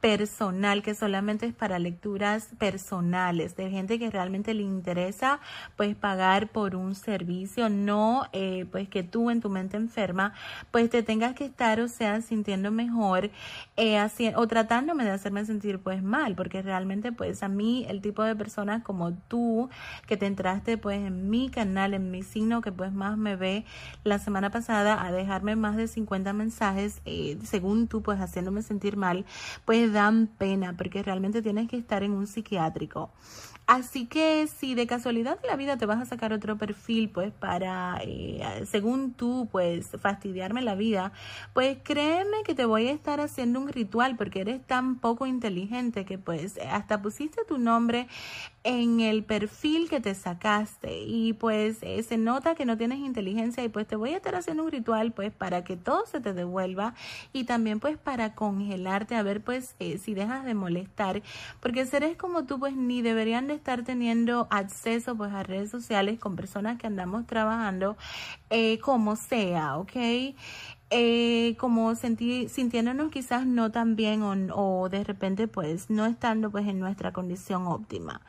personal 0.00 0.82
que 0.82 0.94
solamente 0.94 1.46
es 1.46 1.54
para 1.54 1.78
lecturas 1.78 2.48
personales 2.58 3.56
de 3.56 3.70
gente 3.70 3.98
que 3.98 4.10
realmente 4.10 4.52
le 4.52 4.62
interesa 4.62 5.40
pues 5.76 5.94
pagar 5.94 6.48
por 6.48 6.76
un 6.76 6.94
servicio, 6.94 7.70
no 7.70 8.26
eh, 8.32 8.66
pues 8.70 8.88
que 8.88 9.02
tú 9.02 9.30
en 9.30 9.40
tu 9.40 9.48
mente 9.48 9.76
enferma 9.76 10.34
pues 10.70 10.90
te 10.90 11.02
tengas 11.02 11.34
que 11.34 11.44
estar 11.46 11.80
o 11.80 11.88
sea 11.88 12.20
sintiendo 12.20 12.70
mejor 12.70 13.30
eh, 13.76 13.98
o 14.36 14.46
tratándome 14.46 15.04
de 15.04 15.10
hacerme 15.10 15.44
sentir 15.44 15.78
pues 15.78 16.02
mal, 16.02 16.34
porque 16.34 16.62
realmente 16.62 17.12
pues 17.12 17.42
a 17.42 17.48
mí 17.48 17.86
el 17.88 18.00
tipo 18.00 18.22
de 18.22 18.34
personas 18.34 18.82
como 18.82 19.12
tú 19.12 19.68
que 20.06 20.16
te 20.16 20.26
entraste 20.26 20.76
pues 20.78 20.98
en 20.98 21.30
mi 21.30 21.48
canal, 21.48 21.93
en 21.94 22.10
mi 22.10 22.22
signo 22.22 22.60
que 22.60 22.72
pues 22.72 22.92
más 22.92 23.16
me 23.16 23.36
ve 23.36 23.64
la 24.04 24.18
semana 24.18 24.50
pasada 24.50 25.04
a 25.04 25.12
dejarme 25.12 25.56
más 25.56 25.76
de 25.76 25.88
50 25.88 26.32
mensajes 26.32 27.00
eh, 27.04 27.38
según 27.44 27.88
tú 27.88 28.02
pues 28.02 28.20
haciéndome 28.20 28.62
sentir 28.62 28.96
mal, 28.96 29.24
pues 29.64 29.92
dan 29.92 30.26
pena 30.26 30.74
porque 30.76 31.02
realmente 31.02 31.42
tienes 31.42 31.68
que 31.68 31.76
estar 31.76 32.02
en 32.02 32.12
un 32.12 32.26
psiquiátrico. 32.26 33.10
Así 33.66 34.04
que 34.04 34.46
si 34.46 34.74
de 34.74 34.86
casualidad 34.86 35.40
de 35.40 35.48
la 35.48 35.56
vida 35.56 35.78
te 35.78 35.86
vas 35.86 35.98
a 35.98 36.04
sacar 36.04 36.34
otro 36.34 36.58
perfil, 36.58 37.08
pues 37.08 37.32
para, 37.32 37.98
eh, 38.02 38.64
según 38.66 39.14
tú, 39.14 39.48
pues 39.50 39.88
fastidiarme 40.02 40.60
la 40.60 40.74
vida, 40.74 41.12
pues 41.54 41.78
créeme 41.82 42.42
que 42.44 42.54
te 42.54 42.66
voy 42.66 42.88
a 42.88 42.92
estar 42.92 43.20
haciendo 43.20 43.60
un 43.60 43.68
ritual 43.68 44.16
porque 44.16 44.42
eres 44.42 44.62
tan 44.66 44.96
poco 44.96 45.26
inteligente 45.26 46.04
que 46.04 46.18
pues 46.18 46.58
hasta 46.70 47.00
pusiste 47.00 47.42
tu 47.48 47.56
nombre 47.56 48.06
en 48.64 49.00
el 49.00 49.24
perfil 49.24 49.88
que 49.88 50.00
te 50.00 50.14
sacaste. 50.14 51.02
Y 51.02 51.32
pues 51.32 51.78
eh, 51.82 52.02
se 52.02 52.18
nota 52.18 52.54
que 52.54 52.66
no 52.66 52.76
tienes 52.76 52.98
inteligencia 52.98 53.64
y 53.64 53.70
pues 53.70 53.86
te 53.86 53.96
voy 53.96 54.10
a 54.10 54.16
estar 54.16 54.34
haciendo 54.34 54.64
un 54.64 54.70
ritual 54.70 55.12
pues 55.12 55.32
para 55.32 55.64
que 55.64 55.76
todo 55.76 56.04
se 56.04 56.20
te 56.20 56.34
devuelva 56.34 56.94
y 57.32 57.44
también 57.44 57.80
pues 57.80 57.96
para 57.96 58.34
congelarte 58.34 59.14
a 59.14 59.22
ver 59.22 59.42
pues 59.42 59.74
eh, 59.78 59.96
si 59.96 60.12
dejas 60.12 60.44
de 60.44 60.54
molestar 60.54 61.22
porque 61.60 61.86
seres 61.86 62.16
como 62.16 62.44
tú 62.44 62.58
pues 62.58 62.74
ni 62.76 63.00
deberían 63.02 63.46
de 63.46 63.53
estar 63.54 63.84
teniendo 63.84 64.46
acceso 64.50 65.16
pues 65.16 65.32
a 65.32 65.42
redes 65.42 65.70
sociales 65.70 66.18
con 66.18 66.36
personas 66.36 66.78
que 66.78 66.86
andamos 66.86 67.26
trabajando 67.26 67.96
eh, 68.50 68.78
como 68.80 69.16
sea, 69.16 69.76
¿ok? 69.78 69.96
Eh, 70.90 71.56
como 71.58 71.94
senti 71.94 72.48
sintiéndonos 72.48 73.10
quizás 73.10 73.46
no 73.46 73.72
tan 73.72 73.96
bien 73.96 74.22
o, 74.22 74.32
o, 74.54 74.88
de 74.88 75.02
repente 75.02 75.48
pues 75.48 75.90
no 75.90 76.06
estando 76.06 76.50
pues 76.50 76.68
en 76.68 76.78
nuestra 76.78 77.12
condición 77.12 77.66
óptima. 77.66 78.20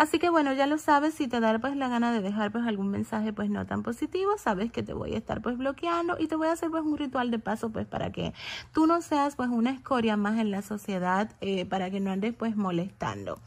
Así 0.00 0.18
que 0.18 0.30
bueno, 0.30 0.54
ya 0.54 0.66
lo 0.66 0.78
sabes, 0.78 1.12
si 1.12 1.28
te 1.28 1.40
da 1.40 1.58
pues 1.58 1.76
la 1.76 1.90
gana 1.90 2.10
de 2.10 2.22
dejar 2.22 2.50
pues 2.50 2.66
algún 2.66 2.88
mensaje 2.88 3.34
pues 3.34 3.50
no 3.50 3.66
tan 3.66 3.82
positivo, 3.82 4.38
sabes 4.38 4.72
que 4.72 4.82
te 4.82 4.94
voy 4.94 5.12
a 5.12 5.18
estar 5.18 5.42
pues 5.42 5.58
bloqueando 5.58 6.16
y 6.18 6.26
te 6.26 6.36
voy 6.36 6.48
a 6.48 6.52
hacer 6.52 6.70
pues 6.70 6.84
un 6.84 6.96
ritual 6.96 7.30
de 7.30 7.38
paso 7.38 7.68
pues 7.68 7.86
para 7.86 8.10
que 8.10 8.32
tú 8.72 8.86
no 8.86 9.02
seas 9.02 9.36
pues 9.36 9.50
una 9.50 9.72
escoria 9.72 10.16
más 10.16 10.38
en 10.38 10.52
la 10.52 10.62
sociedad, 10.62 11.30
eh, 11.42 11.66
para 11.66 11.90
que 11.90 12.00
no 12.00 12.10
andes 12.10 12.34
pues 12.34 12.56
molestando. 12.56 13.40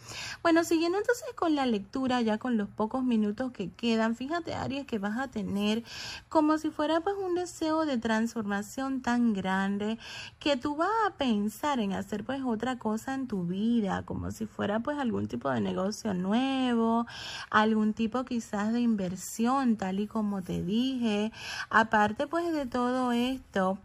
Bueno, 0.43 0.63
siguiendo 0.63 0.99
entonces 0.99 1.25
con 1.33 1.55
la 1.55 1.65
lectura, 1.65 2.21
ya 2.21 2.37
con 2.37 2.55
los 2.55 2.69
pocos 2.69 3.03
minutos 3.03 3.51
que 3.51 3.71
quedan, 3.71 4.15
fíjate 4.15 4.53
Aries 4.53 4.85
que 4.85 4.99
vas 4.99 5.17
a 5.17 5.29
tener 5.29 5.83
como 6.29 6.59
si 6.59 6.69
fuera 6.69 7.01
pues 7.01 7.15
un 7.17 7.33
deseo 7.33 7.87
de 7.87 7.97
transformación 7.97 9.01
tan 9.01 9.33
grande 9.33 9.97
que 10.37 10.55
tú 10.55 10.75
vas 10.75 10.91
a 11.07 11.15
pensar 11.17 11.79
en 11.79 11.93
hacer 11.93 12.23
pues 12.23 12.43
otra 12.45 12.77
cosa 12.77 13.15
en 13.15 13.25
tu 13.25 13.43
vida, 13.45 14.03
como 14.05 14.29
si 14.29 14.45
fuera 14.45 14.81
pues 14.81 14.99
algún 14.99 15.27
tipo 15.27 15.49
de 15.49 15.59
negocio 15.59 16.13
nuevo 16.13 16.42
algún 17.49 17.93
tipo 17.93 18.23
quizás 18.25 18.73
de 18.73 18.81
inversión, 18.81 19.77
tal 19.77 19.99
y 19.99 20.07
como 20.07 20.41
te 20.41 20.63
dije. 20.63 21.31
Aparte 21.69 22.27
pues 22.27 22.51
de 22.53 22.65
todo 22.65 23.11
esto, 23.11 23.77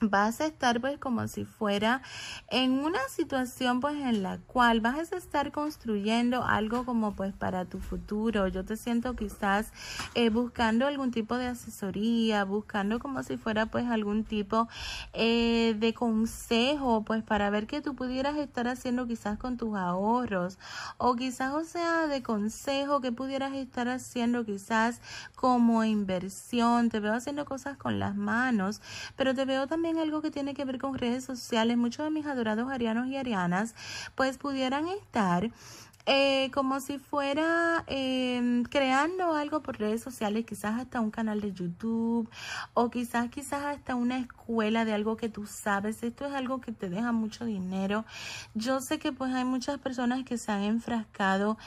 vas 0.00 0.40
a 0.40 0.46
estar 0.46 0.80
pues 0.80 0.98
como 0.98 1.26
si 1.28 1.44
fuera 1.44 2.02
en 2.48 2.72
una 2.72 3.00
situación 3.08 3.80
pues 3.80 3.96
en 3.96 4.22
la 4.22 4.38
cual 4.38 4.80
vas 4.80 5.12
a 5.12 5.16
estar 5.16 5.52
construyendo 5.52 6.44
algo 6.44 6.84
como 6.84 7.14
pues 7.14 7.34
para 7.34 7.64
tu 7.64 7.80
futuro. 7.80 8.48
Yo 8.48 8.64
te 8.64 8.76
siento 8.76 9.14
quizás 9.16 9.72
eh, 10.14 10.30
buscando 10.30 10.86
algún 10.86 11.10
tipo 11.10 11.36
de 11.36 11.48
asesoría, 11.48 12.44
buscando 12.44 12.98
como 12.98 13.22
si 13.22 13.36
fuera 13.36 13.66
pues 13.66 13.86
algún 13.86 14.24
tipo 14.24 14.68
eh, 15.12 15.74
de 15.78 15.94
consejo 15.94 17.02
pues 17.04 17.22
para 17.22 17.50
ver 17.50 17.66
qué 17.66 17.80
tú 17.80 17.94
pudieras 17.94 18.36
estar 18.36 18.68
haciendo 18.68 19.06
quizás 19.06 19.38
con 19.38 19.56
tus 19.56 19.76
ahorros 19.76 20.58
o 20.98 21.16
quizás 21.16 21.54
o 21.54 21.64
sea 21.64 22.06
de 22.06 22.22
consejo 22.22 23.00
que 23.00 23.12
pudieras 23.12 23.52
estar 23.54 23.88
haciendo 23.88 24.44
quizás 24.44 25.00
como 25.34 25.84
inversión. 25.84 26.88
Te 26.88 27.00
veo 27.00 27.14
haciendo 27.14 27.44
cosas 27.44 27.76
con 27.76 27.98
las 27.98 28.14
manos, 28.16 28.80
pero 29.16 29.34
te 29.34 29.44
veo 29.44 29.66
también 29.66 29.87
algo 29.96 30.20
que 30.20 30.30
tiene 30.30 30.52
que 30.52 30.66
ver 30.66 30.78
con 30.78 30.98
redes 30.98 31.24
sociales. 31.24 31.78
Muchos 31.78 32.04
de 32.04 32.10
mis 32.10 32.26
adorados 32.26 32.70
arianos 32.70 33.06
y 33.06 33.16
arianas 33.16 33.74
pues 34.14 34.36
pudieran 34.36 34.88
estar 34.88 35.50
eh, 36.10 36.50
como 36.54 36.80
si 36.80 36.98
fuera 36.98 37.84
em, 37.86 38.62
creando 38.64 39.34
algo 39.34 39.60
por 39.62 39.78
redes 39.78 40.00
sociales, 40.00 40.46
quizás 40.46 40.80
hasta 40.80 41.02
un 41.02 41.10
canal 41.10 41.42
de 41.42 41.52
YouTube 41.52 42.30
o 42.72 42.88
quizás 42.88 43.28
quizás 43.28 43.62
hasta 43.62 43.94
una 43.94 44.16
escuela 44.18 44.86
de 44.86 44.94
algo 44.94 45.18
que 45.18 45.28
tú 45.28 45.46
sabes. 45.46 46.02
Esto 46.02 46.24
es 46.24 46.32
algo 46.32 46.62
que 46.62 46.72
te 46.72 46.88
deja 46.88 47.12
mucho 47.12 47.44
dinero. 47.44 48.06
Yo 48.54 48.80
sé 48.80 48.98
que 48.98 49.12
pues 49.12 49.34
hay 49.34 49.44
muchas 49.44 49.78
personas 49.80 50.24
que 50.24 50.38
se 50.38 50.50
han 50.50 50.62
enfrascado 50.62 51.58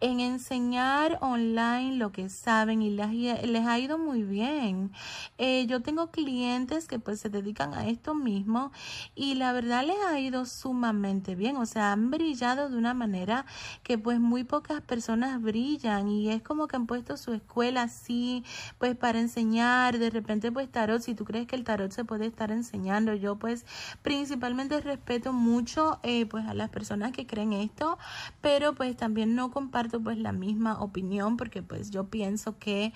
en 0.00 0.20
enseñar 0.20 1.18
online 1.20 1.96
lo 1.96 2.10
que 2.10 2.28
saben 2.30 2.82
y 2.82 2.90
les, 2.90 3.10
les 3.44 3.66
ha 3.66 3.78
ido 3.78 3.98
muy 3.98 4.22
bien. 4.22 4.92
Eh, 5.38 5.66
yo 5.66 5.82
tengo 5.82 6.10
clientes 6.10 6.86
que 6.86 6.98
pues 6.98 7.20
se 7.20 7.28
dedican 7.28 7.74
a 7.74 7.86
esto 7.88 8.14
mismo 8.14 8.72
y 9.14 9.34
la 9.34 9.52
verdad 9.52 9.84
les 9.84 9.98
ha 10.06 10.18
ido 10.18 10.46
sumamente 10.46 11.34
bien. 11.34 11.56
O 11.56 11.66
sea, 11.66 11.92
han 11.92 12.10
brillado 12.10 12.70
de 12.70 12.76
una 12.76 12.94
manera 12.94 13.44
que 13.82 13.98
pues 13.98 14.20
muy 14.20 14.44
pocas 14.44 14.80
personas 14.80 15.40
brillan 15.40 16.08
y 16.08 16.30
es 16.30 16.42
como 16.42 16.66
que 16.66 16.76
han 16.76 16.86
puesto 16.86 17.16
su 17.16 17.32
escuela 17.34 17.82
así, 17.82 18.44
pues 18.78 18.96
para 18.96 19.20
enseñar, 19.20 19.98
de 19.98 20.10
repente 20.10 20.50
pues 20.50 20.70
tarot, 20.70 21.02
si 21.02 21.14
tú 21.14 21.24
crees 21.24 21.46
que 21.46 21.56
el 21.56 21.64
tarot 21.64 21.92
se 21.92 22.04
puede 22.04 22.26
estar 22.26 22.50
enseñando, 22.50 23.14
yo 23.14 23.36
pues 23.36 23.66
principalmente 24.02 24.80
respeto 24.80 25.32
mucho 25.32 25.98
eh, 26.02 26.26
pues 26.26 26.46
a 26.46 26.54
las 26.54 26.70
personas 26.70 27.12
que 27.12 27.26
creen 27.26 27.52
esto, 27.52 27.98
pero 28.40 28.74
pues 28.74 28.96
también 28.96 29.34
no 29.34 29.50
comparto 29.50 29.89
pues 29.98 30.18
la 30.18 30.32
misma 30.32 30.80
opinión 30.80 31.36
porque 31.36 31.62
pues 31.62 31.90
yo 31.90 32.04
pienso 32.04 32.58
que 32.58 32.92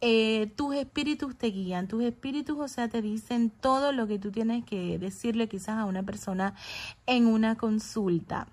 eh, 0.00 0.52
tus 0.54 0.74
espíritus 0.74 1.36
te 1.36 1.48
guían, 1.48 1.88
tus 1.88 2.02
espíritus, 2.02 2.58
o 2.58 2.68
sea, 2.68 2.88
te 2.88 3.02
dicen 3.02 3.50
todo 3.50 3.92
lo 3.92 4.06
que 4.06 4.18
tú 4.18 4.30
tienes 4.30 4.64
que 4.64 4.98
decirle 4.98 5.48
quizás 5.48 5.78
a 5.78 5.86
una 5.86 6.02
persona 6.02 6.54
en 7.06 7.26
una 7.26 7.56
consulta. 7.56 8.48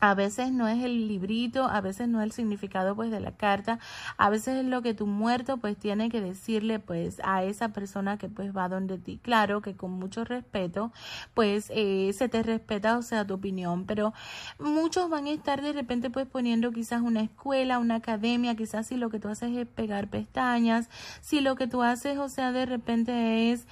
A 0.00 0.14
veces 0.14 0.52
no 0.52 0.68
es 0.68 0.84
el 0.84 1.08
librito, 1.08 1.64
a 1.64 1.80
veces 1.80 2.08
no 2.08 2.20
es 2.20 2.26
el 2.26 2.32
significado 2.32 2.94
pues 2.94 3.10
de 3.10 3.18
la 3.18 3.32
carta, 3.32 3.80
a 4.16 4.30
veces 4.30 4.58
es 4.58 4.64
lo 4.64 4.80
que 4.82 4.94
tu 4.94 5.06
muerto 5.06 5.56
pues 5.56 5.76
tiene 5.76 6.08
que 6.08 6.20
decirle 6.20 6.78
pues 6.78 7.20
a 7.24 7.42
esa 7.42 7.70
persona 7.70 8.16
que 8.16 8.28
pues 8.28 8.56
va 8.56 8.68
donde 8.68 8.98
ti. 8.98 9.18
Claro 9.22 9.60
que 9.60 9.74
con 9.74 9.90
mucho 9.92 10.24
respeto 10.24 10.92
pues 11.34 11.72
eh, 11.74 12.12
se 12.14 12.28
te 12.28 12.42
respeta 12.42 12.96
o 12.96 13.02
sea 13.02 13.26
tu 13.26 13.34
opinión, 13.34 13.86
pero 13.86 14.14
muchos 14.58 15.10
van 15.10 15.26
a 15.26 15.30
estar 15.30 15.62
de 15.62 15.72
repente 15.72 16.10
pues 16.10 16.26
poniendo 16.26 16.70
quizás 16.70 17.02
una 17.02 17.20
escuela, 17.22 17.78
una 17.78 17.96
academia, 17.96 18.54
quizás 18.54 18.86
si 18.86 18.96
lo 18.96 19.10
que 19.10 19.18
tú 19.18 19.28
haces 19.28 19.56
es 19.56 19.66
pegar 19.66 20.08
pestañas, 20.08 20.88
si 21.20 21.40
lo 21.40 21.56
que 21.56 21.66
tú 21.66 21.82
haces 21.82 22.18
o 22.18 22.28
sea 22.28 22.52
de 22.52 22.66
repente 22.66 23.50
es 23.50 23.66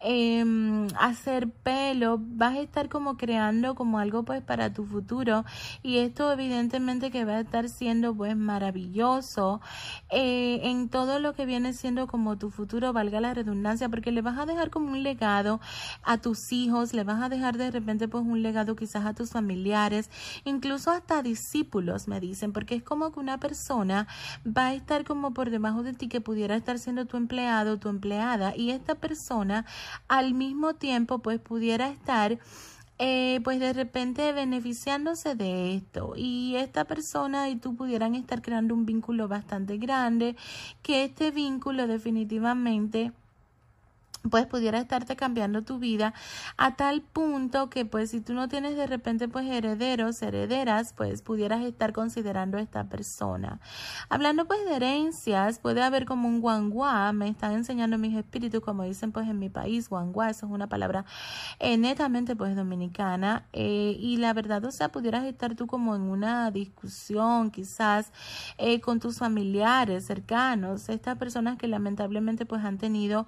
eh, 0.00 0.44
hacer 0.98 1.48
pelo, 1.50 2.18
vas 2.20 2.54
a 2.56 2.60
estar 2.60 2.88
como 2.88 3.16
creando 3.16 3.74
como 3.74 3.98
algo 3.98 4.22
pues 4.22 4.42
para 4.42 4.72
tu 4.72 4.84
futuro 4.84 5.44
y 5.82 5.98
esto 5.98 6.30
evidentemente 6.32 7.10
que 7.10 7.24
va 7.24 7.34
a 7.34 7.40
estar 7.40 7.68
siendo 7.68 8.14
pues 8.14 8.36
maravilloso 8.36 9.60
eh, 10.10 10.60
en 10.64 10.88
todo 10.88 11.18
lo 11.18 11.34
que 11.34 11.46
viene 11.46 11.72
siendo 11.72 12.06
como 12.06 12.36
tu 12.38 12.50
futuro, 12.50 12.92
valga 12.92 13.20
la 13.20 13.34
redundancia, 13.34 13.88
porque 13.88 14.12
le 14.12 14.22
vas 14.22 14.38
a 14.38 14.46
dejar 14.46 14.70
como 14.70 14.90
un 14.92 15.02
legado 15.02 15.60
a 16.02 16.18
tus 16.18 16.52
hijos, 16.52 16.92
le 16.92 17.04
vas 17.04 17.22
a 17.22 17.28
dejar 17.28 17.56
de 17.56 17.70
repente 17.70 18.08
pues 18.08 18.24
un 18.24 18.42
legado 18.42 18.76
quizás 18.76 19.06
a 19.06 19.14
tus 19.14 19.30
familiares, 19.30 20.10
incluso 20.44 20.90
hasta 20.90 21.22
discípulos 21.22 22.08
me 22.08 22.20
dicen, 22.20 22.52
porque 22.52 22.74
es 22.74 22.82
como 22.82 23.12
que 23.12 23.20
una 23.20 23.38
persona 23.38 24.06
va 24.46 24.66
a 24.66 24.74
estar 24.74 25.04
como 25.04 25.32
por 25.34 25.50
debajo 25.50 25.82
de 25.82 25.92
ti 25.92 26.08
que 26.08 26.20
pudiera 26.20 26.56
estar 26.56 26.78
siendo 26.78 27.06
tu 27.06 27.16
empleado, 27.16 27.78
tu 27.78 27.88
empleada 27.88 28.54
y 28.56 28.70
esta 28.70 28.94
persona 28.94 29.64
al 30.08 30.34
mismo 30.34 30.74
tiempo 30.74 31.20
pues 31.20 31.40
pudiera 31.40 31.88
estar 31.88 32.38
eh, 33.04 33.40
pues 33.42 33.58
de 33.58 33.72
repente 33.72 34.32
beneficiándose 34.32 35.34
de 35.34 35.74
esto. 35.74 36.12
Y 36.14 36.54
esta 36.54 36.84
persona 36.84 37.48
y 37.50 37.56
tú 37.56 37.74
pudieran 37.74 38.14
estar 38.14 38.42
creando 38.42 38.74
un 38.74 38.86
vínculo 38.86 39.26
bastante 39.26 39.76
grande 39.76 40.36
que 40.82 41.02
este 41.02 41.32
vínculo 41.32 41.88
definitivamente 41.88 43.10
pues 44.30 44.46
pudiera 44.46 44.78
estarte 44.78 45.16
cambiando 45.16 45.62
tu 45.62 45.78
vida 45.78 46.14
a 46.56 46.76
tal 46.76 47.02
punto 47.02 47.70
que 47.70 47.84
pues 47.84 48.10
si 48.10 48.20
tú 48.20 48.34
no 48.34 48.48
tienes 48.48 48.76
de 48.76 48.86
repente 48.86 49.28
pues 49.28 49.46
herederos, 49.46 50.22
herederas, 50.22 50.92
pues 50.92 51.22
pudieras 51.22 51.62
estar 51.62 51.92
considerando 51.92 52.58
a 52.58 52.60
esta 52.60 52.84
persona. 52.84 53.60
Hablando 54.08 54.46
pues 54.46 54.64
de 54.64 54.76
herencias, 54.76 55.58
puede 55.58 55.82
haber 55.82 56.06
como 56.06 56.28
un 56.28 56.40
guanguá, 56.40 57.12
me 57.12 57.28
están 57.28 57.52
enseñando 57.52 57.98
mis 57.98 58.16
espíritus, 58.16 58.60
como 58.60 58.84
dicen 58.84 59.12
pues 59.12 59.28
en 59.28 59.38
mi 59.38 59.48
país, 59.48 59.88
guanguá, 59.88 60.30
eso 60.30 60.46
es 60.46 60.52
una 60.52 60.68
palabra 60.68 61.04
eh, 61.58 61.76
netamente 61.76 62.36
pues 62.36 62.54
dominicana, 62.56 63.46
eh, 63.52 63.96
y 63.98 64.16
la 64.18 64.32
verdad, 64.32 64.64
o 64.64 64.70
sea, 64.70 64.90
pudieras 64.90 65.24
estar 65.24 65.54
tú 65.54 65.66
como 65.66 65.96
en 65.96 66.02
una 66.02 66.50
discusión 66.50 67.50
quizás 67.50 68.12
eh, 68.58 68.80
con 68.80 69.00
tus 69.00 69.18
familiares 69.18 70.06
cercanos, 70.06 70.88
estas 70.88 71.18
personas 71.18 71.58
que 71.58 71.68
lamentablemente 71.68 72.46
pues 72.46 72.64
han 72.64 72.78
tenido 72.78 73.26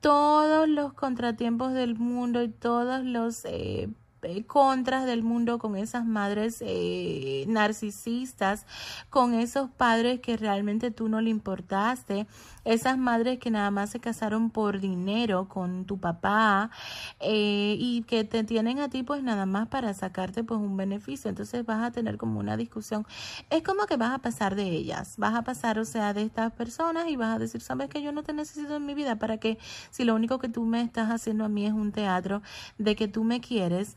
todos 0.00 0.68
los 0.68 0.92
contratiempos 0.92 1.72
del 1.72 1.96
mundo 1.96 2.42
y 2.42 2.48
todos 2.48 3.04
los 3.04 3.44
eh, 3.44 3.88
eh, 4.22 4.44
contras 4.44 5.06
del 5.06 5.22
mundo 5.22 5.58
con 5.58 5.76
esas 5.76 6.04
madres 6.04 6.58
eh, 6.60 7.44
narcisistas, 7.48 8.66
con 9.10 9.34
esos 9.34 9.70
padres 9.70 10.20
que 10.20 10.36
realmente 10.36 10.90
tú 10.90 11.08
no 11.08 11.20
le 11.20 11.30
importaste, 11.30 12.26
esas 12.68 12.98
madres 12.98 13.38
que 13.38 13.50
nada 13.50 13.70
más 13.70 13.90
se 13.90 13.98
casaron 13.98 14.50
por 14.50 14.78
dinero 14.78 15.48
con 15.48 15.86
tu 15.86 15.98
papá 15.98 16.70
eh, 17.18 17.76
y 17.78 18.02
que 18.02 18.24
te 18.24 18.44
tienen 18.44 18.78
a 18.78 18.90
ti 18.90 19.02
pues 19.02 19.22
nada 19.22 19.46
más 19.46 19.68
para 19.68 19.94
sacarte 19.94 20.44
pues 20.44 20.60
un 20.60 20.76
beneficio. 20.76 21.30
Entonces 21.30 21.64
vas 21.64 21.82
a 21.82 21.90
tener 21.92 22.18
como 22.18 22.38
una 22.40 22.58
discusión. 22.58 23.06
Es 23.48 23.62
como 23.62 23.86
que 23.86 23.96
vas 23.96 24.12
a 24.12 24.18
pasar 24.18 24.54
de 24.54 24.64
ellas, 24.64 25.14
vas 25.16 25.34
a 25.34 25.42
pasar 25.42 25.78
o 25.78 25.86
sea 25.86 26.12
de 26.12 26.22
estas 26.22 26.52
personas 26.52 27.08
y 27.08 27.16
vas 27.16 27.36
a 27.36 27.38
decir, 27.38 27.62
sabes 27.62 27.88
que 27.88 28.02
yo 28.02 28.12
no 28.12 28.22
te 28.22 28.34
necesito 28.34 28.76
en 28.76 28.84
mi 28.84 28.94
vida 28.94 29.16
para 29.16 29.38
que 29.38 29.58
si 29.90 30.04
lo 30.04 30.14
único 30.14 30.38
que 30.38 30.50
tú 30.50 30.64
me 30.64 30.82
estás 30.82 31.10
haciendo 31.10 31.46
a 31.46 31.48
mí 31.48 31.64
es 31.64 31.72
un 31.72 31.92
teatro 31.92 32.42
de 32.76 32.96
que 32.96 33.08
tú 33.08 33.24
me 33.24 33.40
quieres 33.40 33.96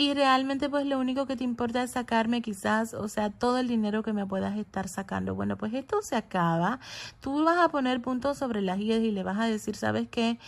y 0.00 0.14
realmente 0.14 0.70
pues 0.70 0.86
lo 0.86 0.98
único 0.98 1.26
que 1.26 1.36
te 1.36 1.44
importa 1.44 1.82
es 1.82 1.90
sacarme 1.90 2.40
quizás, 2.40 2.94
o 2.94 3.06
sea, 3.06 3.28
todo 3.28 3.58
el 3.58 3.68
dinero 3.68 4.02
que 4.02 4.14
me 4.14 4.24
puedas 4.24 4.56
estar 4.56 4.88
sacando. 4.88 5.34
Bueno, 5.34 5.58
pues 5.58 5.74
esto 5.74 6.00
se 6.00 6.16
acaba. 6.16 6.80
Tú 7.20 7.44
vas 7.44 7.58
a 7.58 7.68
poner 7.68 8.00
puntos 8.00 8.38
sobre 8.38 8.62
las 8.62 8.78
guías 8.78 9.00
y 9.00 9.10
le 9.10 9.22
vas 9.24 9.38
a 9.38 9.44
decir, 9.44 9.76
¿sabes 9.76 10.08
qué? 10.08 10.38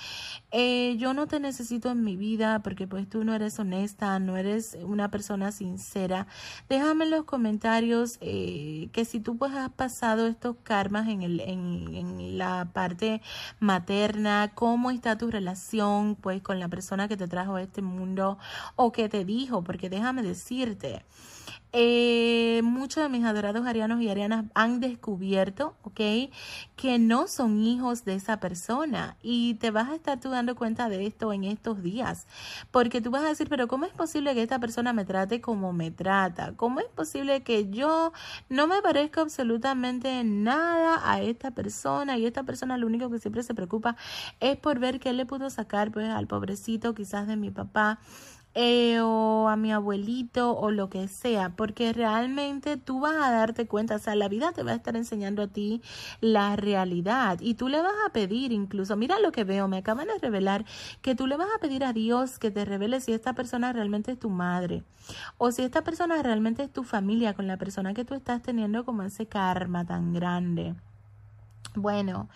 Eh, 0.52 0.96
yo 0.96 1.12
no 1.12 1.26
te 1.26 1.38
necesito 1.38 1.90
en 1.90 2.02
mi 2.02 2.16
vida 2.16 2.60
porque 2.60 2.86
pues 2.86 3.06
tú 3.10 3.24
no 3.24 3.34
eres 3.34 3.58
honesta, 3.58 4.18
no 4.20 4.38
eres 4.38 4.78
una 4.84 5.10
persona 5.10 5.52
sincera. 5.52 6.26
Déjame 6.70 7.04
en 7.04 7.10
los 7.10 7.24
comentarios 7.24 8.16
eh, 8.22 8.88
que 8.92 9.04
si 9.04 9.20
tú 9.20 9.36
pues 9.36 9.52
has 9.52 9.68
pasado 9.68 10.28
estos 10.28 10.56
karmas 10.62 11.08
en, 11.08 11.20
el, 11.20 11.40
en, 11.40 11.94
en 11.94 12.38
la 12.38 12.70
parte 12.72 13.20
materna, 13.60 14.52
cómo 14.54 14.90
está 14.90 15.18
tu 15.18 15.30
relación 15.30 16.14
pues 16.14 16.40
con 16.40 16.58
la 16.58 16.68
persona 16.68 17.06
que 17.06 17.18
te 17.18 17.28
trajo 17.28 17.56
a 17.56 17.62
este 17.62 17.82
mundo 17.82 18.38
o 18.76 18.92
que 18.92 19.10
te 19.10 19.26
dijo, 19.26 19.41
porque 19.64 19.90
déjame 19.90 20.22
decirte, 20.22 21.04
eh, 21.74 22.60
muchos 22.62 23.02
de 23.02 23.08
mis 23.08 23.24
adorados 23.24 23.66
arianos 23.66 24.02
y 24.02 24.10
arianas 24.10 24.44
han 24.54 24.80
descubierto. 24.80 25.74
Que 25.94 26.98
no 26.98 27.28
son 27.28 27.62
hijos 27.62 28.04
de 28.04 28.14
esa 28.14 28.40
persona 28.40 29.16
y 29.22 29.54
te 29.54 29.70
vas 29.70 29.88
a 29.88 29.94
estar 29.94 30.18
tú 30.18 30.30
dando 30.30 30.56
cuenta 30.56 30.88
de 30.88 31.06
esto 31.06 31.32
en 31.32 31.44
estos 31.44 31.82
días, 31.82 32.26
porque 32.72 33.00
tú 33.00 33.10
vas 33.10 33.22
a 33.22 33.28
decir, 33.28 33.48
pero 33.48 33.68
¿cómo 33.68 33.84
es 33.84 33.92
posible 33.92 34.34
que 34.34 34.42
esta 34.42 34.58
persona 34.58 34.92
me 34.92 35.04
trate 35.04 35.40
como 35.40 35.72
me 35.72 35.90
trata? 35.90 36.56
¿Cómo 36.56 36.80
es 36.80 36.86
posible 36.86 37.42
que 37.42 37.70
yo 37.70 38.12
no 38.48 38.66
me 38.66 38.82
parezca 38.82 39.20
absolutamente 39.20 40.24
nada 40.24 41.00
a 41.04 41.20
esta 41.20 41.52
persona 41.52 42.18
y 42.18 42.26
esta 42.26 42.42
persona 42.42 42.76
lo 42.78 42.86
único 42.86 43.10
que 43.10 43.18
siempre 43.20 43.42
se 43.44 43.54
preocupa 43.54 43.96
es 44.40 44.56
por 44.56 44.80
ver 44.80 44.98
qué 44.98 45.12
le 45.12 45.26
pudo 45.26 45.50
sacar 45.50 45.92
pues 45.92 46.08
al 46.08 46.26
pobrecito 46.26 46.94
quizás 46.94 47.28
de 47.28 47.36
mi 47.36 47.50
papá 47.50 48.00
eh, 48.54 49.00
o 49.00 49.48
a 49.48 49.56
mi 49.56 49.72
abuelito 49.72 50.56
o 50.56 50.70
lo 50.70 50.90
que 50.90 51.08
sea, 51.08 51.50
porque 51.50 51.92
realmente 51.92 52.76
tú 52.76 53.00
vas 53.00 53.14
a 53.14 53.30
darte 53.30 53.66
cuenta, 53.66 53.96
o 53.96 53.98
sea, 53.98 54.14
la 54.14 54.28
vida 54.28 54.52
te 54.52 54.62
va 54.62 54.72
a 54.72 54.74
estar 54.74 54.94
enseñando 54.96 55.42
a 55.42 55.48
ti 55.48 55.80
la 56.20 56.56
realidad 56.56 57.38
y 57.40 57.54
tú 57.54 57.68
le 57.68 57.80
vas 57.80 57.94
a 58.06 58.12
pedir 58.12 58.52
incluso, 58.52 58.96
mira 58.96 59.18
lo 59.20 59.32
que 59.32 59.44
veo, 59.44 59.68
me 59.68 59.78
acaban 59.78 60.08
de 60.08 60.18
revelar 60.18 60.64
que 61.00 61.14
tú 61.14 61.26
le 61.26 61.36
vas 61.36 61.48
a 61.54 61.60
pedir 61.60 61.84
a 61.84 61.92
Dios 61.92 62.38
que 62.38 62.50
te 62.50 62.64
revele 62.64 63.00
si 63.00 63.12
esta 63.12 63.32
persona 63.32 63.72
realmente 63.72 64.12
es 64.12 64.18
tu 64.18 64.28
madre 64.28 64.82
o 65.38 65.50
si 65.50 65.62
esta 65.62 65.82
persona 65.82 66.22
realmente 66.22 66.62
es 66.62 66.72
tu 66.72 66.84
familia 66.84 67.34
con 67.34 67.46
la 67.46 67.56
persona 67.56 67.94
que 67.94 68.04
tú 68.04 68.14
estás 68.14 68.42
teniendo 68.42 68.84
como 68.84 69.02
ese 69.02 69.26
karma 69.26 69.84
tan 69.86 70.12
grande. 70.12 70.74
Bueno, 71.74 72.28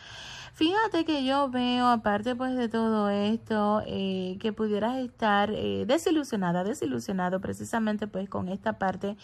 Fíjate 0.56 1.04
que 1.04 1.22
yo 1.22 1.50
veo, 1.50 1.86
aparte 1.86 2.34
pues 2.34 2.56
de 2.56 2.70
todo 2.70 3.10
esto, 3.10 3.82
eh, 3.84 4.38
que 4.40 4.54
pudieras 4.54 4.96
estar 4.96 5.50
eh, 5.52 5.84
desilusionada, 5.86 6.64
desilusionado 6.64 7.42
precisamente 7.42 8.06
pues 8.06 8.30
con 8.30 8.48
esta 8.48 8.78
parte 8.78 9.18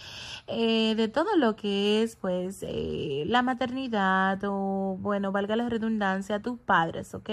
eh, 0.46 0.94
de 0.94 1.08
todo 1.08 1.34
lo 1.38 1.56
que 1.56 2.02
es 2.02 2.16
pues 2.16 2.62
la 2.62 3.40
maternidad 3.40 4.40
o 4.44 4.98
bueno, 5.00 5.32
valga 5.32 5.56
la 5.56 5.70
redundancia, 5.70 6.42
tus 6.42 6.58
padres, 6.58 7.14
¿ok? 7.14 7.30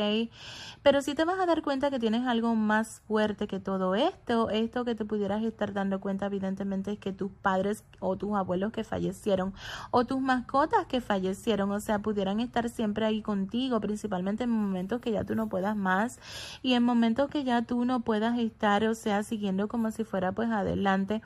Pero 0.81 1.01
si 1.01 1.13
te 1.13 1.25
vas 1.25 1.37
a 1.37 1.45
dar 1.45 1.61
cuenta 1.61 1.91
que 1.91 1.99
tienes 1.99 2.25
algo 2.25 2.55
más 2.55 3.01
fuerte 3.05 3.47
que 3.47 3.59
todo 3.59 3.95
esto, 3.95 4.49
esto 4.49 4.85
que 4.85 4.95
te 4.95 5.03
pudieras 5.03 5.43
estar 5.43 5.73
dando 5.73 5.99
cuenta 5.99 6.27
evidentemente 6.27 6.93
es 6.93 6.99
que 6.99 7.11
tus 7.11 7.31
padres 7.33 7.83
o 7.99 8.15
tus 8.15 8.33
abuelos 8.33 8.71
que 8.71 8.85
fallecieron 8.85 9.53
o 9.91 10.05
tus 10.05 10.21
mascotas 10.21 10.85
que 10.85 11.01
fallecieron, 11.01 11.69
o 11.73 11.81
sea, 11.81 11.99
pudieran 11.99 12.39
estar 12.39 12.69
siempre 12.69 13.05
ahí 13.05 13.21
contigo, 13.21 13.81
principalmente 13.89 14.43
en 14.43 14.51
momentos 14.51 15.01
que 15.01 15.11
ya 15.11 15.23
tú 15.23 15.33
no 15.33 15.49
puedas 15.49 15.75
más 15.75 16.19
y 16.61 16.73
en 16.73 16.83
momentos 16.83 17.27
que 17.27 17.43
ya 17.43 17.63
tú 17.63 17.85
no 17.85 18.01
puedas 18.01 18.37
estar, 18.37 18.83
o 18.85 18.93
sea, 18.93 19.23
siguiendo 19.23 19.67
como 19.67 19.89
si 19.89 20.03
fuera 20.03 20.31
pues 20.31 20.51
adelante 20.51 21.23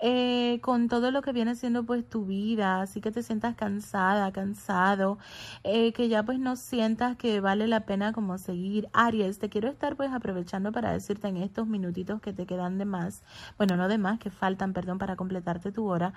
eh, 0.00 0.60
con 0.62 0.88
todo 0.88 1.10
lo 1.10 1.22
que 1.22 1.32
viene 1.32 1.56
siendo 1.56 1.84
pues 1.84 2.08
tu 2.08 2.24
vida, 2.24 2.80
así 2.82 3.00
que 3.00 3.10
te 3.10 3.22
sientas 3.24 3.56
cansada, 3.56 4.30
cansado, 4.30 5.18
eh, 5.64 5.92
que 5.92 6.08
ya 6.08 6.22
pues 6.22 6.38
no 6.38 6.54
sientas 6.54 7.16
que 7.16 7.40
vale 7.40 7.66
la 7.66 7.80
pena 7.80 8.12
como 8.12 8.38
seguir. 8.38 8.88
Aries, 8.92 9.40
te 9.40 9.48
quiero 9.48 9.68
estar 9.68 9.96
pues 9.96 10.12
aprovechando 10.12 10.70
para 10.70 10.92
decirte 10.92 11.26
en 11.26 11.38
estos 11.38 11.66
minutitos 11.66 12.20
que 12.20 12.32
te 12.32 12.46
quedan 12.46 12.78
de 12.78 12.84
más, 12.84 13.24
bueno, 13.56 13.76
no 13.76 13.88
de 13.88 13.98
más, 13.98 14.20
que 14.20 14.30
faltan, 14.30 14.72
perdón, 14.72 14.98
para 14.98 15.16
completarte 15.16 15.72
tu 15.72 15.86
hora, 15.86 16.12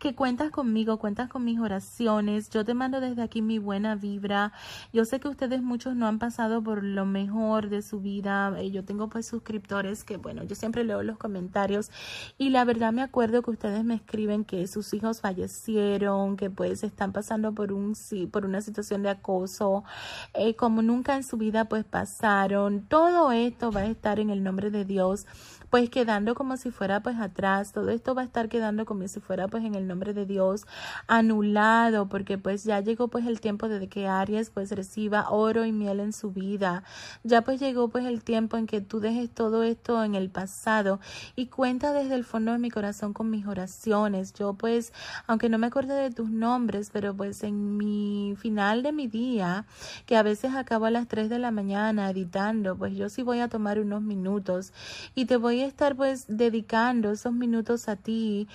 que 0.00 0.16
cuentas 0.16 0.50
conmigo, 0.50 0.98
cuentas 0.98 1.28
con 1.28 1.44
mis 1.44 1.60
oraciones, 1.60 2.50
yo 2.50 2.64
te 2.64 2.74
mando 2.74 3.00
desde 3.00 3.22
aquí 3.22 3.42
mi 3.42 3.58
buena 3.58 3.94
vibra, 3.94 4.52
yo 4.92 5.04
sé 5.04 5.20
que 5.20 5.28
ustedes 5.28 5.62
muchos 5.62 5.94
no 5.94 6.08
han 6.08 6.18
pasado 6.18 6.62
por 6.64 6.82
lo 6.82 7.06
mejor 7.06 7.68
de 7.68 7.82
su 7.82 8.00
vida, 8.00 8.52
eh, 8.58 8.72
yo 8.72 8.84
tengo 8.84 9.08
pues 9.08 9.26
suscriptores 9.26 10.02
que 10.02 10.16
bueno, 10.16 10.42
yo 10.42 10.56
siempre 10.56 10.82
leo 10.82 11.04
los 11.04 11.16
comentarios 11.16 11.92
y 12.36 12.50
la 12.50 12.64
verdad 12.64 12.92
me 12.92 13.02
acuerdo 13.02 13.19
recuerdo 13.20 13.42
que 13.42 13.50
ustedes 13.50 13.84
me 13.84 13.96
escriben 13.96 14.46
que 14.46 14.66
sus 14.66 14.94
hijos 14.94 15.20
fallecieron, 15.20 16.38
que 16.38 16.48
pues 16.48 16.82
están 16.82 17.12
pasando 17.12 17.52
por 17.52 17.70
un 17.70 17.94
por 18.32 18.46
una 18.46 18.62
situación 18.62 19.02
de 19.02 19.10
acoso, 19.10 19.84
eh, 20.32 20.56
como 20.56 20.80
nunca 20.80 21.16
en 21.16 21.22
su 21.22 21.36
vida 21.36 21.66
pues 21.66 21.84
pasaron. 21.84 22.80
Todo 22.88 23.30
esto 23.30 23.72
va 23.72 23.80
a 23.82 23.86
estar 23.88 24.20
en 24.20 24.30
el 24.30 24.42
nombre 24.42 24.70
de 24.70 24.86
Dios 24.86 25.26
pues 25.70 25.88
quedando 25.88 26.34
como 26.34 26.56
si 26.56 26.72
fuera 26.72 27.00
pues 27.00 27.16
atrás, 27.18 27.72
todo 27.72 27.90
esto 27.90 28.14
va 28.14 28.22
a 28.22 28.24
estar 28.24 28.48
quedando 28.48 28.84
como 28.84 29.06
si 29.06 29.20
fuera 29.20 29.46
pues 29.46 29.64
en 29.64 29.76
el 29.76 29.86
nombre 29.86 30.12
de 30.12 30.26
Dios 30.26 30.66
anulado, 31.06 32.08
porque 32.08 32.38
pues 32.38 32.64
ya 32.64 32.80
llegó 32.80 33.08
pues 33.08 33.24
el 33.26 33.40
tiempo 33.40 33.68
de 33.68 33.88
que 33.88 34.08
Aries 34.08 34.50
pues 34.50 34.72
reciba 34.72 35.30
oro 35.30 35.64
y 35.64 35.72
miel 35.72 36.00
en 36.00 36.12
su 36.12 36.32
vida, 36.32 36.82
ya 37.22 37.42
pues 37.42 37.60
llegó 37.60 37.88
pues 37.88 38.04
el 38.04 38.24
tiempo 38.24 38.56
en 38.56 38.66
que 38.66 38.80
tú 38.80 38.98
dejes 38.98 39.30
todo 39.30 39.62
esto 39.62 40.02
en 40.02 40.16
el 40.16 40.28
pasado 40.28 40.98
y 41.36 41.46
cuenta 41.46 41.92
desde 41.92 42.16
el 42.16 42.24
fondo 42.24 42.50
de 42.50 42.58
mi 42.58 42.70
corazón 42.70 43.09
con 43.12 43.30
mis 43.30 43.46
oraciones, 43.46 44.32
yo 44.34 44.54
pues 44.54 44.92
aunque 45.28 45.48
no 45.48 45.58
me 45.58 45.68
acuerde 45.68 45.94
de 45.94 46.10
tus 46.10 46.30
nombres, 46.30 46.90
pero 46.92 47.14
pues 47.14 47.44
en 47.44 47.76
mi 47.76 48.34
final 48.36 48.82
de 48.82 48.92
mi 48.92 49.06
día, 49.06 49.66
que 50.06 50.16
a 50.16 50.22
veces 50.22 50.54
acabo 50.54 50.86
a 50.86 50.90
las 50.90 51.06
3 51.06 51.28
de 51.28 51.38
la 51.38 51.52
mañana 51.52 52.10
editando, 52.10 52.76
pues 52.76 52.96
yo 52.96 53.08
sí 53.08 53.22
voy 53.22 53.40
a 53.40 53.48
tomar 53.48 53.78
unos 53.78 54.02
minutos 54.02 54.72
y 55.14 55.26
te 55.26 55.36
voy 55.36 55.60
estar 55.64 55.96
pues 55.96 56.24
dedicando 56.28 57.10
esos 57.10 57.32
minutos 57.32 57.88
a 57.88 57.96
ti, 57.96 58.48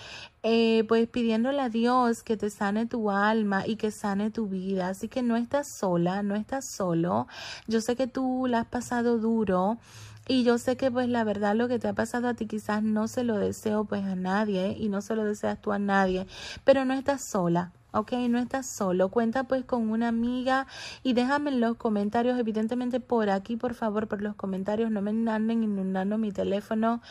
eh, 0.44 0.84
pues 0.88 1.08
pidiéndole 1.08 1.62
a 1.62 1.70
Dios 1.70 2.24
que 2.24 2.38
te 2.38 2.50
sane 2.50 2.86
tu 2.86 3.10
alma 3.10 3.66
y 3.66 3.76
que 3.76 3.92
sane 3.92 4.32
tu 4.32 4.48
vida. 4.48 4.90
Así 4.90 5.08
que 5.08 5.24
no 5.24 5.36
estás 5.38 5.68
sola, 5.68 6.24
no 6.24 6.36
estás 6.36 6.66
solo. 6.66 7.28
Yo 7.68 7.82
sé 7.82 7.96
que 7.96 8.08
tú 8.08 8.46
la 8.48 8.62
has 8.62 8.68
pasado 8.68 9.18
duro. 9.18 9.78
Y 10.28 10.44
yo 10.44 10.58
sé 10.58 10.76
que 10.76 10.90
pues 10.90 11.08
la 11.08 11.24
verdad 11.24 11.56
lo 11.56 11.68
que 11.68 11.78
te 11.78 11.88
ha 11.88 11.94
pasado 11.94 12.28
a 12.28 12.34
ti 12.34 12.48
quizás 12.48 12.82
no 12.82 13.08
se 13.08 13.24
lo 13.24 13.38
deseo 13.38 13.86
pues 13.86 14.04
a 14.04 14.16
nadie 14.16 14.76
y 14.78 14.90
no 14.90 15.02
se 15.02 15.16
lo 15.16 15.24
deseas 15.24 15.62
tú 15.62 15.72
a 15.72 15.80
nadie, 15.80 16.26
pero 16.64 16.84
no 16.84 16.94
estás 16.96 17.24
sola. 17.30 17.74
¿Ok? 17.96 18.12
No 18.30 18.40
estás 18.40 18.66
solo. 18.68 19.10
Cuenta 19.10 19.46
pues 19.46 19.64
con 19.64 19.90
una 19.90 20.10
amiga 20.10 20.68
y 21.02 21.14
déjame 21.14 21.52
en 21.52 21.62
los 21.62 21.78
comentarios, 21.78 22.38
evidentemente 22.38 23.00
por 23.00 23.30
aquí, 23.30 23.56
por 23.56 23.74
favor, 23.74 24.08
por 24.08 24.22
los 24.22 24.36
comentarios, 24.36 24.92
no 24.92 25.02
me 25.02 25.12
anden 25.32 25.64
inundando 25.64 26.18
mi 26.18 26.32
teléfono 26.32 27.02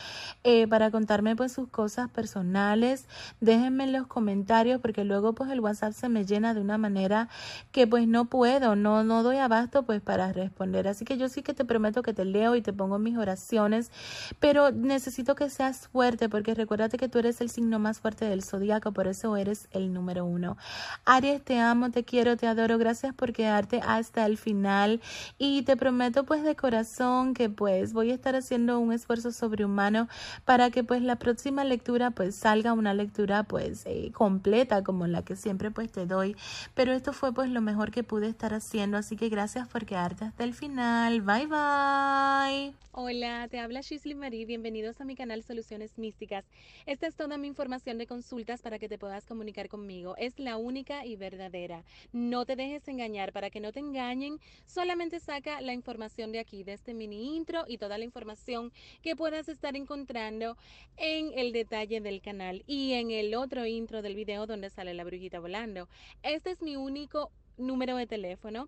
eh, 0.43 0.67
para 0.67 0.91
contarme 0.91 1.35
pues 1.35 1.51
sus 1.51 1.67
cosas 1.69 2.09
personales. 2.09 3.07
Déjenme 3.41 3.85
en 3.85 3.93
los 3.93 4.07
comentarios 4.07 4.79
porque 4.79 5.03
luego 5.03 5.33
pues 5.33 5.49
el 5.49 5.59
WhatsApp 5.59 5.93
se 5.93 6.07
me 6.09 6.25
llena 6.25 6.53
de 6.53 6.61
una 6.61 6.77
manera 6.77 7.29
que 7.71 7.87
pues 7.87 8.07
no 8.07 8.25
puedo, 8.25 8.75
no, 8.75 9.03
no 9.03 9.23
doy 9.23 9.37
abasto 9.37 9.83
pues 9.83 10.01
para 10.01 10.31
responder. 10.33 10.87
Así 10.87 11.03
que 11.03 11.17
yo 11.17 11.29
sí 11.29 11.41
que 11.41 11.53
te 11.53 11.65
prometo 11.65 12.03
que 12.03 12.13
te 12.13 12.25
leo 12.25 12.55
y 12.55 12.61
te 12.61 12.73
pongo 12.73 12.99
mis 12.99 13.17
oraciones, 13.17 13.91
pero 14.39 14.71
necesito 14.71 15.35
que 15.35 15.49
seas 15.49 15.87
fuerte 15.87 16.29
porque 16.29 16.53
recuérdate 16.53 16.97
que 16.97 17.09
tú 17.09 17.19
eres 17.19 17.41
el 17.41 17.49
signo 17.49 17.79
más 17.79 17.99
fuerte 17.99 18.25
del 18.25 18.43
zodiaco, 18.43 18.91
por 18.91 19.07
eso 19.07 19.35
eres 19.35 19.67
el 19.71 19.93
número 19.93 20.25
uno. 20.25 20.57
Aries, 21.05 21.43
te 21.43 21.59
amo, 21.59 21.91
te 21.91 22.03
quiero, 22.03 22.37
te 22.37 22.47
adoro. 22.47 22.77
Gracias 22.77 23.13
por 23.13 23.33
quedarte 23.33 23.81
hasta 23.85 24.25
el 24.25 24.37
final. 24.37 25.01
Y 25.37 25.63
te 25.63 25.77
prometo 25.77 26.23
pues 26.23 26.43
de 26.43 26.55
corazón 26.55 27.33
que 27.33 27.49
pues 27.49 27.93
voy 27.93 28.11
a 28.11 28.13
estar 28.13 28.35
haciendo 28.35 28.79
un 28.79 28.93
esfuerzo 28.93 29.31
sobrehumano 29.31 30.07
para 30.45 30.69
que 30.71 30.83
pues 30.83 31.01
la 31.01 31.17
próxima 31.17 31.63
lectura 31.63 32.11
pues 32.11 32.35
salga 32.35 32.73
una 32.73 32.93
lectura 32.93 33.43
pues 33.43 33.83
eh, 33.85 34.11
completa 34.13 34.83
como 34.83 35.07
la 35.07 35.23
que 35.23 35.35
siempre 35.35 35.71
pues 35.71 35.91
te 35.91 36.05
doy. 36.05 36.35
Pero 36.73 36.93
esto 36.93 37.13
fue 37.13 37.33
pues 37.33 37.49
lo 37.49 37.61
mejor 37.61 37.91
que 37.91 38.03
pude 38.03 38.27
estar 38.27 38.53
haciendo. 38.53 38.97
Así 38.97 39.15
que 39.15 39.29
gracias 39.29 39.67
por 39.67 39.85
quedarte 39.85 40.25
hasta 40.25 40.43
el 40.43 40.53
final. 40.53 41.21
Bye 41.21 41.47
bye. 41.47 42.85
Hola, 42.97 43.47
te 43.49 43.59
habla 43.59 43.81
Shisley 43.81 44.15
Marie. 44.15 44.45
Bienvenidos 44.45 45.01
a 45.01 45.05
mi 45.05 45.15
canal 45.15 45.43
Soluciones 45.43 45.97
Místicas. 45.97 46.45
Esta 46.85 47.07
es 47.07 47.15
toda 47.15 47.37
mi 47.37 47.47
información 47.47 47.97
de 47.97 48.07
consultas 48.07 48.61
para 48.61 48.79
que 48.79 48.87
te 48.87 48.97
puedas 48.97 49.25
comunicar 49.25 49.67
conmigo. 49.67 50.15
Es 50.17 50.39
la 50.39 50.55
única 50.55 50.64
y 51.05 51.15
verdadera. 51.15 51.83
No 52.11 52.45
te 52.45 52.55
dejes 52.55 52.87
engañar 52.87 53.31
para 53.31 53.49
que 53.49 53.59
no 53.59 53.71
te 53.71 53.79
engañen. 53.79 54.39
Solamente 54.65 55.19
saca 55.19 55.61
la 55.61 55.73
información 55.73 56.31
de 56.31 56.39
aquí, 56.39 56.63
de 56.63 56.73
este 56.73 56.93
mini 56.93 57.35
intro 57.35 57.65
y 57.67 57.77
toda 57.77 57.97
la 57.97 58.03
información 58.03 58.71
que 59.01 59.15
puedas 59.15 59.47
estar 59.47 59.75
encontrando 59.75 60.57
en 60.97 61.31
el 61.37 61.51
detalle 61.51 62.01
del 62.01 62.21
canal 62.21 62.63
y 62.65 62.93
en 62.93 63.11
el 63.11 63.35
otro 63.35 63.65
intro 63.65 64.01
del 64.01 64.15
video 64.15 64.47
donde 64.47 64.69
sale 64.69 64.93
la 64.93 65.03
brujita 65.03 65.39
volando. 65.39 65.87
Este 66.23 66.51
es 66.51 66.61
mi 66.61 66.75
único 66.75 67.31
número 67.57 67.95
de 67.95 68.07
teléfono. 68.07 68.67